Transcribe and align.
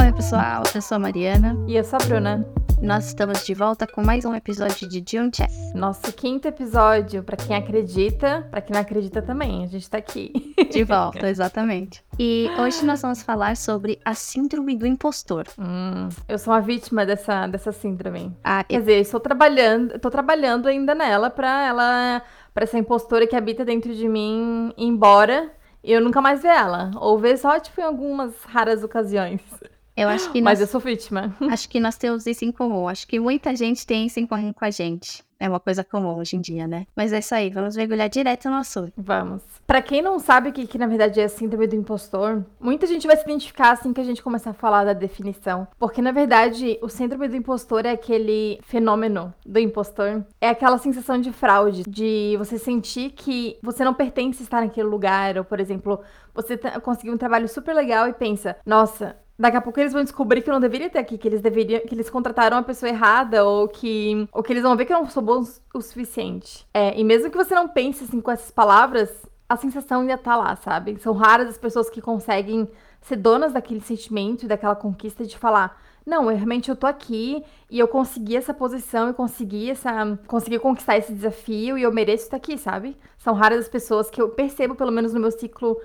Oi, 0.00 0.12
pessoal, 0.14 0.62
eu 0.72 0.80
sou 0.80 0.94
a 0.96 0.98
Mariana. 0.98 1.56
E 1.66 1.74
eu 1.74 1.82
sou 1.82 1.98
a 2.00 2.06
Bruna. 2.06 2.55
Nós 2.80 3.06
estamos 3.08 3.44
de 3.44 3.54
volta 3.54 3.86
com 3.86 4.02
mais 4.02 4.24
um 4.24 4.34
episódio 4.34 4.88
de 4.88 5.02
June 5.08 5.30
Chess. 5.34 5.72
Nosso 5.74 6.12
quinto 6.12 6.46
episódio, 6.46 7.22
pra 7.22 7.36
quem 7.36 7.56
acredita, 7.56 8.46
pra 8.50 8.60
quem 8.60 8.74
não 8.74 8.80
acredita 8.80 9.22
também, 9.22 9.64
a 9.64 9.66
gente 9.66 9.88
tá 9.88 9.98
aqui. 9.98 10.54
De 10.70 10.84
volta, 10.84 11.28
exatamente. 11.28 12.04
E 12.18 12.48
hoje 12.58 12.84
nós 12.84 13.00
vamos 13.02 13.22
falar 13.22 13.56
sobre 13.56 13.98
a 14.04 14.14
síndrome 14.14 14.76
do 14.76 14.86
impostor. 14.86 15.46
Hum, 15.58 16.08
eu 16.28 16.38
sou 16.38 16.52
uma 16.52 16.60
vítima 16.60 17.04
dessa, 17.06 17.46
dessa 17.46 17.72
síndrome. 17.72 18.36
Ah, 18.44 18.62
Quer 18.62 18.80
dizer, 18.80 19.00
estou 19.00 19.20
trabalhando, 19.20 19.98
tô 19.98 20.10
trabalhando 20.10 20.66
ainda 20.68 20.94
nela 20.94 21.30
pra 21.30 21.66
ela, 21.66 22.22
pra 22.52 22.64
essa 22.64 22.78
impostora 22.78 23.26
que 23.26 23.34
habita 23.36 23.64
dentro 23.64 23.94
de 23.94 24.06
mim 24.08 24.72
ir 24.76 24.86
embora 24.86 25.50
e 25.82 25.92
eu 25.92 26.00
nunca 26.00 26.20
mais 26.20 26.42
ver 26.42 26.48
ela. 26.48 26.90
Ou 26.96 27.18
ver 27.18 27.36
só, 27.38 27.58
tipo, 27.58 27.80
em 27.80 27.84
algumas 27.84 28.34
raras 28.44 28.84
ocasiões. 28.84 29.40
Eu 29.96 30.08
acho 30.08 30.30
que 30.30 30.42
Mas 30.42 30.58
nós, 30.58 30.68
eu 30.68 30.72
sou 30.72 30.80
vítima. 30.80 31.34
acho 31.50 31.68
que 31.68 31.80
nós 31.80 31.96
temos 31.96 32.26
isso 32.26 32.44
em 32.44 32.52
comum. 32.52 32.88
Acho 32.88 33.06
que 33.06 33.18
muita 33.18 33.56
gente 33.56 33.86
tem 33.86 34.06
isso 34.06 34.20
em 34.20 34.26
comum 34.26 34.52
com 34.52 34.64
a 34.64 34.70
gente. 34.70 35.24
É 35.38 35.48
uma 35.48 35.60
coisa 35.60 35.84
comum 35.84 36.16
hoje 36.16 36.36
em 36.36 36.40
dia, 36.40 36.66
né? 36.66 36.86
Mas 36.96 37.12
é 37.12 37.18
isso 37.18 37.34
aí, 37.34 37.50
vamos 37.50 37.76
mergulhar 37.76 38.08
direto 38.08 38.48
no 38.48 38.56
assunto. 38.56 38.92
Vamos. 38.96 39.42
Pra 39.66 39.82
quem 39.82 40.00
não 40.00 40.18
sabe 40.18 40.48
o 40.48 40.52
que, 40.52 40.66
que 40.66 40.78
na 40.78 40.86
verdade 40.86 41.20
é 41.20 41.24
a 41.24 41.28
síndrome 41.28 41.66
do 41.66 41.76
impostor, 41.76 42.44
muita 42.58 42.86
gente 42.86 43.06
vai 43.06 43.16
se 43.16 43.24
identificar 43.24 43.72
assim 43.72 43.92
que 43.92 44.00
a 44.00 44.04
gente 44.04 44.22
começar 44.22 44.50
a 44.50 44.54
falar 44.54 44.84
da 44.84 44.92
definição. 44.94 45.68
Porque 45.78 46.00
na 46.00 46.10
verdade, 46.10 46.78
o 46.80 46.88
síndrome 46.88 47.28
do 47.28 47.36
impostor 47.36 47.84
é 47.84 47.90
aquele 47.90 48.58
fenômeno 48.62 49.32
do 49.44 49.58
impostor. 49.58 50.24
É 50.40 50.48
aquela 50.48 50.78
sensação 50.78 51.20
de 51.20 51.32
fraude, 51.32 51.82
de 51.86 52.34
você 52.38 52.58
sentir 52.58 53.10
que 53.10 53.58
você 53.62 53.84
não 53.84 53.92
pertence 53.92 54.42
a 54.42 54.44
estar 54.44 54.60
naquele 54.62 54.88
lugar. 54.88 55.36
Ou, 55.36 55.44
por 55.44 55.60
exemplo, 55.60 56.00
você 56.34 56.56
conseguiu 56.82 57.12
um 57.12 57.18
trabalho 57.18 57.48
super 57.48 57.74
legal 57.74 58.08
e 58.08 58.12
pensa, 58.14 58.56
nossa. 58.64 59.16
Daqui 59.38 59.56
a 59.56 59.60
pouco 59.60 59.78
eles 59.78 59.92
vão 59.92 60.02
descobrir 60.02 60.40
que 60.40 60.50
não 60.50 60.60
deveria 60.60 60.88
ter 60.88 60.98
aqui, 60.98 61.18
que 61.18 61.28
eles 61.28 61.42
deveriam, 61.42 61.80
que 61.80 61.94
eles 61.94 62.08
contrataram 62.08 62.56
a 62.56 62.62
pessoa 62.62 62.88
errada, 62.88 63.44
ou 63.44 63.68
que, 63.68 64.26
ou 64.32 64.42
que 64.42 64.52
eles 64.52 64.62
vão 64.62 64.76
ver 64.76 64.86
que 64.86 64.92
eu 64.92 64.98
não 64.98 65.10
sou 65.10 65.22
bom 65.22 65.42
o 65.74 65.80
suficiente. 65.82 66.66
É, 66.72 66.98
e 66.98 67.04
mesmo 67.04 67.30
que 67.30 67.36
você 67.36 67.54
não 67.54 67.68
pense 67.68 68.04
assim 68.04 68.20
com 68.20 68.30
essas 68.30 68.50
palavras, 68.50 69.10
a 69.48 69.56
sensação 69.56 70.00
ainda 70.00 70.16
tá 70.16 70.36
lá, 70.36 70.56
sabe? 70.56 70.98
São 71.00 71.12
raras 71.12 71.48
as 71.48 71.58
pessoas 71.58 71.90
que 71.90 72.00
conseguem 72.00 72.66
ser 73.02 73.16
donas 73.16 73.52
daquele 73.52 73.80
sentimento 73.80 74.44
e 74.44 74.48
daquela 74.48 74.74
conquista 74.74 75.24
de 75.24 75.36
falar. 75.36 75.80
Não, 76.04 76.30
eu 76.30 76.36
realmente 76.36 76.70
eu 76.70 76.76
tô 76.76 76.86
aqui 76.86 77.44
e 77.68 77.78
eu 77.78 77.88
consegui 77.88 78.36
essa 78.36 78.54
posição 78.54 79.10
e 79.10 79.12
consegui 79.12 79.70
essa. 79.70 80.18
consegui 80.26 80.58
conquistar 80.58 80.96
esse 80.96 81.12
desafio 81.12 81.76
e 81.76 81.82
eu 81.82 81.92
mereço 81.92 82.24
estar 82.24 82.36
aqui, 82.36 82.56
sabe? 82.56 82.96
São 83.18 83.34
raras 83.34 83.60
as 83.60 83.68
pessoas 83.68 84.08
que 84.08 84.22
eu 84.22 84.28
percebo, 84.30 84.74
pelo 84.74 84.92
menos 84.92 85.12
no 85.12 85.20
meu 85.20 85.30
ciclo 85.30 85.76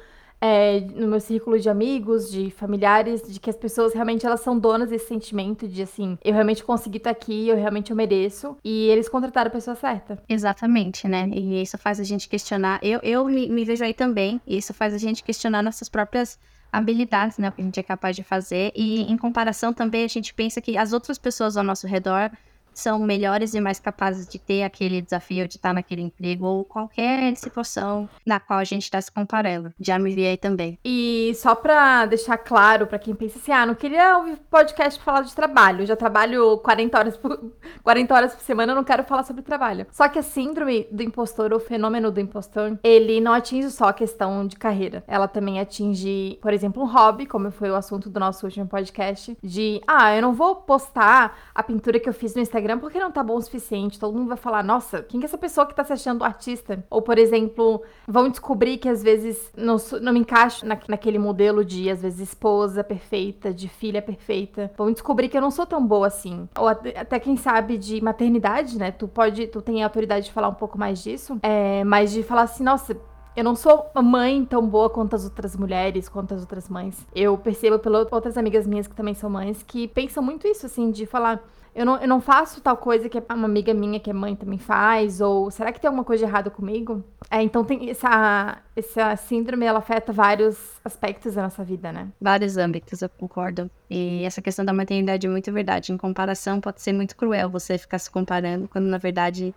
é, 0.41 0.79
no 0.95 1.07
meu 1.07 1.19
círculo 1.19 1.59
de 1.59 1.69
amigos, 1.69 2.31
de 2.31 2.49
familiares, 2.49 3.21
de 3.21 3.39
que 3.39 3.49
as 3.49 3.55
pessoas 3.55 3.93
realmente 3.93 4.25
elas 4.25 4.41
são 4.41 4.57
donas 4.57 4.89
desse 4.89 5.07
sentimento 5.07 5.67
de 5.67 5.83
assim, 5.83 6.17
eu 6.23 6.33
realmente 6.33 6.63
consegui 6.63 6.97
estar 6.97 7.11
aqui, 7.11 7.47
eu 7.47 7.55
realmente 7.55 7.91
eu 7.91 7.95
mereço, 7.95 8.57
e 8.63 8.87
eles 8.87 9.07
contrataram 9.07 9.49
a 9.49 9.51
pessoa 9.51 9.75
certa. 9.75 10.21
Exatamente, 10.27 11.07
né? 11.07 11.29
E 11.31 11.61
isso 11.61 11.77
faz 11.77 11.99
a 11.99 12.03
gente 12.03 12.27
questionar. 12.27 12.79
Eu, 12.81 12.99
eu 13.03 13.25
me, 13.25 13.47
me 13.47 13.63
vejo 13.63 13.83
aí 13.83 13.93
também. 13.93 14.41
E 14.47 14.57
isso 14.57 14.73
faz 14.73 14.93
a 14.93 14.97
gente 14.97 15.23
questionar 15.23 15.61
nossas 15.61 15.87
próprias 15.87 16.39
habilidades, 16.71 17.37
né? 17.37 17.49
O 17.49 17.51
que 17.51 17.61
a 17.61 17.65
gente 17.65 17.79
é 17.79 17.83
capaz 17.83 18.15
de 18.15 18.23
fazer. 18.23 18.71
E 18.75 19.01
em 19.11 19.17
comparação 19.17 19.73
também, 19.73 20.05
a 20.05 20.07
gente 20.07 20.33
pensa 20.33 20.61
que 20.61 20.77
as 20.77 20.93
outras 20.93 21.17
pessoas 21.17 21.57
ao 21.57 21.63
nosso 21.63 21.85
redor 21.85 22.31
são 22.73 22.99
melhores 22.99 23.53
e 23.53 23.61
mais 23.61 23.79
capazes 23.79 24.27
de 24.27 24.39
ter 24.39 24.63
aquele 24.63 25.01
desafio 25.01 25.47
de 25.47 25.55
estar 25.55 25.73
naquele 25.73 26.01
emprego 26.01 26.45
ou 26.45 26.63
qualquer 26.63 27.35
situação 27.35 28.09
na 28.25 28.39
qual 28.39 28.59
a 28.59 28.63
gente 28.63 28.83
está 28.83 28.99
se 29.01 29.11
comparando. 29.11 29.73
Já 29.79 29.97
me 29.99 30.13
vi 30.13 30.25
aí 30.25 30.37
também. 30.37 30.77
E 30.83 31.33
só 31.35 31.55
pra 31.55 32.05
deixar 32.05 32.37
claro 32.37 32.87
pra 32.87 32.99
quem 32.99 33.15
pensa 33.15 33.37
assim, 33.37 33.51
ah, 33.51 33.65
não 33.65 33.75
queria 33.75 34.17
ouvir 34.17 34.37
podcast 34.49 34.99
pra 34.99 35.13
falar 35.13 35.25
de 35.25 35.35
trabalho, 35.35 35.81
eu 35.81 35.85
já 35.85 35.95
trabalho 35.95 36.57
40 36.59 36.97
horas 36.97 37.17
por 37.17 37.51
40 37.83 38.13
horas 38.13 38.33
por 38.35 38.41
semana, 38.41 38.71
eu 38.71 38.75
não 38.75 38.83
quero 38.83 39.03
falar 39.03 39.23
sobre 39.23 39.41
trabalho. 39.41 39.85
Só 39.91 40.07
que 40.07 40.19
a 40.19 40.23
síndrome 40.23 40.87
do 40.91 41.03
impostor, 41.03 41.53
ou 41.53 41.59
fenômeno 41.59 42.11
do 42.11 42.19
impostor, 42.19 42.77
ele 42.83 43.19
não 43.19 43.33
atinge 43.33 43.69
só 43.71 43.85
a 43.85 43.93
questão 43.93 44.45
de 44.45 44.55
carreira. 44.55 45.03
Ela 45.07 45.27
também 45.27 45.59
atinge, 45.59 46.37
por 46.41 46.53
exemplo, 46.53 46.83
um 46.83 46.85
hobby, 46.85 47.25
como 47.25 47.51
foi 47.51 47.69
o 47.69 47.75
assunto 47.75 48.09
do 48.09 48.19
nosso 48.19 48.45
último 48.45 48.67
podcast, 48.67 49.37
de, 49.43 49.81
ah, 49.87 50.15
eu 50.15 50.21
não 50.21 50.33
vou 50.33 50.55
postar 50.55 51.37
a 51.53 51.63
pintura 51.63 51.99
que 51.99 52.07
eu 52.07 52.13
fiz 52.13 52.35
no 52.35 52.41
Instagram 52.41 52.60
porque 52.79 52.99
não 52.99 53.11
tá 53.11 53.23
bom 53.23 53.35
o 53.35 53.41
suficiente. 53.41 53.99
Todo 53.99 54.17
mundo 54.17 54.27
vai 54.27 54.37
falar, 54.37 54.63
nossa, 54.63 55.01
quem 55.01 55.19
que 55.19 55.25
é 55.25 55.27
essa 55.27 55.37
pessoa 55.37 55.65
que 55.65 55.75
tá 55.75 55.83
se 55.83 55.93
achando 55.93 56.23
artista? 56.23 56.83
Ou, 56.89 57.01
por 57.01 57.17
exemplo, 57.17 57.81
vão 58.07 58.29
descobrir 58.29 58.77
que 58.77 58.89
às 58.89 59.01
vezes 59.01 59.51
não, 59.55 59.77
não 60.01 60.13
me 60.13 60.19
encaixo 60.19 60.65
na, 60.65 60.77
naquele 60.87 61.17
modelo 61.17 61.63
de, 61.63 61.89
às 61.89 62.01
vezes, 62.01 62.19
esposa 62.19 62.83
perfeita, 62.83 63.53
de 63.53 63.67
filha 63.67 64.01
perfeita. 64.01 64.71
Vão 64.77 64.91
descobrir 64.91 65.29
que 65.29 65.37
eu 65.37 65.41
não 65.41 65.51
sou 65.51 65.65
tão 65.65 65.85
boa 65.85 66.07
assim. 66.07 66.47
Ou 66.57 66.67
até, 66.67 66.99
até 66.99 67.19
quem 67.19 67.37
sabe 67.37 67.77
de 67.77 68.01
maternidade, 68.01 68.77
né? 68.77 68.91
Tu 68.91 69.07
pode, 69.07 69.47
tu 69.47 69.61
tem 69.61 69.83
a 69.83 69.85
autoridade 69.85 70.25
de 70.25 70.31
falar 70.31 70.49
um 70.49 70.53
pouco 70.53 70.77
mais 70.77 71.01
disso. 71.03 71.39
É, 71.43 71.83
mas 71.83 72.11
de 72.11 72.23
falar 72.23 72.43
assim, 72.43 72.63
nossa, 72.63 72.95
eu 73.35 73.43
não 73.45 73.55
sou 73.55 73.89
mãe 74.03 74.43
tão 74.43 74.67
boa 74.67 74.89
quanto 74.89 75.15
as 75.15 75.23
outras 75.23 75.55
mulheres, 75.55 76.09
quanto 76.09 76.33
as 76.33 76.41
outras 76.41 76.67
mães. 76.67 77.07
Eu 77.15 77.37
percebo 77.37 77.79
pelas 77.79 78.07
outras 78.11 78.37
amigas 78.37 78.67
minhas 78.67 78.87
que 78.87 78.95
também 78.95 79.13
são 79.13 79.29
mães 79.29 79.63
que 79.63 79.87
pensam 79.87 80.21
muito 80.21 80.47
isso, 80.47 80.65
assim, 80.65 80.91
de 80.91 81.05
falar. 81.05 81.41
Eu 81.73 81.85
não, 81.85 81.97
eu 81.97 82.07
não 82.07 82.19
faço 82.19 82.59
tal 82.59 82.75
coisa 82.75 83.07
que 83.07 83.17
uma 83.17 83.45
amiga 83.45 83.73
minha 83.73 83.99
que 83.99 84.09
é 84.09 84.13
mãe 84.13 84.35
também 84.35 84.59
faz, 84.59 85.21
ou 85.21 85.49
será 85.49 85.71
que 85.71 85.79
tem 85.79 85.87
alguma 85.87 86.03
coisa 86.03 86.25
de 86.25 86.29
errado 86.29 86.51
comigo? 86.51 87.03
É, 87.29 87.41
então 87.41 87.63
tem 87.63 87.89
essa, 87.89 88.57
essa 88.75 89.15
síndrome, 89.15 89.65
ela 89.65 89.79
afeta 89.79 90.11
vários 90.11 90.57
aspectos 90.83 91.35
da 91.35 91.43
nossa 91.43 91.63
vida, 91.63 91.91
né? 91.91 92.09
Vários 92.19 92.57
âmbitos, 92.57 93.01
eu 93.01 93.09
concordo. 93.09 93.71
E 93.89 94.23
essa 94.25 94.41
questão 94.41 94.65
da 94.65 94.73
maternidade 94.73 95.25
é 95.25 95.29
muito 95.29 95.51
verdade. 95.51 95.93
Em 95.93 95.97
comparação, 95.97 96.59
pode 96.59 96.81
ser 96.81 96.91
muito 96.91 97.15
cruel 97.15 97.49
você 97.49 97.77
ficar 97.77 97.99
se 97.99 98.11
comparando, 98.11 98.67
quando 98.67 98.85
na 98.85 98.97
verdade 98.97 99.55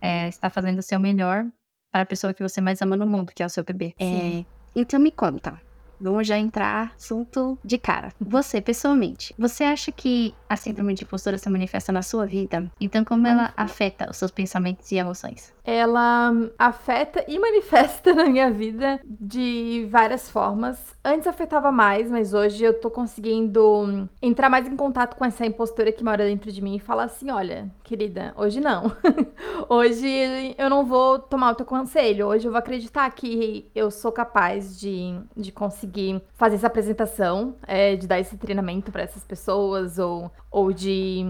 é, 0.00 0.28
está 0.28 0.48
fazendo 0.48 0.78
o 0.78 0.82
seu 0.82 1.00
melhor 1.00 1.44
para 1.90 2.02
a 2.02 2.06
pessoa 2.06 2.32
que 2.32 2.42
você 2.42 2.60
mais 2.60 2.80
ama 2.80 2.96
no 2.96 3.06
mundo, 3.06 3.32
que 3.34 3.42
é 3.42 3.46
o 3.46 3.50
seu 3.50 3.64
bebê. 3.64 3.92
É, 3.98 4.44
então 4.74 5.00
me 5.00 5.10
conta. 5.10 5.60
Vamos 6.00 6.26
já 6.26 6.38
entrar 6.38 6.92
assunto 6.96 7.58
de 7.64 7.78
cara. 7.78 8.12
Você, 8.20 8.60
pessoalmente, 8.60 9.34
você 9.38 9.64
acha 9.64 9.90
que 9.92 10.34
a 10.48 10.56
síndrome 10.56 10.94
de 10.94 11.04
impostora 11.04 11.38
se 11.38 11.48
manifesta 11.48 11.92
na 11.92 12.02
sua 12.02 12.26
vida? 12.26 12.70
Então, 12.80 13.04
como 13.04 13.26
ela 13.26 13.52
afeta 13.56 14.10
os 14.10 14.16
seus 14.16 14.30
pensamentos 14.30 14.90
e 14.92 14.96
emoções? 14.96 15.56
ela 15.66 16.32
afeta 16.56 17.24
e 17.26 17.36
manifesta 17.40 18.14
na 18.14 18.26
minha 18.26 18.50
vida 18.50 19.00
de 19.04 19.88
várias 19.90 20.30
formas. 20.30 20.94
Antes 21.04 21.26
afetava 21.26 21.72
mais, 21.72 22.10
mas 22.10 22.32
hoje 22.32 22.64
eu 22.64 22.80
tô 22.80 22.90
conseguindo 22.90 24.08
entrar 24.22 24.48
mais 24.48 24.66
em 24.66 24.76
contato 24.76 25.16
com 25.16 25.24
essa 25.24 25.44
impostora 25.44 25.90
que 25.90 26.04
mora 26.04 26.24
dentro 26.24 26.52
de 26.52 26.62
mim 26.62 26.76
e 26.76 26.80
falar 26.80 27.04
assim: 27.04 27.30
olha, 27.30 27.68
querida, 27.82 28.32
hoje 28.36 28.60
não. 28.60 28.92
hoje 29.68 30.54
eu 30.56 30.70
não 30.70 30.84
vou 30.84 31.18
tomar 31.18 31.50
o 31.50 31.54
teu 31.54 31.66
conselho. 31.66 32.28
Hoje 32.28 32.46
eu 32.46 32.52
vou 32.52 32.58
acreditar 32.58 33.10
que 33.10 33.68
eu 33.74 33.90
sou 33.90 34.12
capaz 34.12 34.78
de, 34.78 35.18
de 35.36 35.50
conseguir 35.50 35.85
fazer 36.34 36.56
essa 36.56 36.66
apresentação, 36.66 37.56
é, 37.66 37.96
de 37.96 38.06
dar 38.06 38.18
esse 38.20 38.36
treinamento 38.36 38.90
para 38.92 39.02
essas 39.02 39.24
pessoas, 39.24 39.98
ou, 39.98 40.30
ou 40.50 40.72
de 40.72 41.24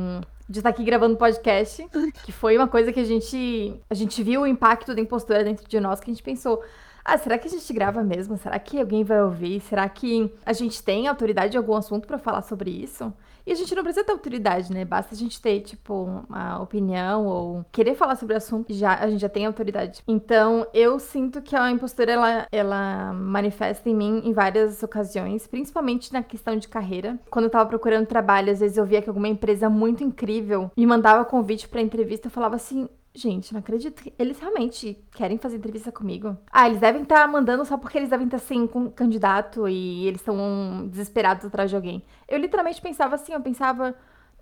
de 0.48 0.60
estar 0.60 0.68
aqui 0.68 0.84
gravando 0.84 1.16
podcast, 1.16 1.84
que 2.24 2.30
foi 2.30 2.56
uma 2.56 2.68
coisa 2.68 2.92
que 2.92 3.00
a 3.00 3.04
gente 3.04 3.74
a 3.90 3.94
gente 3.94 4.22
viu 4.22 4.42
o 4.42 4.46
impacto 4.46 4.94
da 4.94 5.00
impostura 5.00 5.42
dentro 5.42 5.68
de 5.68 5.80
nós, 5.80 5.98
que 5.98 6.08
a 6.10 6.14
gente 6.14 6.22
pensou, 6.22 6.62
ah, 7.04 7.18
será 7.18 7.38
que 7.38 7.46
a 7.46 7.50
gente 7.50 7.72
grava 7.72 8.02
mesmo? 8.02 8.36
Será 8.36 8.58
que 8.58 8.80
alguém 8.80 9.04
vai 9.04 9.22
ouvir? 9.22 9.60
Será 9.60 9.88
que 9.88 10.32
a 10.44 10.52
gente 10.52 10.82
tem 10.82 11.06
autoridade 11.06 11.54
em 11.54 11.58
algum 11.58 11.74
assunto 11.74 12.06
pra 12.06 12.18
falar 12.18 12.42
sobre 12.42 12.70
isso? 12.70 13.12
E 13.46 13.52
a 13.52 13.54
gente 13.54 13.74
não 13.74 13.84
precisa 13.84 14.04
ter 14.04 14.12
autoridade, 14.12 14.72
né? 14.72 14.84
Basta 14.84 15.14
a 15.14 15.16
gente 15.16 15.40
ter, 15.40 15.60
tipo, 15.60 16.24
uma 16.28 16.60
opinião 16.60 17.26
ou 17.26 17.64
querer 17.70 17.94
falar 17.94 18.16
sobre 18.16 18.34
o 18.34 18.36
assunto, 18.36 18.74
já, 18.74 18.98
a 18.98 19.08
gente 19.08 19.20
já 19.20 19.28
tem 19.28 19.46
autoridade. 19.46 20.02
Então, 20.08 20.66
eu 20.74 20.98
sinto 20.98 21.40
que 21.40 21.54
a 21.54 21.70
impostura, 21.70 22.12
ela, 22.12 22.46
ela 22.50 23.12
manifesta 23.12 23.88
em 23.88 23.94
mim 23.94 24.22
em 24.24 24.32
várias 24.32 24.82
ocasiões, 24.82 25.46
principalmente 25.46 26.12
na 26.12 26.24
questão 26.24 26.56
de 26.56 26.66
carreira. 26.66 27.18
Quando 27.30 27.44
eu 27.44 27.50
tava 27.50 27.68
procurando 27.68 28.06
trabalho, 28.06 28.50
às 28.50 28.58
vezes 28.58 28.76
eu 28.76 28.84
via 28.84 29.00
que 29.00 29.08
alguma 29.08 29.28
empresa 29.28 29.70
muito 29.70 30.02
incrível 30.02 30.70
me 30.76 30.84
mandava 30.84 31.24
convite 31.24 31.68
pra 31.68 31.80
entrevista, 31.80 32.26
eu 32.26 32.32
falava 32.32 32.56
assim, 32.56 32.88
Gente, 33.16 33.50
não 33.54 33.60
acredito. 33.60 34.02
Eles 34.18 34.38
realmente 34.38 35.02
querem 35.12 35.38
fazer 35.38 35.56
entrevista 35.56 35.90
comigo? 35.90 36.36
Ah, 36.52 36.66
eles 36.68 36.78
devem 36.78 37.02
estar 37.02 37.26
mandando 37.26 37.64
só 37.64 37.78
porque 37.78 37.96
eles 37.96 38.10
devem 38.10 38.26
estar 38.26 38.38
sem 38.38 38.66
com- 38.66 38.90
candidato 38.90 39.66
e 39.66 40.06
eles 40.06 40.20
estão 40.20 40.86
desesperados 40.86 41.46
atrás 41.46 41.70
de 41.70 41.76
alguém. 41.76 42.04
Eu 42.28 42.38
literalmente 42.38 42.78
pensava 42.82 43.14
assim, 43.14 43.32
eu 43.32 43.40
pensava. 43.40 43.94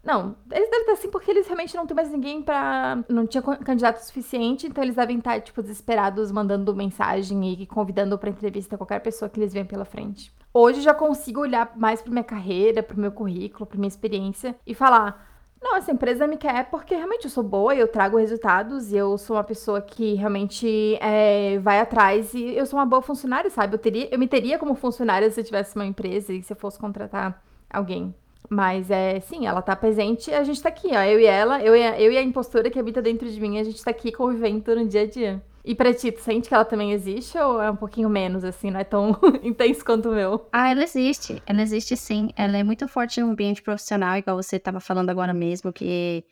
Não, 0.03 0.35
eles 0.51 0.69
devem 0.69 0.81
estar 0.81 0.93
assim 0.95 1.09
porque 1.09 1.31
eles 1.31 1.47
realmente 1.47 1.77
não 1.77 1.87
tem 1.87 1.95
mais 1.95 2.11
ninguém 2.11 2.43
pra. 2.43 2.99
Não 3.09 3.29
tinha 3.29 3.41
candidato 3.43 3.99
suficiente, 4.01 4.67
então 4.67 4.83
eles 4.83 4.97
devem 4.97 5.19
estar, 5.19 5.41
tipo, 5.41 5.63
desesperados, 5.63 6.33
mandando 6.33 6.75
mensagem 6.75 7.53
e 7.53 7.67
convidando 7.67 8.19
pra 8.19 8.29
entrevista 8.29 8.77
qualquer 8.77 8.99
pessoa 8.99 9.29
que 9.29 9.39
eles 9.39 9.53
veem 9.53 9.65
pela 9.65 9.85
frente. 9.85 10.35
Hoje 10.53 10.81
eu 10.81 10.85
já 10.85 10.95
consigo 10.95 11.41
olhar 11.43 11.73
mais 11.77 12.03
pra 12.03 12.11
minha 12.11 12.25
carreira, 12.25 12.83
pro 12.83 12.99
meu 13.01 13.13
currículo, 13.13 13.67
pra 13.67 13.79
minha 13.79 13.89
experiência 13.89 14.57
e 14.67 14.75
falar. 14.75 15.33
Não, 15.65 15.79
essa 15.79 15.91
empresa 15.91 16.27
me 16.27 16.37
quer 16.37 16.69
porque 16.69 16.95
realmente 16.95 17.25
eu 17.25 17.31
sou 17.31 17.43
boa 17.43 17.75
eu 17.75 17.89
trago 17.89 18.19
resultados 18.19 18.93
e 18.93 18.97
eu 18.99 19.17
sou 19.17 19.35
uma 19.35 19.43
pessoa 19.43 19.81
que 19.81 20.13
realmente 20.13 20.99
é, 21.01 21.59
vai 21.59 21.81
atrás 21.81 22.35
e 22.35 22.55
eu 22.55 22.67
sou 22.67 22.79
uma 22.79 22.85
boa 22.85 23.01
funcionária, 23.01 23.49
sabe? 23.49 23.75
Eu, 23.75 23.79
teria, 23.79 24.09
eu 24.13 24.19
me 24.19 24.29
teria 24.29 24.59
como 24.59 24.75
funcionária 24.75 25.31
se 25.31 25.41
eu 25.41 25.45
tivesse 25.45 25.75
uma 25.75 25.87
empresa 25.87 26.35
e 26.35 26.43
se 26.43 26.53
eu 26.53 26.57
fosse 26.57 26.79
contratar 26.79 27.43
alguém. 27.71 28.15
Mas 28.49 28.91
é, 28.91 29.21
sim, 29.21 29.47
ela 29.47 29.63
tá 29.63 29.75
presente 29.75 30.33
a 30.33 30.45
gente 30.45 30.63
tá 30.63 30.69
aqui, 30.69 30.89
ó. 30.93 31.03
Eu 31.03 31.19
e 31.19 31.27
ela, 31.27 31.63
eu 31.63 31.75
e 31.75 31.83
a, 31.83 32.01
eu 32.01 32.13
e 32.13 32.19
a 32.19 32.23
impostora 32.23 32.71
que 32.71 32.79
habita 32.79 33.01
dentro 33.01 33.29
de 33.31 33.41
mim, 33.41 33.59
a 33.59 33.65
gente 33.65 33.83
tá 33.83 33.91
aqui 33.91 34.13
convivendo 34.13 34.75
no 34.75 34.87
dia 34.87 35.03
a 35.03 35.07
dia. 35.07 35.43
E 35.65 35.75
pra 35.75 35.95
ti, 35.95 36.13
tu 36.13 36.21
sente 36.21 36.49
que 36.49 36.55
ela 36.55 36.65
também 36.65 36.93
existe 36.93 37.39
ou 37.39 37.61
é 37.61 37.71
um 37.71 37.77
pouquinho 37.77 38.09
menos, 38.11 38.45
assim, 38.45 38.71
não 38.71 38.79
é 38.79 38.85
tão 38.85 39.19
intenso 39.43 39.83
quanto 39.83 40.11
o 40.11 40.15
meu? 40.15 40.47
Ah, 40.53 40.71
ela 40.71 40.83
existe. 40.83 41.43
Ela 41.47 41.63
existe 41.63 41.97
sim. 41.97 42.29
Ela 42.37 42.59
é 42.59 42.63
muito 42.63 42.87
forte 42.87 43.19
no 43.21 43.31
ambiente 43.31 43.63
profissional, 43.63 44.19
igual 44.19 44.37
você 44.37 44.59
tava 44.59 44.79
falando 44.79 45.09
agora 45.09 45.33
mesmo, 45.33 45.73
que 45.73 46.23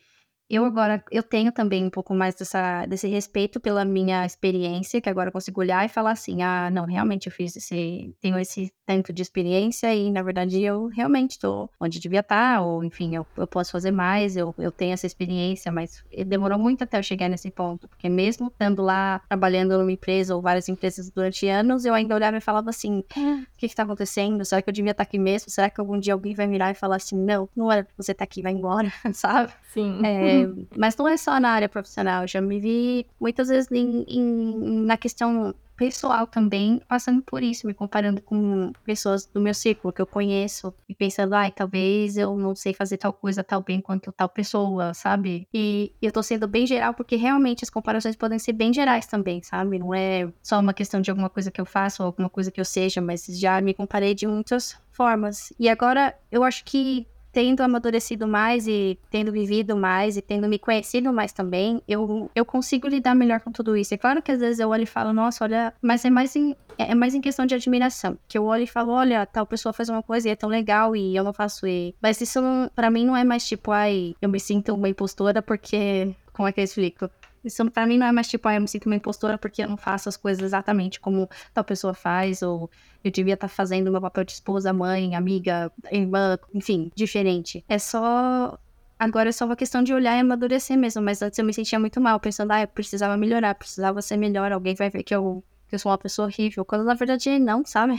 eu 0.49 0.65
agora, 0.65 1.03
eu 1.11 1.23
tenho 1.23 1.51
também 1.51 1.85
um 1.85 1.89
pouco 1.89 2.13
mais 2.13 2.35
dessa, 2.35 2.85
desse 2.85 3.07
respeito 3.07 3.59
pela 3.59 3.85
minha 3.85 4.25
experiência, 4.25 5.01
que 5.01 5.09
agora 5.09 5.29
eu 5.29 5.33
consigo 5.33 5.61
olhar 5.61 5.85
e 5.85 5.89
falar 5.89 6.11
assim, 6.11 6.41
ah, 6.41 6.69
não, 6.69 6.85
realmente 6.85 7.27
eu 7.27 7.31
fiz 7.31 7.55
esse, 7.55 8.13
tenho 8.21 8.37
esse 8.37 8.71
tanto 8.85 9.13
de 9.13 9.21
experiência 9.21 9.93
e, 9.93 10.11
na 10.11 10.21
verdade, 10.21 10.61
eu 10.61 10.87
realmente 10.87 11.31
estou 11.31 11.69
onde 11.79 11.99
devia 11.99 12.19
estar, 12.19 12.61
ou, 12.61 12.83
enfim, 12.83 13.15
eu, 13.15 13.25
eu 13.37 13.47
posso 13.47 13.71
fazer 13.71 13.91
mais, 13.91 14.35
eu, 14.35 14.53
eu 14.57 14.71
tenho 14.71 14.93
essa 14.93 15.07
experiência, 15.07 15.71
mas 15.71 16.03
demorou 16.27 16.59
muito 16.59 16.83
até 16.83 16.97
eu 16.97 17.03
chegar 17.03 17.29
nesse 17.29 17.49
ponto, 17.49 17.87
porque 17.87 18.09
mesmo 18.09 18.47
estando 18.47 18.81
lá, 18.81 19.21
trabalhando 19.27 19.77
numa 19.77 19.91
empresa 19.91 20.35
ou 20.35 20.41
várias 20.41 20.67
empresas 20.67 21.09
durante 21.09 21.47
anos, 21.47 21.85
eu 21.85 21.93
ainda 21.93 22.13
olhava 22.13 22.37
e 22.37 22.41
falava 22.41 22.69
assim, 22.69 22.99
o 22.99 23.57
que 23.57 23.65
está 23.65 23.83
acontecendo? 23.83 24.43
Será 24.43 24.61
que 24.61 24.69
eu 24.69 24.73
devia 24.73 24.91
estar 24.91 25.03
aqui 25.03 25.17
mesmo? 25.17 25.49
Será 25.49 25.69
que 25.69 25.79
algum 25.79 25.99
dia 25.99 26.13
alguém 26.13 26.35
vai 26.35 26.47
virar 26.47 26.71
e 26.71 26.75
falar 26.75 26.97
assim, 26.97 27.17
não, 27.17 27.49
não 27.55 27.71
era 27.71 27.83
pra 27.83 27.93
você 27.97 28.11
estar 28.11 28.23
aqui, 28.23 28.41
vai 28.41 28.51
embora, 28.51 28.91
sabe? 29.13 29.51
Sim. 29.73 30.01
É, 30.05 30.32
mas 30.77 30.95
não 30.95 31.07
é 31.07 31.17
só 31.17 31.39
na 31.39 31.49
área 31.49 31.69
profissional, 31.69 32.27
já 32.27 32.41
me 32.41 32.59
vi 32.59 33.05
muitas 33.19 33.47
vezes 33.47 33.71
em, 33.71 34.05
em, 34.07 34.85
na 34.85 34.97
questão 34.97 35.53
pessoal 35.75 36.27
também, 36.27 36.81
passando 36.87 37.21
por 37.21 37.41
isso, 37.41 37.67
me 37.67 37.73
comparando 37.73 38.21
com 38.21 38.71
pessoas 38.85 39.25
do 39.25 39.41
meu 39.41 39.53
círculo 39.53 39.91
que 39.93 40.01
eu 40.01 40.05
conheço 40.05 40.73
e 40.87 40.93
pensando, 40.93 41.33
ai, 41.33 41.51
talvez 41.51 42.15
eu 42.17 42.37
não 42.37 42.55
sei 42.55 42.73
fazer 42.73 42.97
tal 42.97 43.11
coisa 43.11 43.43
tão 43.43 43.61
bem 43.61 43.81
quanto 43.81 44.11
tal 44.11 44.29
pessoa, 44.29 44.93
sabe? 44.93 45.47
E, 45.53 45.91
e 46.01 46.05
eu 46.05 46.11
tô 46.11 46.21
sendo 46.21 46.47
bem 46.47 46.65
geral 46.65 46.93
porque 46.93 47.15
realmente 47.15 47.63
as 47.63 47.69
comparações 47.69 48.15
podem 48.15 48.39
ser 48.39 48.53
bem 48.53 48.73
gerais 48.73 49.07
também, 49.07 49.41
sabe? 49.41 49.79
Não 49.79 49.93
é 49.93 50.31
só 50.41 50.59
uma 50.59 50.73
questão 50.73 51.01
de 51.01 51.09
alguma 51.09 51.29
coisa 51.29 51.51
que 51.51 51.59
eu 51.59 51.65
faço 51.65 52.03
ou 52.03 52.07
alguma 52.07 52.29
coisa 52.29 52.51
que 52.51 52.61
eu 52.61 52.65
seja, 52.65 53.01
mas 53.01 53.25
já 53.25 53.59
me 53.59 53.73
comparei 53.73 54.13
de 54.13 54.27
muitas 54.27 54.77
formas. 54.91 55.51
E 55.59 55.67
agora 55.67 56.15
eu 56.31 56.43
acho 56.43 56.63
que 56.65 57.07
tendo 57.33 57.61
amadurecido 57.61 58.27
mais 58.27 58.67
e 58.67 58.97
tendo 59.09 59.31
vivido 59.31 59.75
mais 59.75 60.15
e 60.15 60.21
tendo 60.21 60.47
me 60.47 60.59
conhecido 60.59 61.11
mais 61.11 61.33
também, 61.33 61.81
eu, 61.87 62.29
eu 62.35 62.45
consigo 62.45 62.87
lidar 62.87 63.15
melhor 63.15 63.39
com 63.39 63.51
tudo 63.51 63.75
isso. 63.75 63.93
É 63.93 63.97
claro 63.97 64.21
que 64.21 64.31
às 64.31 64.39
vezes 64.39 64.59
eu 64.59 64.69
olho 64.69 64.83
e 64.83 64.85
falo, 64.85 65.11
nossa, 65.11 65.43
olha, 65.43 65.73
mas 65.81 66.05
é 66.05 66.11
mais 66.11 66.35
em, 66.35 66.55
é 66.77 66.93
mais 66.93 67.15
em 67.15 67.21
questão 67.21 67.45
de 67.47 67.55
admiração. 67.55 68.17
Que 68.27 68.37
eu 68.37 68.45
olho 68.45 68.63
e 68.63 68.67
falo, 68.67 68.91
olha, 68.93 69.25
tal 69.25 69.47
pessoa 69.47 69.73
faz 69.73 69.89
uma 69.89 70.03
coisa 70.03 70.29
e 70.29 70.31
é 70.31 70.35
tão 70.35 70.47
legal 70.47 70.95
e 70.95 71.15
eu 71.15 71.23
não 71.23 71.33
faço 71.33 71.65
e. 71.65 71.95
Mas 71.99 72.21
isso 72.21 72.39
para 72.75 72.91
mim 72.91 73.03
não 73.03 73.17
é 73.17 73.23
mais 73.23 73.47
tipo, 73.47 73.71
ai, 73.71 74.15
eu 74.21 74.29
me 74.29 74.39
sinto 74.39 74.75
uma 74.75 74.87
impostora 74.87 75.41
porque. 75.41 76.15
Como 76.31 76.47
é 76.47 76.51
que 76.51 76.59
eu 76.59 76.63
explico? 76.63 77.09
Isso 77.43 77.69
pra 77.71 77.85
mim 77.85 77.97
não 77.97 78.07
é 78.07 78.11
mais 78.11 78.27
tipo, 78.27 78.47
ah, 78.47 78.55
eu 78.55 78.61
me 78.61 78.67
sinto 78.67 78.85
uma 78.85 78.95
impostora 78.95 79.37
porque 79.37 79.63
eu 79.63 79.69
não 79.69 79.77
faço 79.77 80.07
as 80.07 80.15
coisas 80.15 80.43
exatamente 80.43 80.99
como 80.99 81.29
tal 81.53 81.63
pessoa 81.63 81.93
faz, 81.93 82.41
ou 82.41 82.69
eu 83.03 83.11
devia 83.11 83.33
estar 83.33 83.47
tá 83.47 83.53
fazendo 83.53 83.91
meu 83.91 84.01
papel 84.01 84.23
de 84.23 84.31
esposa, 84.33 84.71
mãe, 84.71 85.15
amiga, 85.15 85.71
irmã, 85.91 86.37
enfim, 86.53 86.91
diferente. 86.95 87.63
É 87.67 87.77
só. 87.77 88.57
Agora 88.97 89.29
é 89.29 89.31
só 89.31 89.45
uma 89.45 89.55
questão 89.55 89.83
de 89.83 89.93
olhar 89.93 90.15
e 90.15 90.21
amadurecer 90.21 90.77
mesmo, 90.77 91.01
mas 91.01 91.21
antes 91.21 91.37
eu 91.37 91.43
me 91.43 91.53
sentia 91.53 91.79
muito 91.79 91.99
mal, 91.99 92.19
pensando, 92.19 92.51
ah, 92.51 92.61
eu 92.61 92.67
precisava 92.67 93.17
melhorar, 93.17 93.55
precisava 93.55 94.01
ser 94.01 94.15
melhor, 94.17 94.51
alguém 94.51 94.75
vai 94.75 94.89
ver 94.89 95.03
que 95.03 95.13
eu 95.13 95.43
que 95.73 95.75
eu 95.75 95.79
sou 95.79 95.91
uma 95.91 95.97
pessoa 95.97 96.27
horrível, 96.27 96.63
quando 96.63 96.83
na 96.83 96.93
verdade 96.93 97.39
não, 97.39 97.65
sabe? 97.65 97.93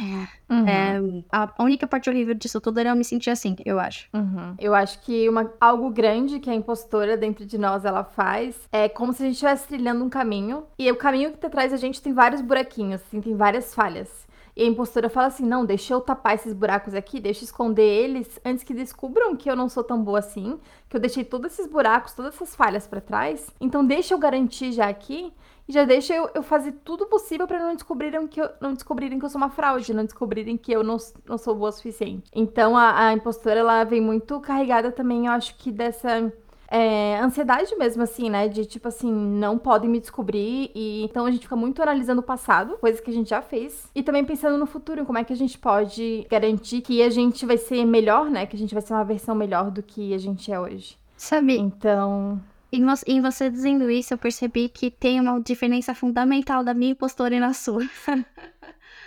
Uhum. 0.49 0.69
É, 0.69 1.25
a 1.33 1.53
única 1.59 1.89
parte 1.89 2.09
horrível 2.09 2.33
disso 2.33 2.61
tudo 2.61 2.79
era 2.79 2.91
eu 2.91 2.97
me 2.97 3.05
sentir 3.05 3.31
assim, 3.31 3.57
eu 3.67 3.81
acho. 3.81 4.09
Uhum. 4.15 4.55
Eu 4.61 4.73
acho 4.77 5.01
que 5.01 5.29
uma, 5.29 5.53
algo 5.61 5.91
grande 5.91 6.39
que 6.39 6.49
a 6.49 6.55
impostora 6.55 7.17
dentro 7.17 7.45
de 7.45 7.59
nós 7.59 7.85
ela 7.85 8.05
faz 8.05 8.57
é 8.71 8.89
como 8.89 9.13
se 9.13 9.25
a 9.25 9.27
gente 9.27 9.35
estivesse 9.35 9.67
trilhando 9.67 10.05
um 10.05 10.09
caminho 10.09 10.65
e 10.79 10.89
o 10.89 10.95
caminho 10.95 11.33
que 11.33 11.39
tá 11.39 11.49
atrás 11.49 11.73
da 11.73 11.77
gente 11.77 12.01
tem 12.01 12.13
vários 12.13 12.41
buraquinhos, 12.41 13.03
assim, 13.03 13.21
tem 13.21 13.35
várias 13.35 13.75
falhas. 13.75 14.25
E 14.57 14.63
a 14.63 14.67
impostora 14.67 15.09
fala 15.09 15.27
assim: 15.27 15.45
não, 15.45 15.67
deixa 15.67 15.95
eu 15.95 16.01
tapar 16.01 16.37
esses 16.37 16.53
buracos 16.53 16.95
aqui, 16.95 17.19
deixa 17.19 17.41
eu 17.41 17.47
esconder 17.47 17.83
eles 17.83 18.39
antes 18.45 18.63
que 18.63 18.73
descubram 18.73 19.35
que 19.35 19.51
eu 19.51 19.57
não 19.57 19.69
sou 19.69 19.83
tão 19.83 20.01
boa 20.01 20.21
assim, 20.21 20.61
que 20.89 20.97
eu 20.97 21.01
deixei 21.01 21.25
todos 21.25 21.53
esses 21.53 21.67
buracos, 21.67 22.13
todas 22.13 22.35
essas 22.37 22.55
falhas 22.55 22.87
para 22.87 23.01
trás. 23.01 23.51
Então 23.61 23.85
deixa 23.85 24.15
eu 24.15 24.19
garantir 24.19 24.71
já 24.71 24.89
aqui 24.89 25.33
e 25.69 25.73
já 25.73 25.85
deixa 25.85 26.15
eu, 26.15 26.31
eu 26.35 26.43
fazer 26.43 26.73
tudo 26.85 27.07
possível 27.07 27.47
para 27.47 27.59
não 27.59 27.75
descobrirem 27.75 28.27
que 28.27 28.41
eu 28.41 28.51
não 28.61 28.75
descobrirem 28.75 29.19
que 29.19 29.25
eu 29.25 29.31
sou 29.31 29.41
uma 29.41 29.51
fraude, 29.51 29.95
não 29.95 30.05
descobrirem 30.05 30.57
que 30.57 30.73
eu 30.73 30.83
não, 30.83 30.97
não 31.27 31.39
sou 31.39 31.55
boa 31.55 31.71
o 31.71 31.73
suficiente. 31.73 32.31
Então 32.35 32.77
a, 32.77 33.07
a 33.09 33.13
impostora 33.13 33.61
ela 33.61 33.85
vem 33.85 34.01
muito 34.01 34.41
carregada 34.41 34.93
também, 34.93 35.27
eu 35.27 35.33
acho 35.33 35.57
que 35.57 35.73
dessa 35.73 36.33
é, 36.69 37.19
ansiedade 37.21 37.75
mesmo, 37.77 38.03
assim, 38.03 38.29
né? 38.29 38.49
De 38.49 38.65
tipo 38.65 38.89
assim, 38.89 39.13
não 39.13 39.57
podem 39.57 39.89
me 39.89 40.01
descobrir. 40.01 40.71
E 40.75 41.05
então 41.05 41.25
a 41.25 41.31
gente 41.31 41.43
fica 41.43 41.57
muito 41.57 41.81
analisando 41.81 42.21
o 42.21 42.25
passado, 42.25 42.77
coisas 42.79 43.01
que 43.01 43.11
a 43.11 43.15
gente 43.15 43.31
já 43.31 43.41
fez. 43.41 43.89
E 43.95 44.03
também 44.03 44.25
pensando 44.25 44.59
no 44.59 44.67
futuro, 44.67 45.05
como 45.07 45.19
é 45.19 45.25
que 45.25 45.33
a 45.33 45.37
gente 45.37 45.59
pode 45.59 46.27
garantir 46.29 46.81
que 46.81 47.03
a 47.03 47.11
gente 47.11 47.47
vai 47.47 47.59
ser 47.59 47.85
melhor, 47.85 48.31
né? 48.31 48.47
Que 48.47 48.57
a 48.57 48.59
gente 48.59 48.75
vai 48.75 48.83
ser 48.83 48.93
uma 48.93 49.05
versão 49.05 49.35
melhor 49.35 49.71
do 49.71 49.83
que 49.83 50.13
a 50.13 50.19
gente 50.19 50.51
é 50.51 50.59
hoje. 50.59 50.99
Sabe? 51.17 51.57
Então. 51.57 52.41
Em 53.07 53.21
você 53.21 53.49
dizendo 53.49 53.89
isso, 53.89 54.15
eu 54.15 54.19
percebi 54.19 54.69
que 54.69 54.91
tem 54.91 55.21
uma 55.21 55.41
diferença 55.41 55.95
fundamental 55.95 56.65
da 56.65 56.75
minha 56.75 56.91
impostora 56.91 57.37
e 57.37 57.39
na 57.39 57.53
sua. 57.53 57.89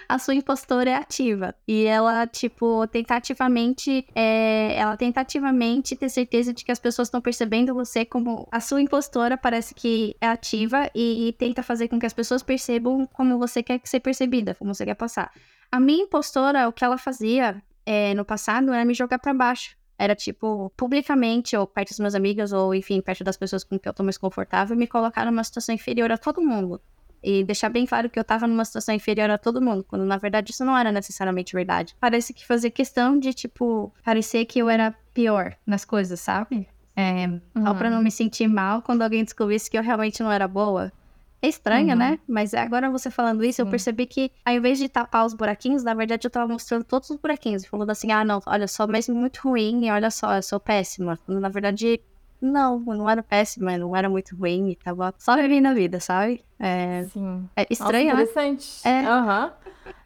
a 0.07 0.17
sua 0.17 0.35
impostora 0.35 0.89
é 0.89 0.95
ativa. 0.95 1.53
E 1.67 1.83
ela, 1.83 2.25
tipo, 2.25 2.87
tentativamente, 2.87 4.07
é, 4.15 4.75
ela 4.77 4.95
tentativamente 4.95 5.95
ter 5.97 6.07
certeza 6.07 6.53
de 6.53 6.63
que 6.63 6.71
as 6.71 6.79
pessoas 6.79 7.09
estão 7.09 7.19
percebendo 7.19 7.73
você 7.73 8.05
como 8.05 8.47
a 8.51 8.61
sua 8.61 8.81
impostora 8.81 9.37
parece 9.37 9.75
que 9.75 10.15
é 10.21 10.27
ativa 10.27 10.89
e, 10.95 11.27
e, 11.27 11.33
tenta 11.33 11.61
fazer 11.61 11.89
com 11.89 11.99
que 11.99 12.05
as 12.05 12.13
pessoas 12.13 12.41
percebam 12.41 13.05
como 13.07 13.37
você 13.37 13.61
quer 13.61 13.81
ser 13.83 13.99
percebida, 13.99 14.55
como 14.55 14.73
você 14.73 14.85
quer 14.85 14.95
passar. 14.95 15.29
A 15.69 15.79
minha 15.79 16.03
impostora, 16.03 16.69
o 16.69 16.71
que 16.71 16.85
ela 16.85 16.97
fazia 16.97 17.61
é, 17.85 18.13
no 18.13 18.23
passado 18.23 18.71
era 18.71 18.85
me 18.85 18.93
jogar 18.93 19.19
para 19.19 19.33
baixo. 19.33 19.75
Era 19.97 20.15
tipo, 20.15 20.71
publicamente, 20.77 21.57
ou 21.57 21.65
perto 21.65 21.89
dos 21.89 21.99
meus 21.99 22.15
amigos, 22.15 22.53
ou 22.53 22.73
enfim, 22.75 23.01
perto 23.01 23.23
das 23.23 23.37
pessoas 23.37 23.63
com 23.63 23.79
quem 23.79 23.89
eu 23.89 23.93
tô 23.93 24.03
mais 24.03 24.17
confortável, 24.17 24.77
me 24.77 24.87
colocar 24.87 25.25
numa 25.25 25.43
situação 25.43 25.73
inferior 25.73 26.11
a 26.11 26.17
todo 26.17 26.41
mundo. 26.41 26.79
E 27.23 27.43
deixar 27.43 27.69
bem 27.69 27.85
claro 27.85 28.09
que 28.09 28.19
eu 28.19 28.23
tava 28.23 28.45
numa 28.45 28.63
situação 28.63 28.93
inferior 28.93 29.29
a 29.29 29.37
todo 29.37 29.61
mundo, 29.61 29.83
quando 29.83 30.05
na 30.05 30.17
verdade 30.17 30.51
isso 30.51 30.63
não 30.63 30.77
era 30.77 30.91
necessariamente 30.91 31.55
verdade. 31.55 31.95
Parece 31.99 32.31
que 32.33 32.45
fazia 32.45 32.69
questão 32.69 33.17
de, 33.17 33.33
tipo, 33.33 33.91
parecer 34.03 34.45
que 34.45 34.59
eu 34.59 34.69
era 34.69 34.95
pior 35.13 35.55
nas 35.65 35.83
coisas, 35.83 36.19
sabe? 36.19 36.67
É, 36.95 37.27
uhum. 37.27 37.41
Só 37.63 37.73
pra 37.73 37.89
não 37.89 38.01
me 38.01 38.11
sentir 38.11 38.47
mal 38.47 38.81
quando 38.81 39.01
alguém 39.01 39.23
descobrisse 39.23 39.69
que 39.69 39.77
eu 39.77 39.83
realmente 39.83 40.21
não 40.21 40.31
era 40.31 40.47
boa. 40.47 40.91
É 41.41 41.47
estranha, 41.47 41.93
uhum. 41.93 41.99
né? 41.99 42.19
Mas 42.27 42.53
agora 42.53 42.89
você 42.89 43.11
falando 43.11 43.43
isso, 43.43 43.57
Sim. 43.57 43.61
eu 43.63 43.67
percebi 43.67 44.05
que 44.05 44.31
ao 44.43 44.53
invés 44.53 44.79
de 44.79 44.89
tapar 44.89 45.25
os 45.25 45.33
buraquinhos, 45.33 45.83
na 45.83 45.93
verdade 45.93 46.25
eu 46.25 46.31
tava 46.31 46.51
mostrando 46.51 46.83
todos 46.83 47.09
os 47.09 47.17
buraquinhos. 47.17 47.65
Falando 47.65 47.89
assim, 47.91 48.11
ah, 48.11 48.25
não, 48.25 48.41
olha 48.45 48.67
só, 48.67 48.87
mesmo 48.87 49.15
muito 49.15 49.47
ruim, 49.47 49.89
olha 49.91 50.09
só, 50.09 50.35
eu 50.35 50.41
sou 50.41 50.59
péssima. 50.59 51.19
Na 51.27 51.49
verdade, 51.49 52.01
não, 52.41 52.79
não 52.79 53.09
era 53.09 53.21
péssima, 53.21 53.77
não 53.77 53.95
era 53.95 54.09
muito 54.09 54.35
ruim, 54.35 54.75
tava 54.83 55.13
só 55.19 55.35
vivendo 55.35 55.67
a 55.67 55.73
vida, 55.73 55.99
sabe? 55.99 56.43
É, 56.59 57.03
Sim. 57.13 57.47
É 57.55 57.67
estranho, 57.69 58.15
Nossa, 58.15 58.23
interessante. 58.23 58.81
né? 58.83 59.03
É. 59.03 59.13
Uhum. 59.13 59.51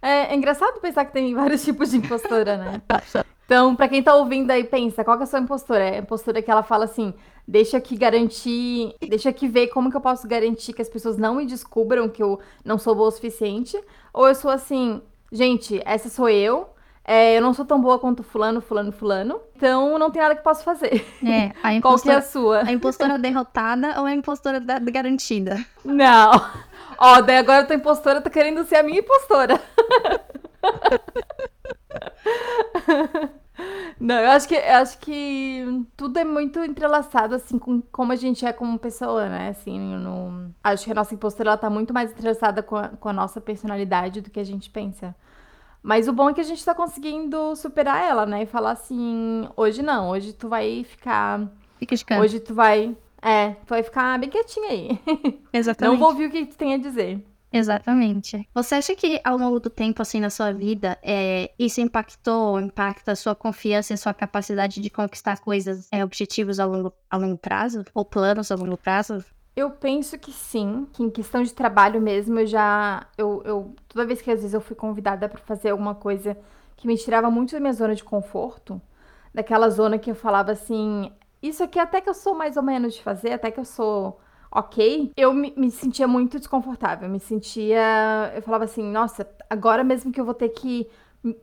é. 0.02 0.34
É 0.34 0.36
engraçado 0.36 0.80
pensar 0.82 1.06
que 1.06 1.14
tem 1.14 1.34
vários 1.34 1.64
tipos 1.66 1.92
de 1.92 1.98
impostora, 1.98 2.58
né? 2.58 2.82
Então, 3.52 3.76
para 3.76 3.90
quem 3.90 4.02
tá 4.02 4.16
ouvindo 4.16 4.50
aí, 4.50 4.64
pensa, 4.64 5.04
qual 5.04 5.18
que 5.18 5.24
é 5.24 5.26
a 5.26 5.28
sua 5.28 5.40
impostora? 5.40 5.84
É 5.84 5.96
a 5.96 6.00
impostora 6.00 6.42
que 6.42 6.50
ela 6.50 6.64
fala 6.64 6.86
assim, 6.86 7.14
deixa 7.46 7.76
aqui 7.76 7.98
garantir, 7.98 8.96
deixa 9.02 9.28
aqui 9.28 9.46
ver 9.46 9.68
como 9.68 9.92
que 9.92 9.98
eu 9.98 10.00
posso 10.00 10.26
garantir 10.26 10.72
que 10.72 10.82
as 10.82 10.88
pessoas 10.88 11.18
não 11.18 11.36
me 11.36 11.46
descubram 11.46 12.08
que 12.08 12.24
eu 12.24 12.40
não 12.64 12.78
sou 12.78 12.96
boa 12.96 13.10
o 13.10 13.12
suficiente? 13.12 13.78
Ou 14.14 14.30
eu 14.30 14.36
sou 14.36 14.50
assim, 14.50 15.02
gente, 15.34 15.82
essa 15.84 16.08
sou 16.08 16.30
eu, 16.30 16.70
é, 17.04 17.38
eu 17.38 17.42
não 17.42 17.54
sou 17.54 17.66
tão 17.66 17.82
boa 17.82 18.00
quanto 18.00 18.24
fulano, 18.24 18.62
fulano, 18.62 18.94
fulano. 18.94 19.42
Então 19.58 20.00
não 20.00 20.10
tem 20.10 20.22
nada 20.22 20.34
que 20.34 20.44
posso 20.44 20.64
fazer. 20.64 21.06
É, 21.22 21.52
a 21.62 21.74
impostora, 21.74 21.82
Qual 21.82 22.00
que 22.00 22.10
é 22.10 22.16
a 22.16 22.22
sua? 22.22 22.64
A 22.64 22.72
impostora 22.72 23.20
derrotada 23.20 24.00
ou 24.00 24.06
a 24.06 24.16
impostora 24.16 24.62
da, 24.62 24.80
garantida? 24.80 25.62
Não. 25.84 26.32
Ó, 26.98 27.20
daí 27.20 27.36
agora 27.36 27.64
a 27.64 27.66
tua 27.66 27.76
impostora 27.76 28.22
tá 28.22 28.30
querendo 28.30 28.64
ser 28.64 28.78
a 28.78 28.84
minha 28.84 29.02
impostora. 29.02 29.60
Não, 34.00 34.16
eu 34.16 34.32
acho 34.32 34.48
que 34.48 34.56
eu 34.56 34.76
acho 34.76 34.98
que 34.98 35.86
tudo 35.96 36.18
é 36.18 36.24
muito 36.24 36.60
entrelaçado, 36.60 37.36
assim, 37.36 37.60
com 37.60 37.82
como 37.92 38.12
a 38.12 38.16
gente 38.16 38.46
é 38.46 38.52
como 38.52 38.80
pessoa, 38.80 39.30
né? 39.30 39.50
Assim, 39.50 39.80
no... 39.80 40.52
acho 40.64 40.86
que 40.86 40.92
a 40.92 40.96
nossa 40.96 41.14
impostora 41.14 41.50
ela 41.50 41.58
tá 41.58 41.70
muito 41.70 41.94
mais 41.94 42.12
entrelaçada 42.12 42.64
com 42.64 42.78
a, 42.78 42.90
com 42.90 43.10
a 43.10 43.14
nossa 43.14 43.40
personalidade 43.40 44.22
do 44.22 44.32
que 44.32 44.40
a 44.40 44.44
gente 44.44 44.70
pensa. 44.70 45.16
Mas 45.84 46.08
o 46.08 46.14
bom 46.14 46.30
é 46.30 46.34
que 46.34 46.42
a 46.42 46.46
gente 46.46 46.64
tá 46.64 46.74
conseguindo 46.74 47.56
superar 47.56 48.04
ela, 48.04 48.26
né? 48.26 48.44
E 48.44 48.46
falar 48.46 48.72
assim, 48.72 49.48
hoje 49.56 49.84
não, 49.84 50.10
hoje 50.10 50.34
tu 50.34 50.48
vai 50.48 50.84
ficar 50.84 51.48
Fica 51.82 51.96
de 51.96 52.06
canto. 52.06 52.22
Hoje 52.22 52.40
tu 52.40 52.54
vai. 52.54 52.96
É, 53.20 53.50
tu 53.66 53.70
vai 53.70 53.82
ficar 53.82 54.20
bem 54.20 54.30
quietinha 54.30 54.70
aí. 54.70 55.00
Exatamente. 55.52 55.92
Não 55.92 56.00
vou 56.00 56.10
ouvir 56.10 56.28
o 56.28 56.32
que 56.32 56.46
tu 56.46 56.56
tem 56.56 56.76
a 56.76 56.78
dizer. 56.78 57.26
Exatamente. 57.52 58.48
Você 58.54 58.76
acha 58.76 58.96
que 58.96 59.20
ao 59.24 59.38
longo 59.38 59.60
do 59.60 59.70
tempo, 59.70 60.02
assim, 60.02 60.20
na 60.20 60.30
sua 60.30 60.54
vida, 60.54 60.98
é, 61.04 61.52
isso 61.60 61.82
impactou, 61.82 62.60
impacta 62.60 63.12
a 63.12 63.16
sua 63.16 63.36
confiança 63.36 63.92
e 63.92 63.96
a 63.96 63.98
sua 63.98 64.14
capacidade 64.14 64.80
de 64.80 64.90
conquistar 64.90 65.40
coisas, 65.40 65.88
é, 65.92 66.04
objetivos 66.04 66.60
a 66.60 66.66
longo, 66.66 66.94
a 67.10 67.18
longo 67.18 67.38
prazo? 67.38 67.84
Ou 67.94 68.06
planos 68.06 68.52
a 68.52 68.56
longo 68.56 68.78
prazo? 68.78 69.24
Eu 69.54 69.70
penso 69.70 70.18
que 70.18 70.32
sim, 70.32 70.88
que 70.94 71.04
em 71.04 71.10
questão 71.10 71.44
de 71.44 71.54
trabalho 71.54 72.02
mesmo, 72.02 72.40
eu 72.40 72.48
já. 72.48 73.06
Eu, 73.18 73.42
eu, 73.44 73.76
toda 73.90 74.06
vez 74.06 74.22
que 74.22 74.32
às 74.32 74.40
vezes 74.40 74.54
eu 74.54 74.62
fui 74.62 74.76
convidada 74.76 75.28
para 75.28 75.40
fazer 75.42 75.72
alguma 75.72 75.94
coisa 75.94 76.38
que 76.78 76.88
me 76.88 76.98
tirava 76.98 77.30
muito 77.30 77.52
da 77.52 77.60
minha 77.60 77.74
zona 77.74 77.94
de 77.94 78.04
conforto, 78.04 78.82
daquela 79.34 79.70
zona 79.70 80.00
que 80.00 80.10
eu 80.10 80.16
falava 80.16 80.54
assim, 80.54 81.12
isso 81.42 81.64
aqui 81.64 81.78
até 81.78 82.00
que 82.02 82.10
eu 82.10 82.14
sou 82.14 82.34
mais 82.34 82.56
ou 82.58 82.64
menos 82.64 82.94
de 82.96 83.04
fazer, 83.04 83.34
até 83.34 83.52
que 83.52 83.60
eu 83.60 83.66
sou 83.66 84.20
ok, 84.52 85.12
eu 85.16 85.34
me, 85.34 85.54
me, 85.56 85.72
sentia 85.72 86.08
muito 86.08 86.38
desconfortável. 86.38 87.10
Me 87.10 87.20
sentia. 87.20 88.32
Eu 88.36 88.42
falava 88.42 88.66
assim, 88.66 88.84
nossa, 88.84 89.28
agora 89.50 89.84
mesmo 89.84 90.12
que 90.12 90.20
eu 90.20 90.26
vou 90.26 90.34
ter 90.34 90.50
que 90.50 90.88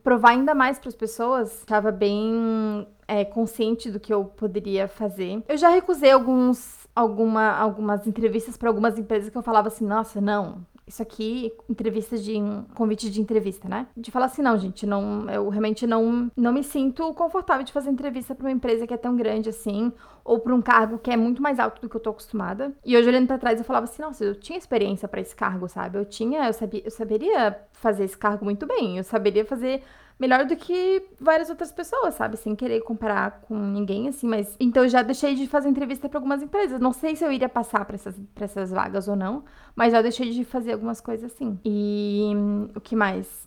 provar 0.03 0.31
ainda 0.31 0.55
mais 0.55 0.79
para 0.79 0.88
as 0.88 0.95
pessoas, 0.95 1.59
estava 1.59 1.93
bem 1.93 2.87
é, 3.07 3.25
consciente 3.25 3.91
do 3.91 4.00
que 4.00 4.12
eu 4.12 4.25
poderia 4.25 4.88
fazer. 4.88 5.43
Eu 5.49 5.57
já 5.57 5.69
recusei 5.69 6.11
alguns, 6.11 6.87
alguma, 6.95 7.50
algumas 7.53 8.07
entrevistas 8.07 8.57
para 8.57 8.69
algumas 8.69 8.99
empresas 8.99 9.31
que 9.31 9.38
eu 9.38 9.43
falava 9.43 9.69
assim, 9.69 9.87
nossa, 9.87 10.21
não, 10.21 10.67
isso 10.88 11.02
aqui, 11.02 11.52
entrevista 11.68 12.16
de 12.16 12.35
convite 12.75 13.11
de 13.11 13.21
entrevista, 13.21 13.68
né? 13.68 13.87
De 13.97 14.11
falar 14.11 14.26
assim, 14.26 14.42
não, 14.42 14.59
gente, 14.59 14.87
não, 14.87 15.28
eu 15.30 15.49
realmente 15.49 15.87
não, 15.87 16.30
não 16.37 16.52
me 16.52 16.64
sinto 16.64 17.12
confortável 17.14 17.64
de 17.64 17.73
fazer 17.73 17.90
entrevista 17.90 18.35
para 18.35 18.47
uma 18.47 18.52
empresa 18.52 18.87
que 18.87 18.95
é 18.95 18.97
tão 18.97 19.16
grande 19.16 19.49
assim, 19.49 19.92
ou 20.25 20.40
para 20.40 20.54
um 20.54 20.62
cargo 20.62 20.99
que 20.99 21.11
é 21.11 21.16
muito 21.16 21.42
mais 21.42 21.59
alto 21.59 21.80
do 21.80 21.88
que 21.88 21.97
eu 21.97 22.00
tô 22.00 22.11
acostumada. 22.11 22.73
E 22.85 22.97
hoje 22.97 23.09
olhando 23.09 23.26
para 23.26 23.38
trás 23.38 23.59
eu 23.59 23.64
falava 23.64 23.85
assim, 23.85 24.02
nossa, 24.02 24.25
eu 24.25 24.35
tinha 24.35 24.59
experiência 24.59 25.07
para 25.07 25.21
esse 25.21 25.35
cargo, 25.35 25.68
sabe? 25.68 25.99
Eu 25.99 26.04
tinha, 26.04 26.47
eu 26.47 26.52
sabia, 26.52 26.83
eu 26.85 26.90
saberia 26.90 27.59
fazer 27.73 28.04
esse 28.04 28.16
cargo 28.16 28.45
muito 28.45 28.66
bem, 28.66 28.99
eu 28.99 29.04
saberia 29.04 29.45
fazer 29.45 29.83
melhor 30.19 30.45
do 30.45 30.57
que 30.57 31.03
várias 31.21 31.49
outras 31.49 31.71
pessoas, 31.71 32.15
sabe? 32.15 32.37
Sem 32.37 32.57
querer 32.57 32.81
comparar 32.81 33.43
com 33.43 33.57
ninguém, 33.57 34.09
assim, 34.09 34.27
mas. 34.27 34.57
Então 34.59 34.83
eu 34.83 34.89
já 34.89 35.03
deixei 35.03 35.35
de 35.35 35.47
fazer 35.47 35.69
entrevista 35.69 36.09
para 36.09 36.19
algumas 36.19 36.43
empresas. 36.43 36.81
Não 36.81 36.93
sei 36.93 37.15
se 37.15 37.25
eu 37.25 37.31
iria 37.31 37.49
passar 37.49 37.85
para 37.85 37.95
essas, 37.95 38.17
pra 38.35 38.45
essas 38.45 38.71
vagas 38.71 39.07
ou 39.07 39.15
não, 39.15 39.45
mas 39.77 39.93
já 39.93 40.03
deixei 40.03 40.31
de 40.31 40.45
fazer 40.45 40.73
algumas 40.73 41.01
coisas 41.01 41.33
assim. 41.33 41.59
E 41.65 42.33
o 42.75 42.81
que 42.81 42.97
mais? 42.97 43.47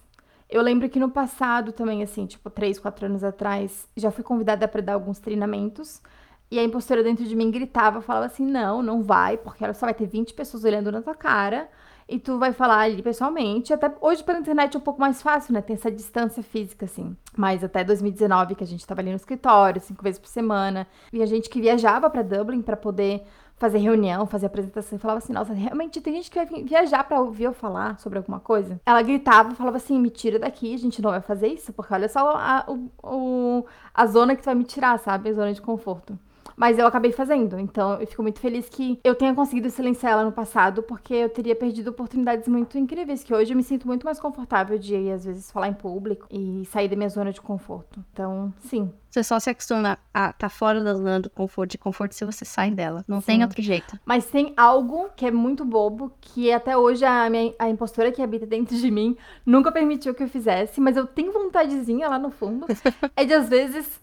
Eu 0.50 0.62
lembro 0.62 0.90
que 0.90 1.00
no 1.00 1.10
passado 1.10 1.72
também, 1.72 2.04
assim, 2.04 2.25
tipo, 2.25 2.50
três, 2.50 2.78
quatro 2.80 3.06
anos 3.06 3.24
atrás, 3.24 3.88
já 3.96 4.12
fui 4.12 4.24
convidada 4.24 4.68
para 4.68 4.82
dar 4.82 4.94
alguns 4.94 5.20
treinamentos. 5.20 6.01
E 6.50 6.60
a 6.60 6.63
impostora 6.63 7.01
dentro 7.01 7.24
de 7.25 7.36
mim 7.36 7.50
gritava, 7.50 8.01
falava 8.01 8.25
assim: 8.25 8.46
não, 8.46 8.82
não 8.82 9.01
vai, 9.01 9.38
porque 9.38 9.63
ela 9.63 9.74
só 9.74 9.86
vai 9.86 9.94
ter 9.94 10.08
20 10.08 10.34
pessoas 10.34 10.63
olhando 10.63 10.92
na 10.92 11.01
tua 11.01 11.16
cara 11.16 11.70
e 12.12 12.20
tu 12.20 12.38
vai 12.38 12.51
falar 12.51 12.80
ali 12.80 13.01
pessoalmente. 13.01 13.74
Até 13.74 13.89
hoje 14.01 14.22
pela 14.24 14.38
internet 14.38 14.75
é 14.75 14.77
um 14.77 14.82
pouco 14.82 15.00
mais 15.00 15.22
fácil, 15.22 15.53
né? 15.53 15.62
Tem 15.62 15.75
essa 15.75 15.89
distância 15.89 16.44
física, 16.44 16.86
assim. 16.86 17.15
Mas 17.38 17.63
até 17.63 17.84
2019, 17.84 18.56
que 18.56 18.63
a 18.63 18.68
gente 18.68 18.86
tava 18.86 19.00
ali 19.00 19.10
no 19.10 19.15
escritório, 19.15 19.80
cinco 19.80 20.03
vezes 20.03 20.20
por 20.20 20.27
semana, 20.27 20.86
e 21.13 21.24
a 21.24 21.25
gente 21.25 21.50
que 21.50 21.62
viajava 21.62 22.10
para 22.10 22.22
Dublin 22.22 22.62
para 22.62 22.75
poder 22.75 23.24
fazer 23.56 23.77
reunião, 23.77 24.25
fazer 24.25 24.48
apresentação, 24.48 24.98
e 24.98 25.00
falava 25.00 25.20
assim, 25.20 25.32
nossa, 25.32 25.53
realmente 25.53 26.01
tem 26.01 26.15
gente 26.15 26.32
que 26.32 26.44
vai 26.44 26.63
viajar 26.63 27.03
para 27.03 27.22
ouvir 27.22 27.44
eu 27.44 27.53
falar 27.53 28.00
sobre 28.00 28.18
alguma 28.18 28.39
coisa. 28.39 28.82
Ela 28.86 29.03
gritava, 29.03 29.53
falava 29.53 29.77
assim, 29.77 30.00
me 30.00 30.10
tira 30.10 30.39
daqui, 30.39 30.74
a 30.74 30.77
gente 30.77 31.00
não 31.00 31.12
vai 31.12 31.22
fazer 31.22 31.48
isso, 31.48 31.72
porque 31.72 31.94
olha 31.94 32.10
só 32.10 32.36
a, 32.36 32.65
o, 33.03 33.63
a 33.94 34.06
zona 34.08 34.36
que 34.36 34.41
tu 34.41 34.46
vai 34.46 34.56
me 34.56 34.63
tirar, 34.63 34.98
sabe? 34.98 35.30
A 35.30 35.34
zona 35.34 35.53
de 35.53 35.62
conforto. 35.62 36.18
Mas 36.55 36.77
eu 36.77 36.88
acabei 36.88 37.12
fazendo. 37.12 37.60
Então 37.60 38.00
eu 38.00 38.08
fico 38.08 38.22
muito 38.22 38.39
feliz 38.39 38.67
que 38.70 39.00
eu 39.03 39.15
tenha 39.15 39.34
conseguido 39.34 39.70
silenciar 39.70 40.13
ela 40.13 40.24
no 40.24 40.31
passado, 40.31 40.84
porque 40.84 41.13
eu 41.13 41.29
teria 41.29 41.55
perdido 41.55 41.89
oportunidades 41.89 42.48
muito 42.48 42.77
incríveis, 42.77 43.24
que 43.24 43.34
hoje 43.34 43.53
eu 43.53 43.58
me 43.58 43.63
sinto 43.63 43.88
muito 43.88 44.05
mais 44.05 44.20
confortável 44.20 44.77
de, 44.77 45.12
às 45.12 45.25
vezes, 45.25 45.51
falar 45.51 45.67
em 45.67 45.74
público 45.74 46.27
e 46.29 46.65
sair 46.65 46.88
da 46.88 46.96
minha 46.96 47.10
zona 47.10 47.31
de 47.31 47.41
conforto. 47.41 48.03
Então, 48.12 48.53
sim. 48.60 48.91
Você 49.10 49.24
só 49.24 49.39
se 49.39 49.50
acostuma 49.50 49.98
a 50.13 50.29
estar 50.29 50.34
tá 50.34 50.50
fora 50.50 50.81
da 50.81 50.93
zona 50.93 51.20
do 51.20 51.29
conforto, 51.29 51.72
de 51.72 51.77
conforto 51.77 52.15
se 52.15 52.24
você 52.24 52.46
sai 52.46 52.72
dela. 52.72 53.03
Não 53.05 53.20
sim. 53.20 53.27
tem 53.27 53.43
outro 53.43 53.62
jeito. 53.62 54.00
Mas 54.05 54.25
tem 54.25 54.53
algo 54.55 55.10
que 55.17 55.25
é 55.25 55.31
muito 55.31 55.65
bobo, 55.65 56.13
que 56.22 56.51
até 56.51 56.77
hoje 56.77 57.03
a, 57.03 57.29
minha, 57.29 57.53
a 57.60 57.70
impostora 57.70 58.12
que 58.12 58.22
habita 58.22 58.46
dentro 58.46 58.77
de 58.77 58.89
mim 58.89 59.17
nunca 59.46 59.70
permitiu 59.70 60.13
que 60.13 60.24
eu 60.24 60.29
fizesse, 60.29 60.79
mas 60.79 60.96
eu 60.96 61.05
tenho 61.05 61.34
vontadezinha 61.34 62.08
lá 62.08 62.17
no 62.17 62.31
fundo. 62.31 62.65
é 63.15 63.25
de, 63.25 63.34
às 63.34 63.50
vezes 63.50 64.00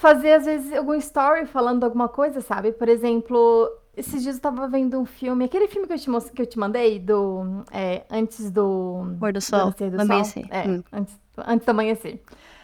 fazer, 0.00 0.32
às 0.32 0.46
vezes, 0.46 0.72
algum 0.72 0.94
story 0.94 1.44
falando 1.44 1.84
alguma 1.84 2.08
coisa, 2.08 2.40
sabe? 2.40 2.72
Por 2.72 2.88
exemplo, 2.88 3.70
esses 3.94 4.22
dias 4.22 4.36
eu 4.36 4.40
tava 4.40 4.66
vendo 4.66 4.98
um 4.98 5.04
filme, 5.04 5.44
aquele 5.44 5.68
filme 5.68 5.86
que 5.86 5.92
eu 5.92 5.98
te, 5.98 6.32
que 6.32 6.42
eu 6.42 6.46
te 6.46 6.58
mandei, 6.58 6.98
do. 6.98 7.62
É, 7.70 8.04
antes 8.10 8.50
do. 8.50 9.14
Pôr 9.20 9.30
do 9.30 9.42
sol. 9.42 9.74
Do, 9.78 9.90
do 9.90 10.00
amanhecer. 10.00 10.46
É, 10.48 10.66
hum. 10.66 10.82
antes, 10.90 11.20
antes 11.36 11.66
do 11.66 11.70
amanhecer. 11.70 12.18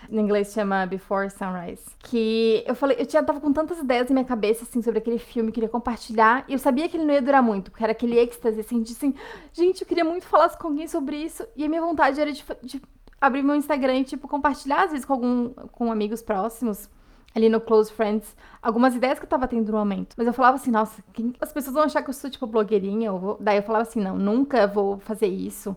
No 0.08 0.20
inglês 0.20 0.50
chama 0.54 0.86
Before 0.86 1.28
Sunrise. 1.28 1.84
Que 1.98 2.64
eu 2.66 2.74
falei, 2.74 2.96
eu 2.98 3.04
tinha, 3.04 3.22
tava 3.22 3.38
com 3.38 3.52
tantas 3.52 3.80
ideias 3.80 4.08
na 4.08 4.14
minha 4.14 4.24
cabeça, 4.24 4.64
assim, 4.64 4.80
sobre 4.80 5.00
aquele 5.00 5.18
filme, 5.18 5.52
queria 5.52 5.68
compartilhar. 5.68 6.42
E 6.48 6.54
eu 6.54 6.58
sabia 6.58 6.88
que 6.88 6.96
ele 6.96 7.04
não 7.04 7.12
ia 7.12 7.20
durar 7.20 7.42
muito, 7.42 7.70
porque 7.70 7.84
era 7.84 7.92
aquele 7.92 8.18
êxtase, 8.18 8.60
assim, 8.60 8.80
de 8.80 8.92
assim, 8.92 9.14
gente, 9.52 9.82
eu 9.82 9.86
queria 9.86 10.04
muito 10.04 10.24
falar 10.24 10.48
com 10.56 10.68
alguém 10.68 10.88
sobre 10.88 11.16
isso. 11.16 11.46
E 11.54 11.66
a 11.66 11.68
minha 11.68 11.82
vontade 11.82 12.18
era 12.18 12.32
de, 12.32 12.42
de 12.62 12.80
abrir 13.20 13.42
meu 13.42 13.56
Instagram 13.56 13.96
e, 13.96 14.04
tipo, 14.04 14.26
compartilhar, 14.26 14.84
às 14.84 14.92
vezes, 14.92 15.04
com 15.04 15.12
algum, 15.12 15.50
com 15.50 15.92
amigos 15.92 16.22
próximos 16.22 16.88
ali 17.36 17.48
no 17.48 17.60
Close 17.60 17.92
Friends 17.92 18.34
algumas 18.62 18.96
ideias 18.96 19.18
que 19.18 19.24
eu 19.24 19.28
tava 19.28 19.46
tendo 19.46 19.70
no 19.70 19.78
momento. 19.78 20.14
Mas 20.16 20.26
eu 20.26 20.32
falava 20.32 20.56
assim, 20.56 20.70
nossa, 20.70 21.02
quem... 21.12 21.32
as 21.40 21.52
pessoas 21.52 21.74
vão 21.74 21.84
achar 21.84 22.02
que 22.02 22.10
eu 22.10 22.14
sou, 22.14 22.28
tipo, 22.28 22.46
blogueirinha. 22.46 23.08
Eu 23.08 23.18
vou... 23.18 23.36
Daí 23.38 23.58
eu 23.58 23.62
falava 23.62 23.82
assim, 23.82 24.00
não, 24.00 24.16
nunca 24.16 24.66
vou 24.66 24.98
fazer 24.98 25.28
isso. 25.28 25.76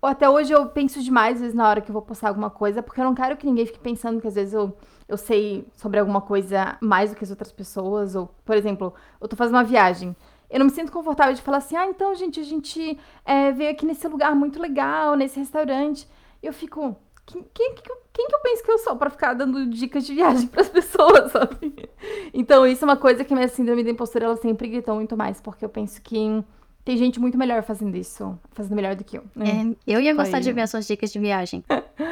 Ou 0.00 0.08
até 0.08 0.28
hoje 0.28 0.52
eu 0.52 0.66
penso 0.66 1.02
demais, 1.02 1.34
às 1.34 1.40
vezes, 1.40 1.54
na 1.54 1.68
hora 1.68 1.80
que 1.80 1.90
eu 1.90 1.92
vou 1.92 2.00
postar 2.00 2.28
alguma 2.28 2.48
coisa, 2.48 2.82
porque 2.82 3.00
eu 3.00 3.04
não 3.04 3.14
quero 3.14 3.36
que 3.36 3.44
ninguém 3.44 3.66
fique 3.66 3.78
pensando 3.78 4.20
que 4.20 4.26
às 4.26 4.34
vezes 4.34 4.54
eu, 4.54 4.74
eu 5.06 5.18
sei 5.18 5.66
sobre 5.74 5.98
alguma 6.00 6.22
coisa 6.22 6.78
mais 6.80 7.10
do 7.10 7.16
que 7.16 7.24
as 7.24 7.30
outras 7.30 7.52
pessoas. 7.52 8.14
Ou, 8.14 8.30
por 8.44 8.56
exemplo, 8.56 8.94
eu 9.20 9.28
tô 9.28 9.36
fazendo 9.36 9.56
uma 9.56 9.64
viagem. 9.64 10.16
Eu 10.48 10.60
não 10.60 10.66
me 10.66 10.72
sinto 10.72 10.90
confortável 10.90 11.34
de 11.34 11.42
falar 11.42 11.58
assim, 11.58 11.76
ah, 11.76 11.86
então, 11.86 12.14
gente, 12.14 12.40
a 12.40 12.44
gente 12.44 12.98
é, 13.24 13.52
veio 13.52 13.70
aqui 13.70 13.84
nesse 13.84 14.08
lugar 14.08 14.34
muito 14.34 14.58
legal, 14.60 15.14
nesse 15.14 15.38
restaurante. 15.38 16.08
Eu 16.42 16.52
fico, 16.54 16.96
quem, 17.30 17.44
quem, 17.54 17.74
quem, 18.12 18.26
que 18.26 18.34
eu 18.34 18.40
penso 18.40 18.64
que 18.64 18.70
eu 18.70 18.78
sou 18.78 18.96
para 18.96 19.10
ficar 19.10 19.34
dando 19.34 19.66
dicas 19.66 20.04
de 20.04 20.14
viagem 20.14 20.46
para 20.48 20.62
as 20.62 20.68
pessoas, 20.68 21.30
sabe? 21.30 21.88
Então, 22.34 22.66
isso 22.66 22.84
é 22.84 22.88
uma 22.88 22.96
coisa 22.96 23.24
que 23.24 23.32
a 23.32 23.36
minha 23.36 23.48
síndrome 23.48 23.84
da 23.84 23.90
impostura 23.90 24.24
ela 24.24 24.36
sempre 24.36 24.68
gritou 24.68 24.94
muito 24.94 25.16
mais, 25.16 25.40
porque 25.40 25.64
eu 25.64 25.68
penso 25.68 26.02
que 26.02 26.42
tem 26.84 26.96
gente 26.96 27.20
muito 27.20 27.38
melhor 27.38 27.62
fazendo 27.62 27.96
isso, 27.96 28.38
fazendo 28.52 28.74
melhor 28.74 28.96
do 28.96 29.04
que 29.04 29.18
eu. 29.18 29.24
Né? 29.34 29.74
É, 29.86 29.94
eu 29.94 30.00
ia 30.00 30.14
gostar 30.14 30.38
Foi... 30.38 30.40
de 30.40 30.52
ver 30.52 30.62
as 30.62 30.70
suas 30.70 30.86
dicas 30.86 31.12
de 31.12 31.18
viagem. 31.18 31.64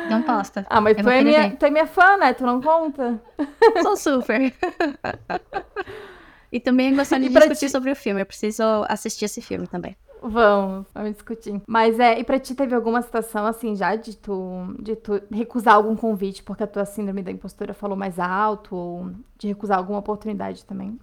Não 0.08 0.22
posta. 0.22 0.66
Ah, 0.70 0.80
mas 0.80 0.96
tu 0.96 1.08
é, 1.08 1.22
minha, 1.22 1.56
tu 1.56 1.66
é 1.66 1.70
minha 1.70 1.86
fã, 1.86 2.16
né? 2.16 2.32
Tu 2.34 2.44
não 2.44 2.60
conta? 2.60 3.20
Sou 3.82 3.96
super. 3.96 4.52
e 6.52 6.60
também 6.60 6.90
ia 6.90 6.96
gostar 6.96 7.18
de 7.18 7.28
discutir 7.28 7.66
ti... 7.66 7.70
sobre 7.70 7.90
o 7.90 7.96
filme. 7.96 8.20
Eu 8.20 8.26
preciso 8.26 8.62
assistir 8.88 9.24
esse 9.24 9.40
filme 9.40 9.66
também. 9.66 9.96
Vamos, 10.22 10.86
vamos 10.92 11.12
discutir. 11.12 11.60
Mas 11.66 11.98
é, 11.98 12.18
e 12.18 12.24
pra 12.24 12.38
ti 12.38 12.54
teve 12.54 12.74
alguma 12.74 13.02
situação 13.02 13.46
assim 13.46 13.74
já 13.74 13.96
de 13.96 14.16
tu, 14.16 14.74
de 14.80 14.96
tu 14.96 15.20
recusar 15.30 15.74
algum 15.74 15.96
convite 15.96 16.42
porque 16.42 16.62
a 16.62 16.66
tua 16.66 16.84
síndrome 16.84 17.22
da 17.22 17.30
impostura 17.30 17.72
falou 17.72 17.96
mais 17.96 18.18
alto 18.18 18.74
ou 18.74 19.10
de 19.36 19.48
recusar 19.48 19.78
alguma 19.78 19.98
oportunidade 19.98 20.64
também? 20.64 20.98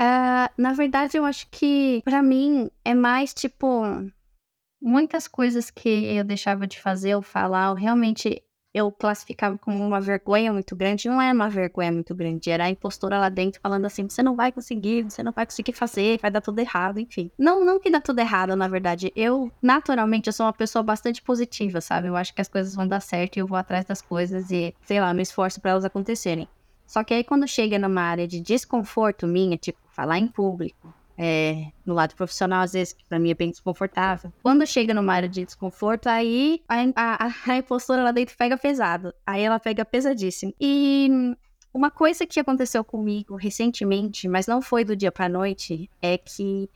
Uh, 0.00 0.50
na 0.58 0.72
verdade, 0.72 1.16
eu 1.16 1.24
acho 1.24 1.46
que 1.50 2.02
para 2.04 2.22
mim 2.22 2.68
é 2.84 2.94
mais 2.94 3.32
tipo 3.32 3.82
muitas 4.82 5.26
coisas 5.26 5.70
que 5.70 5.88
eu 5.88 6.24
deixava 6.24 6.66
de 6.66 6.80
fazer 6.80 7.14
ou 7.14 7.22
falar, 7.22 7.68
eu 7.68 7.74
realmente 7.74 8.42
eu 8.74 8.90
classificava 8.90 9.56
como 9.56 9.86
uma 9.86 10.00
vergonha 10.00 10.52
muito 10.52 10.74
grande. 10.74 11.08
Não 11.08 11.22
era 11.22 11.32
uma 11.32 11.48
vergonha 11.48 11.92
muito 11.92 12.12
grande, 12.12 12.50
era 12.50 12.64
a 12.64 12.70
impostora 12.70 13.18
lá 13.20 13.28
dentro 13.28 13.60
falando 13.62 13.84
assim: 13.84 14.08
você 14.08 14.22
não 14.22 14.34
vai 14.34 14.50
conseguir, 14.50 15.04
você 15.04 15.22
não 15.22 15.30
vai 15.30 15.46
conseguir 15.46 15.72
fazer, 15.72 16.18
vai 16.20 16.30
dar 16.30 16.40
tudo 16.40 16.58
errado, 16.58 16.98
enfim. 16.98 17.30
Não, 17.38 17.64
não 17.64 17.78
que 17.78 17.88
dá 17.88 18.00
tudo 18.00 18.18
errado, 18.18 18.56
na 18.56 18.66
verdade. 18.66 19.12
Eu, 19.14 19.52
naturalmente, 19.62 20.26
eu 20.26 20.32
sou 20.32 20.44
uma 20.44 20.52
pessoa 20.52 20.82
bastante 20.82 21.22
positiva, 21.22 21.80
sabe? 21.80 22.08
Eu 22.08 22.16
acho 22.16 22.34
que 22.34 22.40
as 22.40 22.48
coisas 22.48 22.74
vão 22.74 22.88
dar 22.88 23.00
certo 23.00 23.36
e 23.36 23.40
eu 23.40 23.46
vou 23.46 23.56
atrás 23.56 23.84
das 23.84 24.02
coisas 24.02 24.50
e, 24.50 24.74
sei 24.84 25.00
lá, 25.00 25.14
me 25.14 25.22
esforço 25.22 25.60
para 25.60 25.70
elas 25.70 25.84
acontecerem. 25.84 26.48
Só 26.84 27.04
que 27.04 27.14
aí 27.14 27.22
quando 27.22 27.46
chega 27.46 27.78
numa 27.78 28.02
área 28.02 28.26
de 28.26 28.40
desconforto 28.40 29.26
minha, 29.26 29.56
tipo, 29.56 29.78
falar 29.92 30.18
em 30.18 30.26
público, 30.26 30.92
é, 31.16 31.66
no 31.86 31.94
lado 31.94 32.14
profissional, 32.14 32.62
às 32.62 32.72
vezes, 32.72 32.92
que 32.92 33.04
pra 33.04 33.18
mim 33.18 33.30
é 33.30 33.34
bem 33.34 33.50
desconfortável. 33.50 34.32
Quando 34.42 34.66
chega 34.66 34.92
numa 34.92 35.12
área 35.12 35.28
de 35.28 35.44
desconforto, 35.44 36.08
aí 36.08 36.62
a, 36.68 37.26
a, 37.26 37.52
a 37.52 37.56
impostora 37.56 38.02
lá 38.02 38.12
dentro 38.12 38.36
pega 38.36 38.56
pesado. 38.56 39.14
Aí 39.26 39.42
ela 39.42 39.60
pega 39.60 39.84
pesadíssimo. 39.84 40.52
E 40.60 41.36
uma 41.72 41.90
coisa 41.90 42.26
que 42.26 42.40
aconteceu 42.40 42.84
comigo 42.84 43.36
recentemente, 43.36 44.28
mas 44.28 44.46
não 44.46 44.60
foi 44.60 44.84
do 44.84 44.96
dia 44.96 45.12
pra 45.12 45.28
noite, 45.28 45.90
é 46.02 46.18
que 46.18 46.68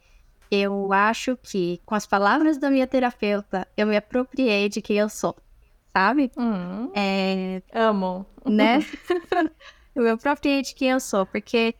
eu 0.50 0.92
acho 0.92 1.37
que, 1.37 1.80
com 1.85 1.95
as 1.95 2.07
palavras 2.07 2.59
da 2.59 2.71
minha 2.71 2.87
terapeuta, 2.87 3.66
eu 3.76 3.87
me 3.87 3.97
apropriei 3.97 4.68
de 4.68 4.80
quem 4.80 4.97
eu 4.97 5.09
sou, 5.09 5.37
sabe? 5.92 6.30
Hum, 6.37 6.90
é... 6.95 7.62
Amo. 7.73 8.25
Né? 8.47 8.78
eu 9.95 10.02
me 10.02 10.11
apropriei 10.11 10.62
de 10.62 10.75
quem 10.75 10.90
eu 10.90 11.00
sou, 11.00 11.26
porque 11.26 11.75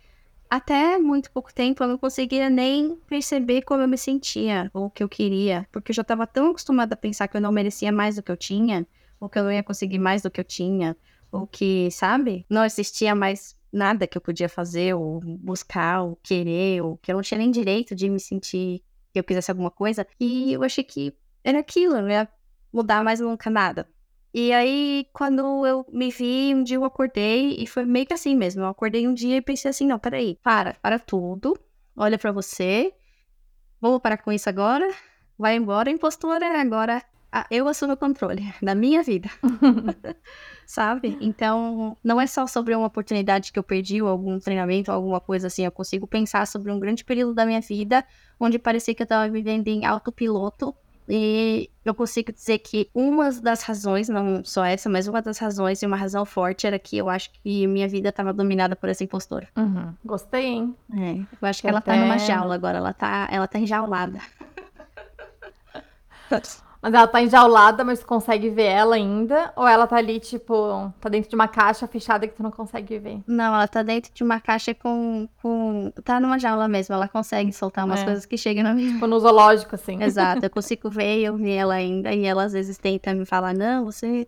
até 0.50 0.99
muito 0.99 1.31
pouco 1.31 1.52
tempo 1.52 1.83
eu 1.83 1.88
não 1.88 1.99
conseguia 1.99 2.49
nem 2.49 2.97
perceber 3.07 3.62
como 3.62 3.83
eu 3.83 3.88
me 3.88 3.99
sentia 3.99 4.71
ou 4.73 4.87
o 4.87 4.90
que 4.90 5.02
eu 5.02 5.09
queria, 5.09 5.67
porque 5.71 5.90
eu 5.93 5.95
já 5.95 6.02
estava 6.02 6.26
tão 6.26 6.50
acostumada 6.50 6.95
a 6.95 6.97
pensar 6.97 7.28
que 7.28 7.37
eu 7.37 7.40
não 7.40 7.52
merecia 7.52 7.93
mais 7.93 8.17
do 8.17 8.23
que 8.23 8.33
eu 8.33 8.37
tinha, 8.37 8.87
ou 9.21 9.28
que 9.28 9.38
eu 9.38 9.45
não 9.45 9.52
ia 9.52 9.62
conseguir 9.62 9.99
mais 9.99 10.23
do 10.23 10.31
que 10.31 10.40
eu 10.40 10.45
tinha, 10.45 10.97
ou 11.31 11.47
que, 11.47 11.90
sabe, 11.90 12.47
não 12.49 12.64
existia 12.64 13.14
mais 13.14 13.57
nada 13.73 14.07
que 14.07 14.17
eu 14.17 14.23
podia 14.23 14.49
fazer, 14.49 14.95
ou 14.95 15.21
buscar, 15.21 16.02
ou 16.02 16.17
querer, 16.23 16.83
ou 16.83 16.97
que 16.97 17.12
eu 17.12 17.17
não 17.17 17.23
tinha 17.23 17.38
nem 17.38 17.50
direito 17.50 17.95
de 17.95 18.09
me 18.09 18.19
sentir 18.19 18.83
que 19.12 19.19
eu 19.19 19.25
quisesse 19.25 19.50
alguma 19.50 19.71
coisa. 19.71 20.07
E 20.19 20.52
eu 20.52 20.62
achei 20.62 20.85
que 20.85 21.14
era 21.45 21.59
aquilo, 21.59 22.00
não 22.00 22.09
ia 22.09 22.28
mudar 22.73 23.02
mais 23.05 23.21
nunca 23.21 23.50
nada. 23.50 23.88
E 24.40 24.52
aí, 24.52 25.04
quando 25.12 25.66
eu 25.66 25.85
me 25.92 26.12
vi, 26.12 26.54
um 26.54 26.62
dia 26.62 26.76
eu 26.76 26.85
acordei 26.85 27.57
e 27.59 27.66
foi 27.66 27.85
meio 27.85 28.07
que 28.07 28.14
assim 28.14 28.37
mesmo. 28.37 28.62
Eu 28.62 28.68
acordei 28.68 29.09
um 29.09 29.12
dia 29.12 29.37
e 29.37 29.42
pensei 29.42 29.68
assim: 29.68 29.85
não, 29.85 29.99
peraí, 29.99 30.38
para, 30.40 30.75
para 30.75 30.97
tudo, 30.97 31.59
olha 31.97 32.16
para 32.16 32.30
você, 32.30 32.95
vamos 33.80 34.00
parar 34.00 34.18
com 34.18 34.30
isso 34.30 34.49
agora, 34.49 34.88
vai 35.37 35.57
embora, 35.57 35.90
impostora, 35.90 36.61
agora 36.61 37.02
eu 37.50 37.66
assumo 37.66 37.95
o 37.95 37.97
controle 37.97 38.54
da 38.62 38.76
minha 38.76 39.02
vida. 39.02 39.28
Sabe? 40.64 41.18
Então, 41.21 41.97
não 42.04 42.21
é 42.21 42.26
só 42.28 42.47
sobre 42.47 42.76
uma 42.76 42.87
oportunidade 42.87 43.52
que 43.52 43.59
eu 43.59 43.64
perdi, 43.64 44.00
ou 44.00 44.09
algum 44.09 44.38
treinamento, 44.38 44.92
alguma 44.92 45.18
coisa 45.18 45.49
assim. 45.49 45.64
Eu 45.64 45.73
consigo 45.73 46.07
pensar 46.07 46.47
sobre 46.47 46.71
um 46.71 46.78
grande 46.78 47.04
período 47.04 47.35
da 47.35 47.45
minha 47.45 47.61
vida 47.61 48.04
onde 48.38 48.57
parecia 48.57 48.95
que 48.95 49.02
eu 49.02 49.04
estava 49.04 49.28
vivendo 49.28 49.66
em 49.66 49.85
autopiloto 49.85 50.73
e 51.08 51.70
eu 51.84 51.94
consigo 51.94 52.32
dizer 52.32 52.58
que 52.58 52.90
uma 52.94 53.32
das 53.32 53.62
razões, 53.62 54.08
não 54.08 54.44
só 54.44 54.64
essa, 54.64 54.88
mas 54.88 55.08
uma 55.08 55.22
das 55.22 55.38
razões 55.38 55.82
e 55.82 55.86
uma 55.86 55.96
razão 55.96 56.24
forte 56.24 56.66
era 56.66 56.78
que 56.78 56.98
eu 56.98 57.08
acho 57.08 57.30
que 57.32 57.66
minha 57.66 57.88
vida 57.88 58.10
estava 58.10 58.32
dominada 58.32 58.76
por 58.76 58.88
essa 58.88 59.02
impostora. 59.02 59.48
Uhum. 59.56 59.94
Gostei, 60.04 60.44
hein? 60.44 60.76
É, 60.94 61.20
eu 61.40 61.48
acho 61.48 61.62
que 61.62 61.68
ela 61.68 61.80
tá 61.80 61.96
numa 61.96 62.18
jaula 62.18 62.54
agora, 62.54 62.78
ela 62.78 62.92
tá, 62.92 63.26
ela 63.30 63.48
tá 63.48 63.58
enjaulada. 63.58 64.20
Mas 66.80 66.94
ela 66.94 67.08
tá 67.08 67.20
enjaulada, 67.20 67.82
mas 67.82 68.00
tu 68.00 68.06
consegue 68.06 68.49
ver 68.50 68.66
ela 68.66 68.94
ainda? 68.94 69.52
Ou 69.56 69.66
ela 69.66 69.87
tá 69.87 69.97
ali, 69.97 70.20
tipo, 70.20 70.92
tá 71.00 71.08
dentro 71.08 71.28
de 71.28 71.35
uma 71.35 71.49
caixa 71.49 71.88
fechada 71.88 72.28
que 72.28 72.35
tu 72.35 72.42
não 72.42 72.52
consegue 72.52 72.99
ver? 72.99 73.20
Não, 73.26 73.54
ela 73.54 73.66
tá 73.66 73.82
dentro 73.82 74.12
de 74.14 74.23
uma 74.23 74.40
caixa 74.40 74.73
com. 74.75 75.28
com... 75.42 75.92
Tá 76.04 76.20
numa 76.20 76.38
jaula 76.38 76.68
mesmo, 76.68 76.94
ela 76.94 77.08
consegue 77.08 77.52
soltar 77.52 77.85
umas 77.85 78.00
é. 78.00 78.04
coisas 78.04 78.25
que 78.25 78.38
chegam 78.38 78.62
na 78.62 78.73
minha. 78.73 78.92
Tipo, 78.92 79.08
no 79.08 79.18
zoológico, 79.18 79.75
assim. 79.75 79.99
Exato, 80.02 80.44
eu 80.44 80.50
consigo 80.50 80.88
ver 80.88 81.18
e 81.18 81.25
eu 81.25 81.37
vi 81.37 81.50
ela 81.50 81.75
ainda. 81.75 82.14
E 82.14 82.25
ela 82.25 82.44
às 82.44 82.52
vezes 82.52 82.78
tenta 82.78 83.12
me 83.12 83.25
falar: 83.25 83.54
não, 83.54 83.85
você 83.85 84.25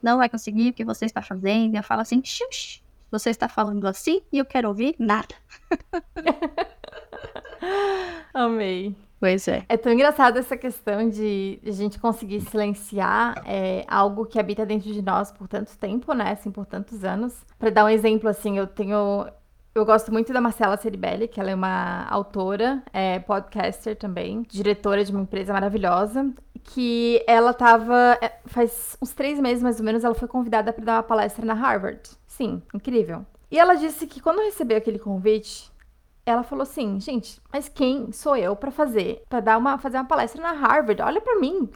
não 0.00 0.18
vai 0.18 0.28
conseguir 0.28 0.70
o 0.70 0.72
que 0.72 0.84
você 0.84 1.04
está 1.04 1.20
fazendo. 1.20 1.74
E 1.74 1.78
eu 1.78 1.82
falo 1.82 2.02
assim: 2.02 2.22
xuxa, 2.24 2.80
você 3.10 3.30
está 3.30 3.48
falando 3.48 3.84
assim 3.86 4.22
e 4.32 4.38
eu 4.38 4.44
quero 4.44 4.68
ouvir 4.68 4.94
nada. 5.00 5.34
Amei. 8.32 8.94
Pois 9.20 9.48
é. 9.48 9.64
É 9.68 9.76
tão 9.76 9.92
engraçado 9.92 10.38
essa 10.38 10.56
questão 10.56 11.08
de 11.08 11.58
a 11.66 11.70
gente 11.72 11.98
conseguir 11.98 12.40
silenciar 12.42 13.42
é, 13.44 13.84
algo 13.88 14.24
que 14.24 14.38
habita 14.38 14.64
dentro 14.64 14.92
de 14.92 15.02
nós 15.02 15.32
por 15.32 15.48
tanto 15.48 15.76
tempo, 15.76 16.12
né? 16.12 16.32
Assim, 16.32 16.50
por 16.50 16.64
tantos 16.64 17.04
anos. 17.04 17.34
Para 17.58 17.70
dar 17.70 17.84
um 17.84 17.88
exemplo, 17.88 18.28
assim, 18.28 18.58
eu 18.58 18.66
tenho. 18.66 19.26
Eu 19.74 19.84
gosto 19.84 20.12
muito 20.12 20.32
da 20.32 20.40
Marcela 20.40 20.76
Ceribelli, 20.76 21.28
que 21.28 21.40
ela 21.40 21.50
é 21.50 21.54
uma 21.54 22.04
autora, 22.08 22.82
é, 22.92 23.18
podcaster 23.20 23.96
também, 23.96 24.42
diretora 24.48 25.04
de 25.04 25.12
uma 25.12 25.22
empresa 25.22 25.52
maravilhosa, 25.52 26.32
que 26.62 27.22
ela 27.26 27.52
tava. 27.52 28.18
É, 28.22 28.38
faz 28.46 28.96
uns 29.02 29.12
três 29.12 29.40
meses 29.40 29.62
mais 29.62 29.80
ou 29.80 29.84
menos, 29.84 30.04
ela 30.04 30.14
foi 30.14 30.28
convidada 30.28 30.72
para 30.72 30.84
dar 30.84 30.94
uma 30.96 31.02
palestra 31.02 31.44
na 31.44 31.54
Harvard. 31.54 32.00
Sim, 32.26 32.62
incrível. 32.72 33.26
E 33.50 33.58
ela 33.58 33.74
disse 33.74 34.06
que 34.06 34.20
quando 34.20 34.44
recebeu 34.44 34.76
aquele 34.76 34.98
convite, 34.98 35.72
ela 36.28 36.42
falou 36.42 36.62
assim, 36.62 37.00
gente, 37.00 37.40
mas 37.52 37.68
quem 37.68 38.12
sou 38.12 38.36
eu 38.36 38.54
para 38.54 38.70
fazer, 38.70 39.22
para 39.28 39.40
dar 39.40 39.58
uma, 39.58 39.78
fazer 39.78 39.96
uma 39.96 40.04
palestra 40.04 40.42
na 40.42 40.52
Harvard? 40.52 41.00
Olha 41.00 41.20
para 41.20 41.38
mim. 41.38 41.68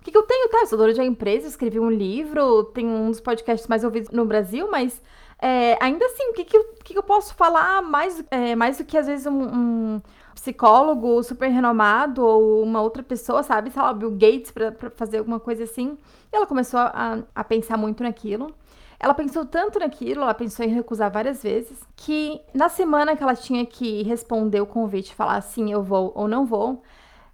O 0.00 0.04
que, 0.04 0.10
que, 0.10 0.16
eu 0.16 0.22
tenho, 0.22 0.48
tá? 0.48 0.60
Eu 0.60 0.66
sou 0.66 0.78
dona 0.78 0.94
de 0.94 1.00
uma 1.00 1.06
empresa, 1.06 1.46
escrevi 1.46 1.78
um 1.78 1.90
livro, 1.90 2.64
tenho 2.64 2.88
um 2.88 3.10
dos 3.10 3.20
podcasts 3.20 3.68
mais 3.68 3.84
ouvidos 3.84 4.10
no 4.10 4.24
Brasil, 4.24 4.68
mas 4.70 5.02
é, 5.40 5.76
ainda 5.80 6.04
assim, 6.06 6.30
o 6.30 6.32
que, 6.32 6.44
que, 6.44 6.56
eu, 6.56 6.64
que, 6.84 6.92
que 6.94 6.98
eu 6.98 7.02
posso 7.02 7.34
falar 7.34 7.82
mais, 7.82 8.24
é, 8.30 8.56
mais 8.56 8.78
do 8.78 8.84
que 8.84 8.96
às 8.96 9.06
vezes 9.06 9.26
um, 9.26 9.42
um, 9.42 10.02
psicólogo 10.34 11.22
super 11.22 11.48
renomado 11.48 12.24
ou 12.24 12.62
uma 12.62 12.80
outra 12.80 13.02
pessoa, 13.02 13.42
sabe? 13.42 13.70
Sei 13.70 13.82
lá, 13.82 13.92
Bill 13.92 14.12
Gates 14.12 14.50
para 14.50 14.72
fazer 14.96 15.18
alguma 15.18 15.40
coisa 15.40 15.64
assim. 15.64 15.98
E 16.32 16.36
ela 16.36 16.46
começou 16.46 16.80
a, 16.80 17.18
a 17.34 17.44
pensar 17.44 17.76
muito 17.76 18.02
naquilo. 18.02 18.54
Ela 19.00 19.14
pensou 19.14 19.44
tanto 19.46 19.78
naquilo, 19.78 20.22
ela 20.22 20.34
pensou 20.34 20.64
em 20.64 20.70
recusar 20.70 21.10
várias 21.10 21.42
vezes, 21.42 21.80
que 21.94 22.40
na 22.52 22.68
semana 22.68 23.16
que 23.16 23.22
ela 23.22 23.34
tinha 23.34 23.64
que 23.64 24.02
responder 24.02 24.60
o 24.60 24.66
convite, 24.66 25.14
falar 25.14 25.40
sim, 25.40 25.70
eu 25.70 25.82
vou 25.82 26.12
ou 26.16 26.26
não 26.26 26.44
vou, 26.44 26.82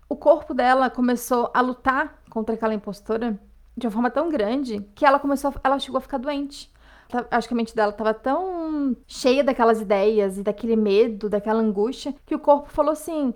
o 0.09 0.15
corpo 0.17 0.53
dela 0.53 0.91
começou 0.91 1.51
a 1.55 1.61
lutar 1.63 2.23
contra 2.29 2.55
aquela 2.55 2.75
impostora 2.75 3.39
de 3.77 3.87
uma 3.87 3.93
forma 3.93 4.11
tão 4.11 4.29
grande 4.29 4.81
que 4.95 5.07
ela 5.07 5.19
começou, 5.19 5.55
ela 5.65 5.79
chegou 5.79 5.99
a 5.99 6.03
ficar 6.03 6.19
doente. 6.19 6.73
Acho 7.31 7.49
que 7.49 7.55
a 7.55 7.57
mente 7.57 7.75
dela 7.75 7.91
estava 7.93 8.15
tão 8.15 8.97
cheia 9.07 9.45
daquelas 9.45 9.81
ideias 9.81 10.39
e 10.39 10.43
daquele 10.43 10.77
medo, 10.77 11.29
daquela 11.29 11.61
angústia, 11.61 12.15
que 12.27 12.35
o 12.35 12.39
corpo 12.39 12.71
falou 12.71 12.93
assim: 12.93 13.35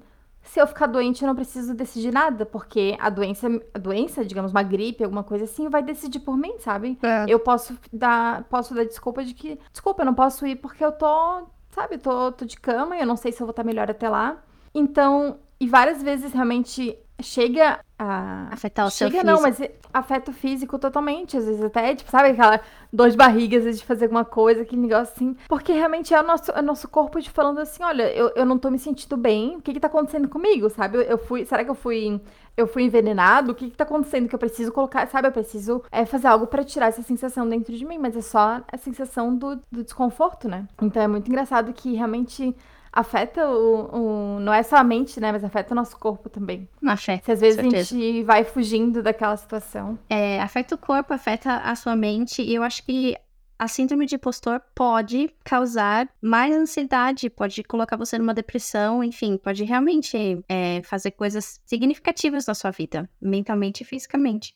se 0.48 0.60
eu 0.60 0.66
ficar 0.66 0.86
doente, 0.86 1.22
eu 1.22 1.28
não 1.28 1.34
preciso 1.34 1.74
decidir 1.74 2.10
nada, 2.10 2.46
porque 2.46 2.96
a 2.98 3.10
doença, 3.10 3.48
a 3.74 3.78
doença, 3.78 4.24
digamos, 4.24 4.50
uma 4.50 4.62
gripe, 4.62 5.04
alguma 5.04 5.22
coisa 5.22 5.44
assim, 5.44 5.68
vai 5.68 5.82
decidir 5.82 6.20
por 6.20 6.38
mim, 6.38 6.54
sabe? 6.58 6.98
É. 7.02 7.26
Eu 7.28 7.38
posso 7.38 7.78
dar, 7.92 8.44
posso 8.44 8.74
dar 8.74 8.84
desculpa 8.84 9.22
de 9.22 9.34
que, 9.34 9.58
desculpa, 9.70 10.02
eu 10.02 10.06
não 10.06 10.14
posso 10.14 10.46
ir 10.46 10.56
porque 10.56 10.82
eu 10.82 10.90
tô, 10.90 11.46
sabe, 11.70 11.98
tô, 11.98 12.32
tô 12.32 12.46
de 12.46 12.58
cama 12.58 12.96
e 12.96 13.00
eu 13.00 13.06
não 13.06 13.16
sei 13.16 13.30
se 13.30 13.42
eu 13.42 13.46
vou 13.46 13.50
estar 13.50 13.62
melhor 13.62 13.90
até 13.90 14.08
lá. 14.08 14.42
Então, 14.74 15.38
e 15.60 15.66
várias 15.66 16.02
vezes 16.02 16.32
realmente 16.32 16.98
chega 17.20 17.80
a 17.98 18.48
afetar 18.52 18.86
o 18.86 18.90
chega, 18.90 19.16
seu 19.16 19.24
não, 19.24 19.42
mas 19.42 19.60
afeta 19.92 20.30
o 20.30 20.34
físico 20.34 20.78
totalmente, 20.78 21.36
às 21.36 21.44
vezes 21.46 21.62
até, 21.62 21.94
tipo, 21.94 22.10
sabe 22.10 22.28
aquela 22.28 22.60
dor 22.92 23.10
de 23.10 23.16
barriga, 23.16 23.58
às 23.58 23.64
vezes 23.64 23.80
de 23.80 23.86
fazer 23.86 24.04
alguma 24.04 24.24
coisa, 24.24 24.62
aquele 24.62 24.82
negócio 24.82 25.14
assim, 25.14 25.36
porque 25.48 25.72
realmente 25.72 26.14
é 26.14 26.20
o 26.20 26.22
nosso, 26.22 26.50
é 26.52 26.60
o 26.60 26.62
nosso 26.62 26.88
corpo 26.88 27.20
de 27.20 27.28
falando 27.28 27.58
assim, 27.58 27.82
olha, 27.82 28.10
eu, 28.12 28.30
eu 28.36 28.44
não 28.44 28.56
tô 28.56 28.70
me 28.70 28.78
sentindo 28.78 29.16
bem, 29.16 29.56
o 29.56 29.60
que 29.60 29.72
que 29.72 29.80
tá 29.80 29.88
acontecendo 29.88 30.28
comigo, 30.28 30.70
sabe? 30.70 30.98
Eu, 30.98 31.02
eu 31.02 31.18
fui, 31.18 31.44
será 31.44 31.64
que 31.64 31.70
eu 31.70 31.74
fui 31.74 32.20
eu 32.56 32.66
fui 32.66 32.82
envenenado? 32.82 33.52
O 33.52 33.54
que 33.54 33.70
que 33.70 33.76
tá 33.76 33.84
acontecendo 33.84 34.28
que 34.28 34.34
eu 34.34 34.38
preciso 34.38 34.72
colocar, 34.72 35.06
sabe? 35.06 35.28
Eu 35.28 35.32
preciso 35.32 35.80
é, 35.92 36.04
fazer 36.04 36.26
algo 36.26 36.44
para 36.44 36.64
tirar 36.64 36.88
essa 36.88 37.02
sensação 37.02 37.48
dentro 37.48 37.72
de 37.72 37.84
mim, 37.84 37.98
mas 37.98 38.16
é 38.16 38.20
só 38.20 38.60
a 38.70 38.76
sensação 38.76 39.34
do, 39.34 39.56
do 39.70 39.84
desconforto, 39.84 40.48
né? 40.48 40.66
Então 40.82 41.00
é 41.00 41.06
muito 41.06 41.28
engraçado 41.28 41.72
que 41.72 41.94
realmente 41.94 42.54
afeta 42.98 43.48
o, 43.48 44.36
o, 44.36 44.40
Não 44.40 44.52
é 44.52 44.62
só 44.62 44.76
a 44.76 44.84
mente, 44.84 45.20
né? 45.20 45.30
Mas 45.30 45.44
afeta 45.44 45.72
o 45.72 45.76
nosso 45.76 45.96
corpo 45.96 46.28
também. 46.28 46.68
Afeta. 46.84 47.24
Se 47.26 47.32
às 47.32 47.40
vezes 47.40 47.60
certeza. 47.60 47.94
a 47.94 47.98
gente 47.98 48.22
vai 48.24 48.44
fugindo 48.44 49.02
daquela 49.02 49.36
situação. 49.36 49.98
É, 50.10 50.40
afeta 50.40 50.74
o 50.74 50.78
corpo, 50.78 51.14
afeta 51.14 51.58
a 51.58 51.74
sua 51.76 51.94
mente. 51.94 52.42
E 52.42 52.54
eu 52.54 52.62
acho 52.62 52.84
que 52.84 53.16
a 53.56 53.68
síndrome 53.68 54.06
de 54.06 54.16
impostor 54.16 54.60
pode 54.74 55.30
causar 55.44 56.08
mais 56.20 56.54
ansiedade, 56.54 57.30
pode 57.30 57.62
colocar 57.64 57.96
você 57.96 58.18
numa 58.18 58.34
depressão, 58.34 59.02
enfim, 59.02 59.36
pode 59.36 59.64
realmente 59.64 60.44
é, 60.48 60.80
fazer 60.82 61.12
coisas 61.12 61.60
significativas 61.64 62.46
na 62.46 62.54
sua 62.54 62.70
vida, 62.70 63.08
mentalmente 63.20 63.82
e 63.82 63.86
fisicamente. 63.86 64.54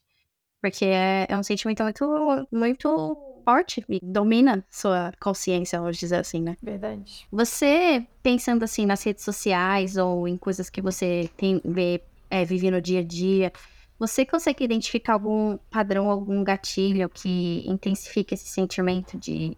Porque 0.61 0.85
é, 0.85 1.27
é 1.29 1.37
um 1.37 1.43
sentimento 1.43 1.83
muito, 1.83 2.49
muito 2.53 3.32
forte 3.43 3.85
e 3.89 4.01
domina 4.03 4.65
sua 4.71 5.13
consciência, 5.21 5.79
vamos 5.79 5.97
dizer 5.97 6.17
assim, 6.17 6.41
né? 6.41 6.57
Verdade. 6.63 7.27
Você, 7.31 8.07
pensando 8.23 8.63
assim 8.63 8.87
nas 8.87 9.03
redes 9.03 9.25
sociais 9.25 9.97
ou 9.97 10.27
em 10.27 10.37
coisas 10.37 10.71
que 10.71 10.81
você 10.81 11.31
tem, 11.37 11.61
vê, 11.65 12.03
é, 12.31 12.45
vive 12.45 12.71
no 12.71 12.81
dia 12.81 13.01
a 13.01 13.05
dia, 13.05 13.53
você 14.03 14.27
consegue 14.27 14.65
identificar 14.65 15.13
algum 15.13 15.57
padrão, 15.71 16.11
algum 16.11 16.43
gatilho 16.43 17.09
que 17.09 17.63
intensifica 17.65 18.35
esse 18.35 18.49
sentimento 18.49 19.17
de 19.17 19.57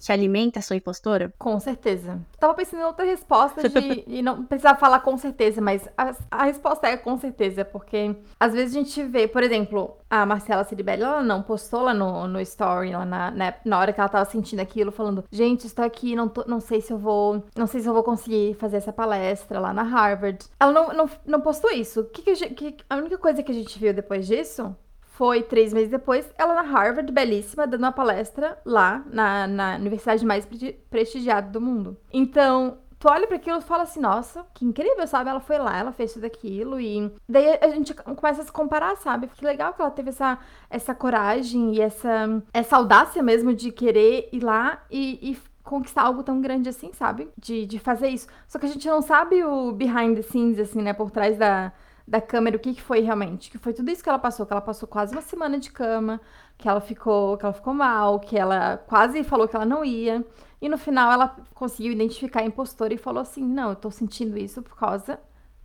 que 0.00 0.12
alimenta 0.12 0.58
a 0.58 0.62
sua 0.62 0.74
impostora? 0.74 1.32
Com 1.38 1.60
certeza. 1.60 2.20
Tava 2.36 2.52
pensando 2.54 2.80
em 2.80 2.84
outra 2.84 3.04
resposta 3.04 3.68
de, 3.68 4.04
de 4.04 4.22
não 4.22 4.44
precisar 4.44 4.74
falar 4.74 4.98
com 5.00 5.16
certeza, 5.16 5.60
mas 5.60 5.88
a, 5.96 6.16
a, 6.32 6.44
resposta 6.46 6.88
é 6.88 6.96
com 6.96 7.16
certeza, 7.16 7.64
porque 7.64 8.16
às 8.40 8.52
vezes 8.52 8.74
a 8.74 8.80
gente 8.80 9.04
vê, 9.04 9.28
por 9.28 9.44
exemplo, 9.44 9.96
a 10.08 10.24
Marcela 10.24 10.64
Ciribelli, 10.64 11.02
ela 11.02 11.22
não 11.22 11.42
postou 11.42 11.82
lá 11.82 11.92
no, 11.94 12.28
no 12.28 12.40
story, 12.40 12.92
lá 12.92 13.04
na, 13.04 13.30
na, 13.30 13.54
na, 13.64 13.78
hora 13.78 13.92
que 13.92 14.00
ela 14.00 14.08
tava 14.08 14.24
sentindo 14.30 14.60
aquilo, 14.60 14.92
falando, 14.92 15.24
gente, 15.30 15.66
estou 15.66 15.84
aqui, 15.84 16.14
não, 16.14 16.28
tô, 16.28 16.44
não 16.46 16.60
sei 16.60 16.80
se 16.80 16.92
eu 16.92 16.98
vou, 16.98 17.44
não 17.56 17.66
sei 17.66 17.80
se 17.80 17.88
eu 17.88 17.94
vou 17.94 18.02
conseguir 18.02 18.54
fazer 18.54 18.76
essa 18.76 18.92
palestra 18.92 19.58
lá 19.58 19.72
na 19.72 19.82
Harvard. 19.82 20.46
Ela 20.60 20.72
não, 20.72 20.92
não, 20.92 21.10
não 21.26 21.40
postou 21.40 21.70
isso. 21.70 22.04
Que 22.04 22.22
que, 22.22 22.50
que, 22.50 22.84
a 22.88 22.96
única 22.96 23.18
coisa 23.18 23.42
que 23.42 23.50
a 23.50 23.54
gente 23.54 23.78
viu 23.78 23.92
depois 23.92 24.26
disso 24.26 24.74
foi 25.16 25.42
três 25.42 25.72
meses 25.72 25.88
depois, 25.88 26.30
ela 26.36 26.54
na 26.54 26.62
Harvard, 26.62 27.10
belíssima, 27.10 27.66
dando 27.66 27.84
uma 27.84 27.92
palestra 27.92 28.58
lá 28.66 29.02
na, 29.10 29.46
na 29.46 29.76
universidade 29.76 30.24
mais 30.26 30.46
prestigiada 30.90 31.50
do 31.50 31.58
mundo. 31.58 31.96
Então, 32.12 32.78
tu 32.98 33.08
olha 33.08 33.26
para 33.26 33.36
aquilo 33.36 33.58
e 33.58 33.62
fala 33.62 33.82
assim, 33.82 34.00
nossa, 34.00 34.46
que 34.54 34.64
incrível, 34.64 35.06
sabe? 35.06 35.30
Ela 35.30 35.40
foi 35.40 35.58
lá, 35.58 35.76
ela 35.76 35.92
fez 35.92 36.12
tudo 36.12 36.24
aquilo 36.24 36.80
e 36.80 37.12
daí 37.28 37.58
a 37.60 37.68
gente 37.68 37.94
começa 37.94 38.42
a 38.42 38.44
se 38.44 38.52
comparar, 38.52 38.96
sabe? 38.96 39.28
Que 39.28 39.44
legal 39.44 39.74
que 39.74 39.82
ela 39.82 39.90
teve 39.90 40.10
essa, 40.10 40.38
essa 40.70 40.94
coragem 40.94 41.74
e 41.74 41.80
essa, 41.80 42.42
essa 42.52 42.76
audácia 42.76 43.22
mesmo 43.22 43.54
de 43.54 43.70
querer 43.70 44.28
ir 44.32 44.42
lá 44.42 44.82
e, 44.90 45.32
e 45.32 45.38
conquistar 45.62 46.02
algo 46.02 46.22
tão 46.22 46.40
grande 46.40 46.68
assim, 46.68 46.92
sabe? 46.92 47.28
De, 47.36 47.66
de 47.66 47.78
fazer 47.78 48.08
isso. 48.08 48.28
Só 48.48 48.58
que 48.58 48.66
a 48.66 48.68
gente 48.68 48.86
não 48.88 49.02
sabe 49.02 49.44
o 49.44 49.72
behind 49.72 50.16
the 50.16 50.22
scenes, 50.22 50.58
assim, 50.58 50.80
né? 50.80 50.92
Por 50.92 51.10
trás 51.10 51.36
da, 51.36 51.72
da 52.06 52.20
câmera, 52.20 52.56
o 52.56 52.60
que, 52.60 52.74
que 52.74 52.82
foi 52.82 53.00
realmente. 53.00 53.50
Que 53.50 53.58
foi 53.58 53.72
tudo 53.72 53.90
isso 53.90 54.02
que 54.02 54.08
ela 54.08 54.18
passou, 54.18 54.46
que 54.46 54.52
ela 54.52 54.60
passou 54.60 54.88
quase 54.88 55.12
uma 55.12 55.22
semana 55.22 55.58
de 55.58 55.70
cama, 55.70 56.20
que 56.56 56.68
ela 56.68 56.80
ficou, 56.80 57.36
que 57.36 57.44
ela 57.44 57.52
ficou 57.52 57.74
mal, 57.74 58.20
que 58.20 58.38
ela 58.38 58.78
quase 58.78 59.24
falou 59.24 59.48
que 59.48 59.56
ela 59.56 59.66
não 59.66 59.84
ia. 59.84 60.24
E 60.60 60.68
no 60.68 60.78
final 60.78 61.10
ela 61.12 61.36
conseguiu 61.54 61.92
identificar 61.92 62.40
a 62.40 62.44
impostora 62.44 62.94
e 62.94 62.98
falou 62.98 63.20
assim: 63.20 63.42
não, 63.42 63.70
eu 63.70 63.76
tô 63.76 63.90
sentindo 63.90 64.38
isso 64.38 64.62
por 64.62 64.76
causa 64.76 65.18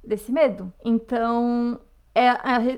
desse 0.04 0.32
medo. 0.32 0.73
Então, 0.84 1.80
é, 2.13 2.27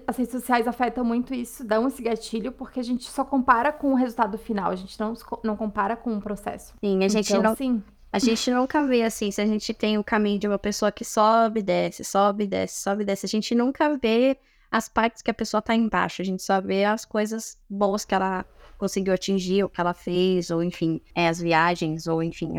as 0.05 0.17
redes 0.17 0.31
sociais 0.31 0.67
afetam 0.67 1.03
muito 1.03 1.33
isso, 1.33 1.65
dão 1.65 1.87
esse 1.87 2.01
gatilho, 2.03 2.51
porque 2.51 2.79
a 2.79 2.83
gente 2.83 3.09
só 3.09 3.23
compara 3.23 3.71
com 3.71 3.93
o 3.93 3.95
resultado 3.95 4.37
final, 4.37 4.71
a 4.71 4.75
gente 4.75 4.99
não, 4.99 5.13
não 5.43 5.55
compara 5.55 5.95
com 5.95 6.15
o 6.15 6.21
processo. 6.21 6.73
Sim, 6.79 7.03
a 7.03 7.07
gente 7.07 7.29
então, 7.31 7.41
não. 7.41 7.55
Sim. 7.55 7.81
A 8.13 8.19
gente 8.19 8.51
nunca 8.51 8.85
vê 8.85 9.01
assim, 9.01 9.31
se 9.31 9.41
a 9.41 9.45
gente 9.47 9.73
tem 9.73 9.97
o 9.97 10.03
caminho 10.03 10.37
de 10.37 10.47
uma 10.47 10.59
pessoa 10.59 10.91
que 10.91 11.03
sobe 11.03 11.63
desce, 11.63 12.03
sobe 12.03 12.45
desce, 12.45 12.79
sobe 12.79 13.03
desce, 13.03 13.25
a 13.25 13.29
gente 13.29 13.55
nunca 13.55 13.97
vê 13.97 14.37
as 14.69 14.87
partes 14.87 15.23
que 15.23 15.31
a 15.31 15.33
pessoa 15.33 15.63
tá 15.63 15.73
embaixo, 15.73 16.21
a 16.21 16.25
gente 16.25 16.43
só 16.43 16.61
vê 16.61 16.85
as 16.85 17.05
coisas 17.05 17.57
boas 17.67 18.05
que 18.05 18.13
ela 18.13 18.45
conseguiu 18.77 19.15
atingir, 19.15 19.63
o 19.63 19.69
que 19.69 19.81
ela 19.81 19.95
fez, 19.95 20.51
ou 20.51 20.63
enfim, 20.63 21.01
é, 21.15 21.27
as 21.27 21.39
viagens, 21.39 22.05
ou 22.05 22.21
enfim, 22.21 22.51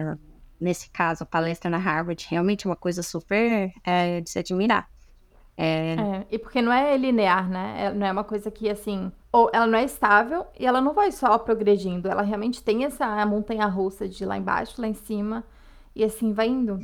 nesse 0.61 0.91
caso, 0.91 1.23
a 1.23 1.27
palestra 1.27 1.71
na 1.71 1.79
Harvard, 1.79 2.27
realmente 2.29 2.67
uma 2.67 2.75
coisa 2.75 3.01
super 3.01 3.73
é, 3.85 4.21
de 4.21 4.31
se 4.31 4.41
admirar. 4.41 4.89
É... 5.57 5.95
é... 5.95 6.27
e 6.31 6.39
porque 6.39 6.61
não 6.61 6.73
é 6.73 6.97
linear, 6.97 7.49
né? 7.49 7.87
É, 7.87 7.93
não 7.93 8.07
é 8.07 8.13
uma 8.13 8.25
coisa 8.25 8.51
que, 8.51 8.69
assim, 8.69 9.11
ou 9.33 9.51
ela 9.53 9.67
não 9.67 9.79
é 9.79 9.85
estável 9.85 10.47
e 10.59 10.67
ela 10.67 10.81
não 10.81 10.93
vai 10.93 11.11
só 11.13 11.37
progredindo, 11.39 12.09
ela 12.09 12.23
realmente 12.23 12.63
tem 12.63 12.85
essa 12.85 13.25
montanha 13.27 13.67
russa 13.67 14.09
de 14.09 14.25
lá 14.25 14.37
embaixo, 14.37 14.81
lá 14.81 14.87
em 14.87 14.95
cima, 14.95 15.45
e 15.95 16.05
assim 16.05 16.33
vai 16.33 16.49
indo. 16.49 16.81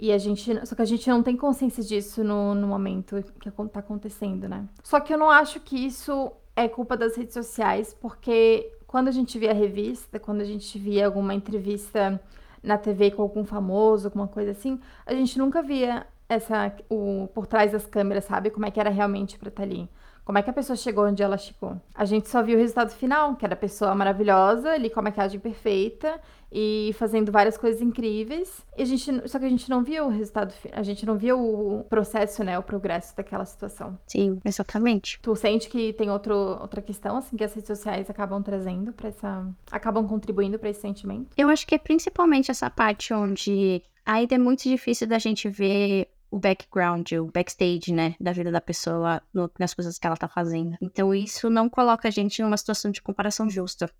E 0.00 0.12
a 0.12 0.18
gente. 0.18 0.66
Só 0.66 0.76
que 0.76 0.82
a 0.82 0.84
gente 0.84 1.08
não 1.10 1.22
tem 1.22 1.36
consciência 1.36 1.82
disso 1.82 2.22
no, 2.22 2.54
no 2.54 2.68
momento 2.68 3.22
que 3.40 3.50
tá 3.50 3.80
acontecendo, 3.80 4.48
né? 4.48 4.64
Só 4.82 5.00
que 5.00 5.12
eu 5.12 5.18
não 5.18 5.28
acho 5.28 5.58
que 5.60 5.76
isso 5.76 6.30
é 6.54 6.68
culpa 6.68 6.96
das 6.96 7.16
redes 7.16 7.34
sociais, 7.34 7.96
porque 8.00 8.72
quando 8.86 9.08
a 9.08 9.12
gente 9.12 9.38
via 9.38 9.52
revista, 9.52 10.18
quando 10.18 10.40
a 10.40 10.44
gente 10.44 10.78
via 10.78 11.06
alguma 11.06 11.34
entrevista 11.34 12.20
na 12.62 12.78
TV 12.78 13.10
com 13.10 13.22
algum 13.22 13.44
famoso, 13.44 14.06
alguma 14.06 14.28
coisa 14.28 14.52
assim, 14.52 14.80
a 15.04 15.12
gente 15.12 15.38
nunca 15.38 15.62
via 15.62 16.06
essa 16.28 16.72
o 16.88 17.28
por 17.34 17.46
trás 17.46 17.72
das 17.72 17.86
câmeras, 17.86 18.24
sabe? 18.24 18.50
Como 18.50 18.66
é 18.66 18.70
que 18.70 18.78
era 18.78 18.90
realmente 18.90 19.38
para 19.38 19.48
estar 19.48 19.62
tá 19.62 19.68
ali. 19.68 19.88
Como 20.28 20.36
é 20.36 20.42
que 20.42 20.50
a 20.50 20.52
pessoa 20.52 20.76
chegou 20.76 21.06
onde 21.06 21.22
ela 21.22 21.38
chegou? 21.38 21.80
A 21.94 22.04
gente 22.04 22.28
só 22.28 22.42
viu 22.42 22.58
o 22.58 22.60
resultado 22.60 22.90
final, 22.90 23.34
que 23.34 23.46
era 23.46 23.54
a 23.54 23.56
pessoa 23.56 23.94
maravilhosa, 23.94 24.72
ali 24.72 24.90
com 24.90 25.00
a 25.00 25.02
maquiagem 25.02 25.40
perfeita 25.40 26.20
e 26.52 26.94
fazendo 26.98 27.32
várias 27.32 27.56
coisas 27.56 27.80
incríveis. 27.80 28.62
E 28.76 28.82
a 28.82 28.84
gente, 28.84 29.26
só 29.26 29.38
que 29.38 29.46
a 29.46 29.48
gente 29.48 29.70
não 29.70 29.82
viu 29.82 30.04
o 30.04 30.10
resultado, 30.10 30.52
a 30.72 30.82
gente 30.82 31.06
não 31.06 31.16
viu 31.16 31.38
o 31.40 31.84
processo, 31.84 32.44
né, 32.44 32.58
o 32.58 32.62
progresso 32.62 33.16
daquela 33.16 33.46
situação. 33.46 33.98
Sim, 34.06 34.38
exatamente. 34.44 35.18
Tu 35.22 35.34
sente 35.34 35.70
que 35.70 35.94
tem 35.94 36.10
outro, 36.10 36.34
outra 36.60 36.82
questão 36.82 37.16
assim 37.16 37.34
que 37.34 37.44
as 37.44 37.54
redes 37.54 37.68
sociais 37.68 38.10
acabam 38.10 38.42
trazendo 38.42 38.92
para 38.92 39.08
essa, 39.08 39.46
acabam 39.72 40.06
contribuindo 40.06 40.58
para 40.58 40.68
esse 40.68 40.82
sentimento? 40.82 41.28
Eu 41.38 41.48
acho 41.48 41.66
que 41.66 41.74
é 41.74 41.78
principalmente 41.78 42.50
essa 42.50 42.68
parte 42.68 43.14
onde 43.14 43.82
ainda 44.04 44.34
é 44.34 44.38
muito 44.38 44.64
difícil 44.64 45.06
da 45.06 45.18
gente 45.18 45.48
ver 45.48 46.08
o 46.30 46.38
background, 46.38 47.12
o 47.12 47.26
backstage, 47.26 47.92
né, 47.92 48.14
da 48.20 48.32
vida 48.32 48.50
da 48.50 48.60
pessoa, 48.60 49.22
no, 49.32 49.50
nas 49.58 49.74
coisas 49.74 49.98
que 49.98 50.06
ela 50.06 50.16
tá 50.16 50.28
fazendo. 50.28 50.76
Então 50.80 51.14
isso 51.14 51.48
não 51.48 51.68
coloca 51.68 52.08
a 52.08 52.10
gente 52.10 52.42
numa 52.42 52.56
situação 52.56 52.90
de 52.90 53.02
comparação 53.02 53.48
justa. 53.48 53.90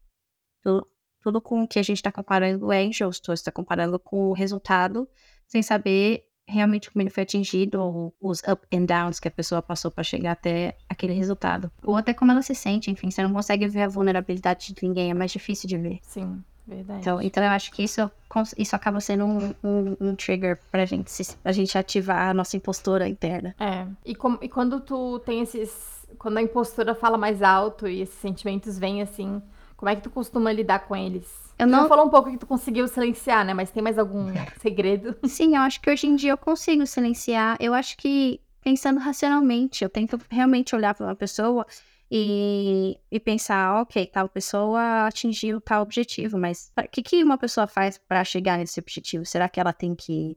Tudo, 0.62 0.86
tudo 1.20 1.40
com 1.40 1.62
o 1.62 1.68
que 1.68 1.78
a 1.78 1.82
gente 1.82 2.02
tá 2.02 2.12
comparando 2.12 2.70
é 2.72 2.84
injusto. 2.84 3.34
Você 3.34 3.44
tá 3.44 3.52
comparando 3.52 3.98
com 3.98 4.28
o 4.28 4.32
resultado 4.32 5.08
sem 5.46 5.62
saber 5.62 6.24
realmente 6.48 6.90
como 6.90 7.02
ele 7.02 7.10
foi 7.10 7.22
atingido, 7.22 7.80
ou 7.80 8.14
os 8.20 8.40
up 8.40 8.66
and 8.74 8.86
downs 8.86 9.20
que 9.20 9.28
a 9.28 9.30
pessoa 9.30 9.60
passou 9.60 9.90
para 9.90 10.02
chegar 10.02 10.32
até 10.32 10.76
aquele 10.88 11.12
resultado. 11.12 11.70
Ou 11.82 11.94
até 11.94 12.14
como 12.14 12.32
ela 12.32 12.40
se 12.40 12.54
sente, 12.54 12.90
enfim, 12.90 13.10
você 13.10 13.22
não 13.22 13.32
consegue 13.32 13.68
ver 13.68 13.82
a 13.82 13.88
vulnerabilidade 13.88 14.72
de 14.72 14.82
ninguém, 14.82 15.10
é 15.10 15.14
mais 15.14 15.30
difícil 15.30 15.68
de 15.68 15.76
ver. 15.76 15.98
Sim. 16.02 16.42
Verdade. 16.68 17.00
Então, 17.00 17.22
então 17.22 17.42
eu 17.42 17.50
acho 17.50 17.72
que 17.72 17.82
isso, 17.82 18.10
isso 18.58 18.76
acaba 18.76 19.00
sendo 19.00 19.24
um, 19.24 19.54
um, 19.64 19.96
um 19.98 20.14
trigger 20.14 20.60
pra 20.70 20.84
gente, 20.84 21.10
se, 21.10 21.34
a 21.42 21.50
gente 21.50 21.78
ativar 21.78 22.28
a 22.28 22.34
nossa 22.34 22.58
impostora 22.58 23.08
interna. 23.08 23.54
É. 23.58 23.86
E, 24.04 24.14
com, 24.14 24.38
e 24.42 24.48
quando 24.50 24.78
tu 24.80 25.18
tem 25.20 25.40
esses. 25.40 26.06
Quando 26.18 26.36
a 26.38 26.42
impostora 26.42 26.94
fala 26.94 27.16
mais 27.16 27.42
alto 27.42 27.88
e 27.88 28.02
esses 28.02 28.14
sentimentos 28.16 28.78
vêm 28.78 29.00
assim, 29.02 29.42
como 29.76 29.88
é 29.88 29.96
que 29.96 30.02
tu 30.02 30.10
costuma 30.10 30.52
lidar 30.52 30.80
com 30.80 30.94
eles? 30.94 31.26
Eu 31.58 31.66
não... 31.66 31.84
Tu 31.84 31.88
falou 31.88 32.06
um 32.06 32.10
pouco 32.10 32.30
que 32.30 32.38
tu 32.38 32.46
conseguiu 32.46 32.86
silenciar, 32.86 33.44
né? 33.44 33.52
Mas 33.52 33.70
tem 33.70 33.82
mais 33.82 33.98
algum 33.98 34.26
segredo? 34.60 35.16
Sim, 35.24 35.56
eu 35.56 35.62
acho 35.62 35.80
que 35.80 35.90
hoje 35.90 36.06
em 36.06 36.16
dia 36.16 36.32
eu 36.32 36.38
consigo 36.38 36.86
silenciar. 36.86 37.56
Eu 37.60 37.72
acho 37.74 37.96
que 37.96 38.40
pensando 38.62 39.00
racionalmente, 39.00 39.82
eu 39.82 39.88
tento 39.88 40.20
realmente 40.30 40.74
olhar 40.74 40.94
para 40.94 41.06
uma 41.06 41.16
pessoa 41.16 41.66
e, 42.10 42.98
e 43.10 43.20
pensar, 43.20 43.82
ok, 43.82 44.06
tal 44.06 44.28
pessoa 44.28 45.06
atingiu 45.06 45.60
tal 45.60 45.82
objetivo, 45.82 46.38
mas 46.38 46.72
o 46.78 46.88
que, 46.88 47.02
que 47.02 47.22
uma 47.22 47.36
pessoa 47.36 47.66
faz 47.66 47.98
para 47.98 48.24
chegar 48.24 48.58
nesse 48.58 48.80
objetivo? 48.80 49.26
Será 49.26 49.48
que 49.48 49.60
ela 49.60 49.72
tem 49.72 49.94
que 49.94 50.36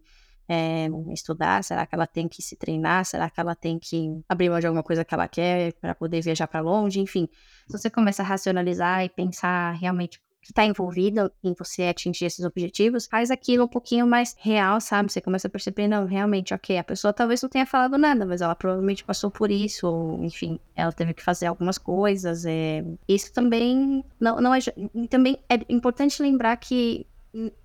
é, 0.50 0.88
estudar? 1.14 1.64
Será 1.64 1.86
que 1.86 1.96
ela 1.96 2.06
tem 2.06 2.28
que 2.28 2.42
se 2.42 2.58
treinar? 2.58 3.06
Será 3.06 3.30
que 3.30 3.40
ela 3.40 3.56
tem 3.56 3.80
que 3.80 4.22
abrir 4.28 4.50
mão 4.50 4.60
de 4.60 4.68
alguma 4.68 4.84
coisa 4.84 5.06
que 5.06 5.14
ela 5.14 5.28
quer 5.28 5.74
para 5.74 5.96
poder 5.96 6.22
viajar 6.22 6.48
para 6.48 6.60
longe? 6.60 7.00
Enfim, 7.00 7.30
se 7.68 7.78
você 7.78 7.90
começa 7.90 8.22
a 8.22 8.26
racionalizar 8.26 9.06
e 9.06 9.10
pensar 9.10 9.72
realmente 9.74 10.22
está 10.44 10.66
envolvida 10.66 11.32
em 11.44 11.54
você 11.54 11.84
atingir 11.84 12.26
esses 12.26 12.44
objetivos, 12.44 13.06
faz 13.06 13.30
aquilo 13.32 13.66
um 13.66 13.68
pouquinho 13.68 14.08
mais 14.08 14.36
real, 14.40 14.82
sabe? 14.82 15.12
Você 15.12 15.22
começa 15.22 15.48
a 15.48 15.52
perceber, 15.52 15.88
não, 15.88 16.06
realmente, 16.06 16.54
ok, 16.54 16.78
a 16.78 16.84
pessoa 16.84 17.14
talvez 17.14 17.42
não 17.42 17.50
tenha 17.50 17.66
falado 17.66 17.98
nada, 17.98 18.26
mas 18.26 18.42
ela 18.42 18.56
provavelmente 18.56 19.04
passou 19.04 19.30
por 19.30 19.52
isso, 19.52 19.88
ou 19.88 20.24
enfim, 20.24 20.60
ela 20.76 20.92
teve 20.92 21.14
que 21.14 21.24
fazer 21.24 21.46
algumas 21.46 21.78
coisas. 21.78 22.46
É... 22.46 22.84
Isso 23.08 23.32
também 23.34 24.04
não, 24.20 24.42
não 24.42 24.54
é. 24.54 24.60
Também 25.10 25.38
é 25.50 25.60
importante 25.70 26.22
lembrar 26.22 26.58
que 26.58 27.06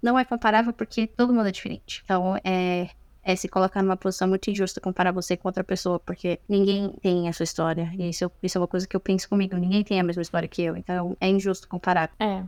não 0.03 0.19
é 0.19 0.25
comparável 0.25 0.73
porque 0.73 1.07
todo 1.07 1.33
mundo 1.33 1.49
é 1.49 1.53
diferente. 1.53 2.03
Então, 2.05 2.37
é 2.45 2.89
é 3.27 3.35
se 3.35 3.49
colocar 3.49 3.83
numa 3.83 3.97
posição 3.97 4.29
muito 4.29 4.49
injusta 4.49 4.81
comparar 4.81 5.11
você 5.11 5.37
com 5.37 5.49
outra 5.49 5.65
pessoa, 5.65 5.99
porque 5.99 6.39
ninguém 6.49 6.95
tem 7.03 7.29
a 7.29 7.33
sua 7.33 7.43
história. 7.43 7.91
E 7.99 8.09
isso, 8.09 8.31
isso 8.41 8.57
é 8.57 8.61
uma 8.61 8.69
coisa 8.69 8.87
que 8.87 8.95
eu 8.95 9.01
penso 9.01 9.29
comigo. 9.29 9.57
Ninguém 9.57 9.83
tem 9.83 9.99
a 9.99 10.05
mesma 10.05 10.23
história 10.23 10.47
que 10.47 10.63
eu. 10.63 10.77
Então 10.77 11.17
é 11.21 11.29
injusto 11.29 11.69
comparar. 11.69 12.13
É. 12.21 12.45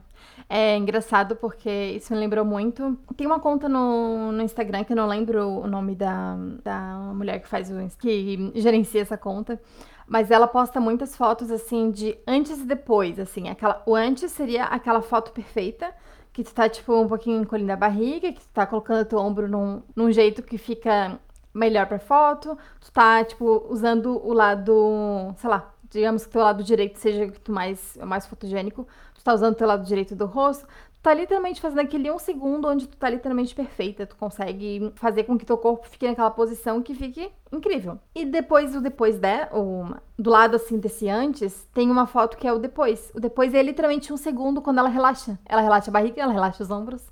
É 0.48 0.76
engraçado 0.76 1.34
porque 1.34 1.68
isso 1.68 2.12
me 2.12 2.20
lembrou 2.20 2.44
muito. 2.44 2.96
Tem 3.16 3.26
uma 3.26 3.40
conta 3.40 3.68
no, 3.68 4.30
no 4.30 4.40
Instagram 4.40 4.84
que 4.84 4.92
eu 4.92 4.96
não 4.96 5.08
lembro 5.08 5.48
o 5.48 5.66
nome 5.66 5.96
da, 5.96 6.36
da 6.62 7.12
mulher 7.12 7.40
que 7.40 7.48
faz 7.48 7.70
o. 7.70 7.74
que 7.98 8.52
gerencia 8.54 9.02
essa 9.02 9.18
conta. 9.18 9.60
Mas 10.06 10.30
ela 10.30 10.46
posta 10.46 10.80
muitas 10.80 11.16
fotos 11.16 11.50
assim 11.50 11.90
de 11.90 12.16
antes 12.26 12.60
e 12.60 12.64
depois, 12.64 13.18
assim, 13.18 13.50
aquela 13.50 13.82
o 13.84 13.94
antes 13.94 14.32
seria 14.32 14.64
aquela 14.64 15.02
foto 15.02 15.32
perfeita 15.32 15.92
que 16.38 16.44
tu 16.44 16.54
tá, 16.54 16.68
tipo, 16.68 16.94
um 16.94 17.08
pouquinho 17.08 17.42
encolhendo 17.42 17.72
a 17.72 17.76
barriga, 17.76 18.32
que 18.32 18.40
tu 18.40 18.48
tá 18.54 18.64
colocando 18.64 19.04
teu 19.04 19.18
ombro 19.18 19.48
num, 19.48 19.82
num 19.96 20.12
jeito 20.12 20.40
que 20.40 20.56
fica 20.56 21.18
melhor 21.52 21.86
pra 21.86 21.98
foto, 21.98 22.56
tu 22.80 22.92
tá, 22.92 23.24
tipo, 23.24 23.66
usando 23.68 24.24
o 24.24 24.32
lado, 24.32 25.34
sei 25.38 25.50
lá, 25.50 25.74
digamos 25.90 26.24
que 26.24 26.30
teu 26.32 26.42
lado 26.42 26.62
direito 26.62 26.96
seja 26.96 27.24
o 27.24 27.32
que 27.32 27.40
tu 27.40 27.50
mais, 27.50 27.96
é 27.96 28.04
mais 28.04 28.24
fotogênico, 28.24 28.86
tu 29.14 29.24
tá 29.24 29.34
usando 29.34 29.56
teu 29.56 29.66
lado 29.66 29.84
direito 29.84 30.14
do 30.14 30.26
rosto, 30.26 30.64
tá 31.08 31.14
literalmente 31.14 31.58
fazendo 31.58 31.80
aquele 31.80 32.10
um 32.10 32.18
segundo 32.18 32.68
onde 32.68 32.86
tu 32.86 32.94
tá 32.94 33.08
literalmente 33.08 33.54
perfeita. 33.54 34.06
Tu 34.06 34.14
consegue 34.14 34.92
fazer 34.96 35.24
com 35.24 35.38
que 35.38 35.46
teu 35.46 35.56
corpo 35.56 35.88
fique 35.88 36.06
naquela 36.06 36.30
posição 36.30 36.82
que 36.82 36.94
fique 36.94 37.30
incrível. 37.50 37.98
E 38.14 38.26
depois, 38.26 38.76
o 38.76 38.80
depois 38.82 39.18
de, 39.18 39.48
o, 39.50 39.86
do 40.18 40.28
lado 40.28 40.56
assim 40.56 40.78
desse 40.78 41.08
antes, 41.08 41.66
tem 41.72 41.90
uma 41.90 42.06
foto 42.06 42.36
que 42.36 42.46
é 42.46 42.52
o 42.52 42.58
depois. 42.58 43.10
O 43.14 43.20
depois 43.20 43.54
é 43.54 43.62
literalmente 43.62 44.12
um 44.12 44.18
segundo 44.18 44.60
quando 44.60 44.80
ela 44.80 44.88
relaxa. 44.90 45.38
Ela 45.46 45.62
relaxa 45.62 45.90
a 45.90 45.92
barriga, 45.92 46.20
ela 46.20 46.32
relaxa 46.32 46.62
os 46.62 46.70
ombros. 46.70 47.02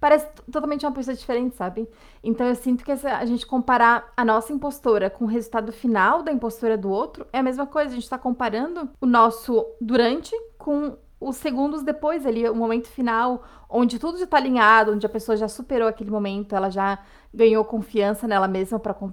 Parece 0.00 0.26
totalmente 0.50 0.86
uma 0.86 0.92
pessoa 0.92 1.14
diferente, 1.14 1.54
sabe? 1.54 1.86
Então 2.24 2.46
eu 2.46 2.54
sinto 2.54 2.82
que 2.82 2.90
a 2.90 3.24
gente 3.26 3.46
comparar 3.46 4.12
a 4.16 4.24
nossa 4.24 4.50
impostora 4.50 5.10
com 5.10 5.26
o 5.26 5.28
resultado 5.28 5.72
final 5.72 6.22
da 6.22 6.32
impostora 6.32 6.76
do 6.76 6.90
outro 6.90 7.26
é 7.32 7.38
a 7.38 7.42
mesma 7.42 7.66
coisa. 7.66 7.92
A 7.92 7.94
gente 7.94 8.08
tá 8.08 8.18
comparando 8.18 8.90
o 8.98 9.06
nosso 9.06 9.64
durante 9.78 10.34
com 10.56 10.96
os 11.22 11.36
segundos 11.36 11.82
depois 11.82 12.26
ali, 12.26 12.48
o 12.48 12.54
momento 12.54 12.88
final, 12.88 13.42
onde 13.68 13.98
tudo 13.98 14.18
já 14.18 14.26
tá 14.26 14.36
alinhado, 14.36 14.92
onde 14.92 15.06
a 15.06 15.08
pessoa 15.08 15.36
já 15.36 15.48
superou 15.48 15.88
aquele 15.88 16.10
momento, 16.10 16.54
ela 16.54 16.70
já 16.70 16.98
ganhou 17.32 17.64
confiança 17.64 18.28
nela 18.28 18.46
mesma 18.46 18.78
para 18.78 18.92
com, 18.92 19.10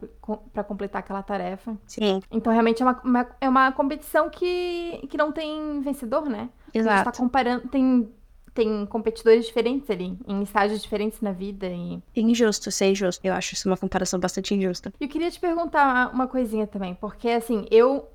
completar 0.67 0.99
aquela 0.99 1.23
tarefa. 1.23 1.77
Sim. 1.85 2.21
Então, 2.31 2.51
realmente 2.51 2.81
é 2.81 2.85
uma, 2.85 3.01
uma, 3.03 3.27
é 3.39 3.49
uma 3.49 3.71
competição 3.71 4.29
que, 4.29 5.05
que 5.09 5.17
não 5.17 5.31
tem 5.31 5.79
vencedor, 5.81 6.25
né? 6.25 6.49
Exato. 6.73 6.93
A 6.93 6.95
gente 6.97 7.05
tá 7.05 7.11
comparando, 7.11 7.67
tem 7.69 8.09
tem 8.51 8.85
competidores 8.87 9.45
diferentes 9.45 9.89
ali, 9.89 10.17
em 10.27 10.41
estágios 10.41 10.81
diferentes 10.81 11.21
na 11.21 11.31
vida 11.31 11.67
e... 11.67 12.01
Injusto, 12.13 12.69
ser 12.71 12.91
injusto. 12.91 13.25
Eu 13.25 13.33
acho 13.33 13.53
isso 13.53 13.69
uma 13.69 13.77
comparação 13.77 14.19
bastante 14.19 14.53
injusta. 14.53 14.91
E 14.99 15.05
eu 15.05 15.09
queria 15.09 15.31
te 15.31 15.39
perguntar 15.39 16.11
uma 16.13 16.27
coisinha 16.27 16.67
também, 16.67 16.93
porque, 16.93 17.29
assim, 17.29 17.65
eu 17.71 18.05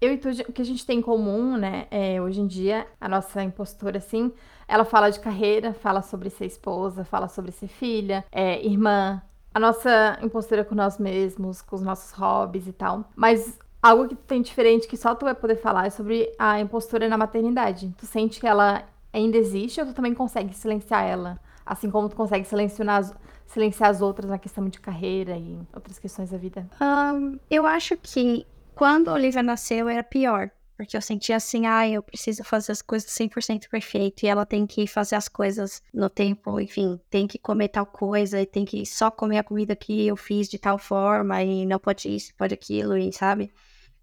eu 0.00 0.12
e 0.12 0.18
tu, 0.18 0.28
o 0.28 0.52
que 0.52 0.62
a 0.62 0.64
gente 0.64 0.84
tem 0.84 0.98
em 0.98 1.02
comum, 1.02 1.56
né, 1.56 1.86
é, 1.90 2.20
hoje 2.20 2.40
em 2.40 2.46
dia, 2.46 2.86
a 3.00 3.08
nossa 3.08 3.42
impostora, 3.42 3.98
assim, 3.98 4.32
ela 4.68 4.84
fala 4.84 5.10
de 5.10 5.20
carreira, 5.20 5.72
fala 5.72 6.02
sobre 6.02 6.28
ser 6.30 6.46
esposa, 6.46 7.04
fala 7.04 7.28
sobre 7.28 7.52
ser 7.52 7.68
filha, 7.68 8.24
é, 8.30 8.64
irmã, 8.64 9.22
a 9.54 9.58
nossa 9.58 10.18
impostura 10.22 10.64
com 10.64 10.74
nós 10.74 10.98
mesmos, 10.98 11.62
com 11.62 11.76
os 11.76 11.82
nossos 11.82 12.12
hobbies 12.12 12.66
e 12.66 12.72
tal. 12.72 13.08
Mas 13.16 13.58
algo 13.82 14.06
que 14.06 14.14
tem 14.14 14.42
diferente 14.42 14.86
que 14.86 14.98
só 14.98 15.14
tu 15.14 15.24
vai 15.24 15.34
poder 15.34 15.56
falar 15.56 15.86
é 15.86 15.90
sobre 15.90 16.30
a 16.38 16.60
impostura 16.60 17.08
na 17.08 17.16
maternidade. 17.16 17.94
Tu 17.96 18.04
sente 18.04 18.38
que 18.38 18.46
ela 18.46 18.84
ainda 19.10 19.38
existe 19.38 19.80
ou 19.80 19.86
tu 19.86 19.94
também 19.94 20.12
consegue 20.12 20.52
silenciar 20.54 21.04
ela? 21.04 21.40
Assim 21.64 21.90
como 21.90 22.06
tu 22.08 22.14
consegue 22.14 22.44
silenciar 22.44 22.88
as, 22.90 23.14
silenciar 23.46 23.88
as 23.88 24.02
outras 24.02 24.28
na 24.28 24.38
questão 24.38 24.68
de 24.68 24.78
carreira 24.78 25.38
e 25.38 25.58
outras 25.74 25.98
questões 25.98 26.30
da 26.30 26.36
vida? 26.36 26.68
Um, 26.78 27.38
eu 27.50 27.66
acho 27.66 27.96
que 27.96 28.46
quando 28.76 29.08
a 29.08 29.14
Olivia 29.14 29.42
nasceu 29.42 29.88
era 29.88 30.04
pior. 30.04 30.50
Porque 30.76 30.94
eu 30.94 31.00
sentia 31.00 31.36
assim, 31.36 31.66
ah, 31.66 31.88
eu 31.88 32.02
preciso 32.02 32.44
fazer 32.44 32.70
as 32.70 32.82
coisas 32.82 33.10
100% 33.10 33.70
perfeito 33.70 34.24
e 34.24 34.28
ela 34.28 34.44
tem 34.44 34.66
que 34.66 34.86
fazer 34.86 35.16
as 35.16 35.26
coisas 35.26 35.82
no 35.92 36.10
tempo, 36.10 36.60
enfim, 36.60 37.00
tem 37.08 37.26
que 37.26 37.38
comer 37.38 37.68
tal 37.68 37.86
coisa 37.86 38.42
e 38.42 38.44
tem 38.44 38.62
que 38.66 38.84
só 38.84 39.10
comer 39.10 39.38
a 39.38 39.42
comida 39.42 39.74
que 39.74 40.06
eu 40.06 40.16
fiz 40.16 40.50
de 40.50 40.58
tal 40.58 40.76
forma 40.76 41.42
e 41.42 41.64
não 41.64 41.78
pode 41.78 42.14
isso, 42.14 42.34
pode 42.36 42.52
aquilo, 42.52 42.94
e 42.94 43.10
sabe? 43.10 43.50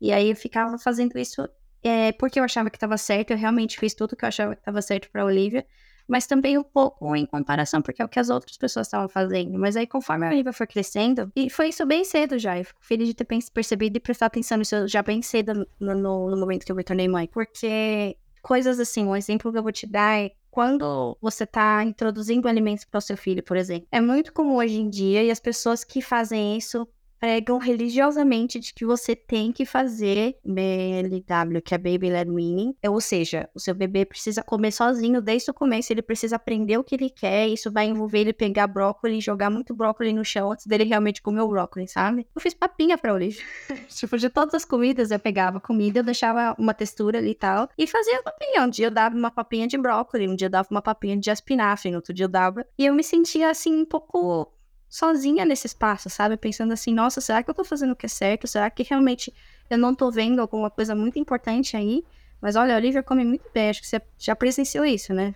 E 0.01 0.12
aí 0.12 0.31
eu 0.31 0.36
ficava 0.36 0.75
fazendo 0.79 1.15
isso 1.19 1.47
é, 1.83 2.12
porque 2.13 2.39
eu 2.39 2.43
achava 2.43 2.71
que 2.71 2.77
estava 2.77 2.97
certo, 2.97 3.31
eu 3.31 3.38
realmente 3.38 3.79
fiz 3.79 3.93
tudo 3.93 4.15
que 4.15 4.25
eu 4.25 4.29
achava 4.29 4.55
que 4.55 4.62
estava 4.62 4.81
certo 4.81 5.12
para 5.12 5.25
Olivia, 5.25 5.67
mas 6.08 6.28
também 6.28 6.58
um 6.58 6.63
pouco 6.63 7.16
em 7.16 7.26
comparação, 7.26 7.82
porque 7.82 8.02
é 8.02 8.06
o 8.06 8.10
que 8.10 8.20
as 8.20 8.30
outras 8.30 8.58
pessoas 8.58 8.88
estavam 8.88 9.08
fazendo. 9.08 9.58
Mas 9.58 9.76
aí, 9.76 9.88
conforme 9.88 10.26
a 10.26 10.30
Olivia 10.30 10.54
foi 10.54 10.68
crescendo, 10.68 11.32
e 11.36 11.50
foi 11.50 11.70
isso 11.70 11.86
bem 11.86 12.04
cedo 12.04 12.38
já, 12.38 12.58
eu 12.58 12.66
fico 12.66 12.80
feliz 12.84 13.08
de 13.08 13.13
ter 13.13 13.28
percebido 13.54 13.98
e 13.98 14.00
prestar 14.00 14.28
atenção 14.28 14.58
nisso 14.58 14.88
já 14.88 15.02
bem 15.02 15.22
cedo 15.22 15.68
no, 15.80 15.96
no, 15.96 16.30
no 16.32 16.38
momento 16.38 16.66
que 16.66 16.72
eu 16.72 16.76
me 16.76 16.84
tornei 16.84 17.08
mãe, 17.08 17.28
porque 17.28 18.18
coisas 18.42 18.80
assim, 18.80 19.06
um 19.06 19.16
exemplo 19.16 19.52
que 19.52 19.58
eu 19.58 19.63
vou 19.63 19.72
te 19.72 19.88
dar 19.88 20.20
é 20.20 20.32
quando 20.52 21.18
você 21.20 21.46
está 21.46 21.84
introduzindo 21.84 22.48
alimentos 22.48 22.86
para 22.86 23.00
o 23.00 23.02
seu 23.02 23.18
filho, 23.18 23.42
por 23.42 23.58
exemplo. 23.58 23.88
É 23.92 24.00
muito 24.00 24.32
comum 24.32 24.58
hoje 24.58 24.80
em 24.80 24.88
dia 24.88 25.24
e 25.24 25.32
as 25.32 25.39
pessoas 25.39 25.84
que 25.84 26.00
fazem 26.00 26.58
isso 26.58 26.88
pregam 27.23 27.57
religiosamente 27.57 28.59
de 28.59 28.73
que 28.73 28.86
você 28.86 29.15
tem 29.15 29.49
que 29.49 29.65
fazer 29.65 30.36
BLW, 30.43 31.62
que 31.63 31.73
é 31.73 31.77
Baby 31.77 32.09
Led 32.09 32.29
Weaning, 32.29 32.75
ou 32.86 32.99
seja, 32.99 33.49
o 33.55 33.62
seu 33.62 33.73
bebê 33.73 34.03
precisa 34.03 34.43
comer 34.43 34.73
sozinho 34.73 35.21
desde 35.21 35.49
o 35.49 35.53
começo, 35.53 35.93
ele 35.93 36.01
precisa 36.01 36.36
aprender 36.36 36.77
o 36.77 36.83
que 36.83 36.95
ele 36.95 37.09
quer, 37.09 37.47
isso 37.47 37.71
vai 37.71 37.86
envolver 37.86 38.19
ele 38.19 38.33
pegar 38.33 38.67
brócolis, 38.67 39.23
jogar 39.23 39.49
muito 39.49 39.73
brócolis 39.73 40.13
no 40.13 40.25
chão 40.25 40.51
antes 40.51 40.65
dele 40.65 40.83
realmente 40.83 41.21
comer 41.21 41.39
o 41.39 41.47
brócolis, 41.47 41.93
sabe? 41.93 42.27
Eu 42.36 42.41
fiz 42.41 42.53
papinha 42.53 42.97
pra 42.97 43.13
Olivia. 43.13 43.41
tipo, 43.88 44.17
de 44.17 44.29
todas 44.29 44.55
as 44.55 44.65
comidas 44.65 45.09
eu 45.09 45.17
pegava 45.17 45.62
comida, 45.62 45.99
eu 45.99 46.03
deixava 46.03 46.53
uma 46.59 46.73
textura 46.73 47.19
ali 47.19 47.31
e 47.31 47.36
tal, 47.36 47.69
e 47.77 47.88
fazia 47.88 48.21
papinha. 48.21 48.63
Um 48.63 48.69
dia 48.69 48.88
eu 48.88 48.91
dava 48.91 49.15
uma 49.15 49.31
papinha 49.31 49.65
de 49.65 49.77
brócolis, 49.77 50.29
um 50.29 50.36
dia 50.36 50.47
eu 50.47 50.51
dava 50.51 50.67
uma 50.69 50.81
papinha 50.81 51.15
de 51.15 51.29
espinafre, 51.29 51.89
no 51.89 51.95
outro 51.99 52.13
dia 52.13 52.25
eu 52.25 52.29
dava. 52.29 52.65
E 52.77 52.86
eu 52.86 52.93
me 52.93 53.01
sentia 53.01 53.49
assim 53.49 53.73
um 53.73 53.86
pouco 53.86 54.51
sozinha 54.93 55.43
nesse 55.43 55.65
espaço, 55.65 56.08
sabe? 56.08 56.38
Pensando 56.38 56.71
assim, 56.71 56.93
nossa, 56.93 57.19
será 57.19 57.41
que 57.41 57.49
eu 57.49 57.53
tô 57.56 57.63
fazendo 57.63 57.93
o 57.93 57.95
que 57.95 58.06
é 58.06 58.10
certo? 58.10 58.45
Será 58.45 58.69
que 58.69 58.84
realmente 58.84 59.34
eu 59.67 59.75
não 59.75 59.95
tô 59.95 60.12
vendo 60.12 60.39
alguma 60.39 60.69
coisa 60.69 60.93
muito 60.93 61.17
importante 61.17 61.75
aí? 61.75 62.03
Mas 62.39 62.56
olha, 62.56 62.75
a 62.75 62.77
Olivia 62.77 63.01
come 63.01 63.25
muito 63.25 63.49
bem, 63.51 63.71
acho 63.71 63.82
que 63.82 63.88
você 63.88 63.99
já 64.19 64.36
presenciou 64.36 64.86
isso, 64.86 65.12
né? 65.12 65.34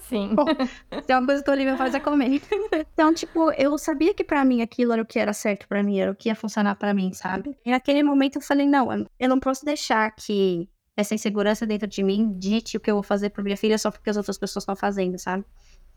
Sim. 0.00 0.34
Tem 1.06 1.14
uma 1.16 1.24
coisa 1.24 1.40
que 1.44 1.48
a 1.48 1.52
Olivia 1.52 1.76
faz 1.76 1.94
é 1.94 2.00
comer. 2.00 2.42
Então, 2.92 3.14
tipo, 3.14 3.52
eu 3.52 3.78
sabia 3.78 4.12
que 4.12 4.24
para 4.24 4.44
mim 4.44 4.60
aquilo 4.60 4.92
era 4.92 5.02
o 5.02 5.06
que 5.06 5.20
era 5.20 5.32
certo 5.32 5.68
para 5.68 5.80
mim, 5.80 6.00
era 6.00 6.10
o 6.10 6.14
que 6.16 6.28
ia 6.28 6.34
funcionar 6.34 6.74
para 6.74 6.92
mim, 6.92 7.12
sabe? 7.12 7.56
E 7.64 7.70
naquele 7.70 8.02
momento 8.02 8.36
eu 8.36 8.42
falei, 8.42 8.66
não, 8.66 8.88
eu 9.20 9.28
não 9.28 9.38
posso 9.38 9.64
deixar 9.64 10.10
que 10.16 10.68
essa 10.96 11.14
insegurança 11.14 11.64
dentro 11.64 11.86
de 11.86 12.02
mim 12.02 12.36
dite 12.36 12.76
o 12.76 12.80
que 12.80 12.90
eu 12.90 12.96
vou 12.96 13.04
fazer 13.04 13.30
pra 13.30 13.42
minha 13.44 13.56
filha 13.56 13.78
só 13.78 13.92
porque 13.92 14.10
as 14.10 14.16
outras 14.16 14.36
pessoas 14.36 14.62
estão 14.62 14.74
fazendo, 14.74 15.16
sabe? 15.16 15.44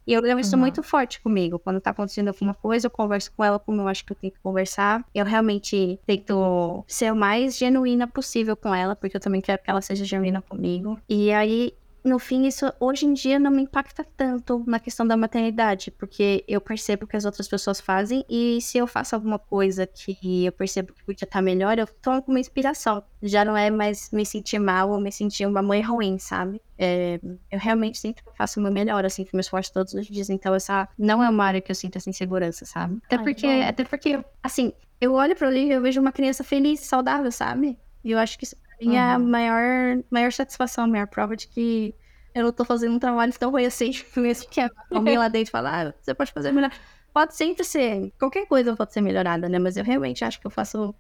E 0.07 0.13
eu 0.13 0.21
levo 0.21 0.39
isso 0.39 0.55
uhum. 0.55 0.61
muito 0.61 0.81
forte 0.81 1.19
comigo. 1.19 1.59
Quando 1.59 1.81
tá 1.81 1.91
acontecendo 1.91 2.29
alguma 2.29 2.53
coisa, 2.53 2.87
eu 2.87 2.91
converso 2.91 3.29
com 3.35 3.43
ela 3.43 3.59
como 3.59 3.81
eu 3.81 3.87
acho 3.89 4.05
que 4.05 4.13
eu 4.13 4.17
tenho 4.17 4.31
que 4.31 4.39
conversar. 4.39 5.05
Eu 5.13 5.25
realmente 5.25 5.99
tento 6.07 6.83
ser 6.87 7.11
o 7.11 7.15
mais 7.15 7.57
genuína 7.57 8.07
possível 8.07 8.55
com 8.55 8.73
ela, 8.73 8.95
porque 8.95 9.17
eu 9.17 9.21
também 9.21 9.41
quero 9.41 9.61
que 9.61 9.69
ela 9.69 9.81
seja 9.81 10.05
genuína 10.05 10.41
comigo. 10.41 10.97
E 11.09 11.31
aí 11.33 11.73
no 12.07 12.19
fim, 12.19 12.47
isso 12.47 12.71
hoje 12.79 13.05
em 13.05 13.13
dia 13.13 13.37
não 13.37 13.51
me 13.51 13.63
impacta 13.63 14.05
tanto 14.15 14.63
na 14.65 14.79
questão 14.79 15.05
da 15.05 15.17
maternidade, 15.17 15.91
porque 15.91 16.43
eu 16.47 16.61
percebo 16.61 17.05
que 17.05 17.15
as 17.15 17.25
outras 17.25 17.47
pessoas 17.47 17.79
fazem 17.79 18.25
e 18.29 18.59
se 18.61 18.77
eu 18.77 18.87
faço 18.87 19.15
alguma 19.15 19.37
coisa 19.37 19.85
que 19.85 20.45
eu 20.45 20.51
percebo 20.51 20.93
que 20.93 21.03
podia 21.03 21.25
estar 21.25 21.41
melhor, 21.41 21.77
eu 21.77 21.87
tomo 22.01 22.21
como 22.21 22.37
inspiração. 22.37 23.03
Já 23.21 23.43
não 23.43 23.57
é 23.57 23.69
mais 23.69 24.09
me 24.11 24.25
sentir 24.25 24.59
mal 24.59 24.89
ou 24.89 24.99
me 24.99 25.11
sentir 25.11 25.45
uma 25.45 25.61
mãe 25.61 25.81
ruim, 25.81 26.17
sabe? 26.17 26.61
É, 26.77 27.19
eu 27.51 27.59
realmente 27.59 27.97
sinto 27.97 28.23
que 28.23 28.29
eu 28.29 28.33
faço 28.33 28.59
o 28.59 28.63
meu 28.63 28.71
melhor, 28.71 29.03
assim, 29.03 29.23
que 29.23 29.35
me 29.35 29.41
esforço 29.41 29.73
todos 29.73 29.93
os 29.93 30.05
dias. 30.05 30.29
Então, 30.29 30.53
essa 30.53 30.87
não 30.97 31.23
é 31.23 31.29
uma 31.29 31.43
área 31.43 31.61
que 31.61 31.71
eu 31.71 31.75
sinto 31.75 31.97
essa 31.97 32.09
insegurança, 32.09 32.65
sabe? 32.65 33.01
Até 33.05 33.15
Ai, 33.15 33.23
porque, 33.23 33.47
até 33.47 33.83
porque, 33.83 34.23
assim, 34.43 34.73
eu 35.01 35.13
olho 35.13 35.35
pra 35.35 35.47
Olivia 35.47 35.73
e 35.73 35.75
eu 35.75 35.81
vejo 35.81 35.99
uma 35.99 36.11
criança 36.11 36.43
feliz, 36.43 36.81
saudável, 36.81 37.31
sabe? 37.31 37.77
E 38.03 38.11
eu 38.11 38.19
acho 38.19 38.37
que 38.37 38.45
isso 38.45 38.55
minha 38.79 39.17
uhum. 39.17 39.27
maior, 39.27 40.03
maior 40.09 40.31
satisfação, 40.31 40.83
a 40.83 40.87
maior 40.87 41.07
prova 41.07 41.35
de 41.35 41.47
que 41.47 41.93
eu 42.33 42.43
não 42.43 42.51
tô 42.51 42.63
fazendo 42.63 42.95
um 42.95 42.99
trabalho 42.99 43.33
tão 43.37 43.51
ruim 43.51 43.65
assim, 43.65 43.91
mesmo 44.15 44.49
que 44.49 44.61
alguém 44.91 45.17
lá 45.17 45.27
dentro 45.27 45.51
falar, 45.51 45.87
ah, 45.87 45.93
você 45.99 46.13
pode 46.13 46.31
fazer 46.31 46.51
melhor. 46.51 46.71
Pode 47.13 47.35
sempre 47.35 47.63
ser, 47.63 48.13
qualquer 48.19 48.45
coisa 48.45 48.75
pode 48.75 48.93
ser 48.93 49.01
melhorada, 49.01 49.49
né? 49.49 49.57
Mas 49.57 49.75
eu 49.75 49.83
realmente 49.83 50.23
acho 50.23 50.39
que 50.39 50.45
eu 50.45 50.51
faço 50.51 50.93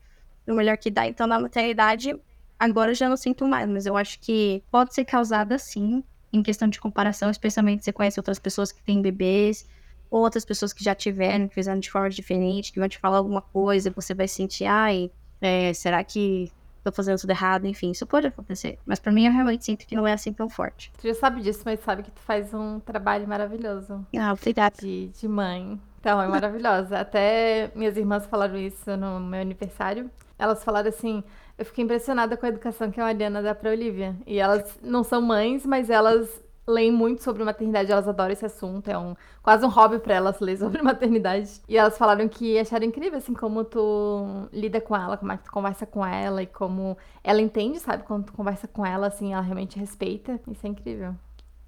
o 0.47 0.53
melhor 0.53 0.77
que 0.77 0.89
dá. 0.89 1.05
Então, 1.07 1.27
na 1.27 1.39
maternidade, 1.39 2.19
agora 2.57 2.91
eu 2.91 2.95
já 2.95 3.07
não 3.07 3.17
sinto 3.17 3.47
mais, 3.47 3.69
mas 3.69 3.85
eu 3.85 3.95
acho 3.95 4.19
que 4.19 4.63
pode 4.71 4.95
ser 4.95 5.05
causada 5.05 5.59
sim, 5.59 6.03
em 6.33 6.41
questão 6.41 6.67
de 6.67 6.79
comparação, 6.79 7.29
especialmente 7.29 7.81
se 7.81 7.85
você 7.85 7.93
conhece 7.93 8.19
outras 8.19 8.39
pessoas 8.39 8.71
que 8.71 8.81
têm 8.81 9.01
bebês, 9.01 9.67
ou 10.09 10.21
outras 10.21 10.43
pessoas 10.43 10.73
que 10.73 10.83
já 10.83 10.95
tiveram, 10.95 11.47
que 11.47 11.53
fizeram 11.53 11.79
de 11.79 11.91
forma 11.91 12.09
diferente, 12.09 12.71
que 12.71 12.79
vão 12.79 12.89
te 12.89 12.97
falar 12.97 13.17
alguma 13.17 13.41
coisa, 13.41 13.91
você 13.91 14.13
vai 14.13 14.27
sentir, 14.27 14.65
ai, 14.65 15.11
é, 15.39 15.73
será 15.73 16.03
que 16.03 16.51
tô 16.91 16.95
fazendo 16.95 17.19
tudo 17.19 17.29
errado, 17.29 17.65
enfim, 17.65 17.91
isso 17.91 18.05
pode 18.05 18.27
acontecer. 18.27 18.77
Mas 18.85 18.99
para 18.99 19.11
mim 19.11 19.25
eu 19.25 19.31
realmente 19.31 19.65
sinto 19.65 19.85
que 19.85 19.95
não 19.95 20.07
é 20.07 20.13
assim 20.13 20.33
tão 20.33 20.49
forte. 20.49 20.91
Tu 20.99 21.07
já 21.07 21.13
sabe 21.13 21.41
disso, 21.41 21.61
mas 21.65 21.79
sabe 21.81 22.03
que 22.03 22.11
tu 22.11 22.21
faz 22.21 22.53
um 22.53 22.79
trabalho 22.79 23.27
maravilhoso. 23.27 24.05
Ah, 24.17 24.33
obrigada. 24.33 24.75
De, 24.79 25.07
de 25.07 25.27
mãe. 25.27 25.79
Então, 25.99 26.21
é 26.21 26.27
maravilhosa. 26.27 26.99
Até 27.01 27.71
minhas 27.75 27.97
irmãs 27.97 28.25
falaram 28.25 28.57
isso 28.57 28.95
no 28.95 29.19
meu 29.19 29.41
aniversário. 29.41 30.09
Elas 30.39 30.63
falaram 30.63 30.89
assim: 30.89 31.23
eu 31.57 31.65
fiquei 31.65 31.83
impressionada 31.83 32.37
com 32.37 32.45
a 32.45 32.49
educação 32.49 32.91
que 32.91 33.01
a 33.01 33.03
Mariana 33.03 33.41
dá 33.41 33.55
pra 33.55 33.71
Olivia. 33.71 34.15
E 34.25 34.39
elas 34.39 34.77
não 34.81 35.03
são 35.03 35.21
mães, 35.21 35.65
mas 35.65 35.89
elas 35.89 36.29
leem 36.67 36.91
muito 36.91 37.23
sobre 37.23 37.43
maternidade, 37.43 37.91
elas 37.91 38.07
adoram 38.07 38.33
esse 38.33 38.45
assunto, 38.45 38.89
é 38.89 38.97
um 38.97 39.15
quase 39.41 39.65
um 39.65 39.69
hobby 39.69 39.99
para 39.99 40.15
elas 40.15 40.39
ler 40.39 40.57
sobre 40.57 40.81
maternidade. 40.83 41.61
E 41.67 41.77
elas 41.77 41.97
falaram 41.97 42.27
que 42.27 42.59
acharam 42.59 42.85
incrível 42.85 43.17
assim 43.17 43.33
como 43.33 43.63
tu 43.63 44.47
lida 44.51 44.81
com 44.81 44.95
ela, 44.95 45.17
como 45.17 45.31
é 45.31 45.37
que 45.37 45.45
tu 45.45 45.51
conversa 45.51 45.85
com 45.85 46.05
ela 46.05 46.43
e 46.43 46.47
como 46.47 46.97
ela 47.23 47.41
entende, 47.41 47.79
sabe, 47.79 48.03
quando 48.03 48.25
tu 48.25 48.33
conversa 48.33 48.67
com 48.67 48.85
ela 48.85 49.07
assim, 49.07 49.33
ela 49.33 49.41
realmente 49.41 49.79
respeita. 49.79 50.39
Isso 50.47 50.65
é 50.65 50.69
incrível. 50.69 51.15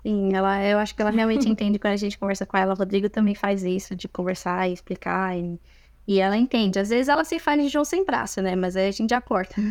Sim, 0.01 0.33
ela, 0.33 0.63
eu 0.65 0.77
acho 0.79 0.95
que 0.95 1.01
ela 1.01 1.11
realmente 1.11 1.47
entende 1.49 1.79
quando 1.79 1.93
a 1.93 1.97
gente 1.97 2.17
conversa 2.17 2.45
com 2.45 2.57
ela. 2.57 2.73
O 2.73 2.77
Rodrigo 2.77 3.09
também 3.09 3.35
faz 3.35 3.63
isso, 3.63 3.95
de 3.95 4.07
conversar 4.07 4.69
e 4.69 4.73
explicar. 4.73 5.37
E, 5.37 5.59
e 6.07 6.19
ela 6.19 6.37
entende. 6.37 6.79
Às 6.79 6.89
vezes 6.89 7.07
ela 7.07 7.23
se 7.23 7.39
faz 7.39 7.61
de 7.61 7.69
João 7.69 7.85
sem 7.85 8.05
braço, 8.05 8.41
né? 8.41 8.55
Mas 8.55 8.75
aí 8.75 8.87
a 8.87 8.91
gente 8.91 9.09
já 9.09 9.21
corta. 9.21 9.55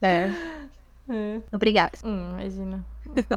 é. 0.00 0.30
É. 1.08 1.40
Obrigada. 1.52 1.92
Hum, 2.04 2.30
imagina. 2.38 2.84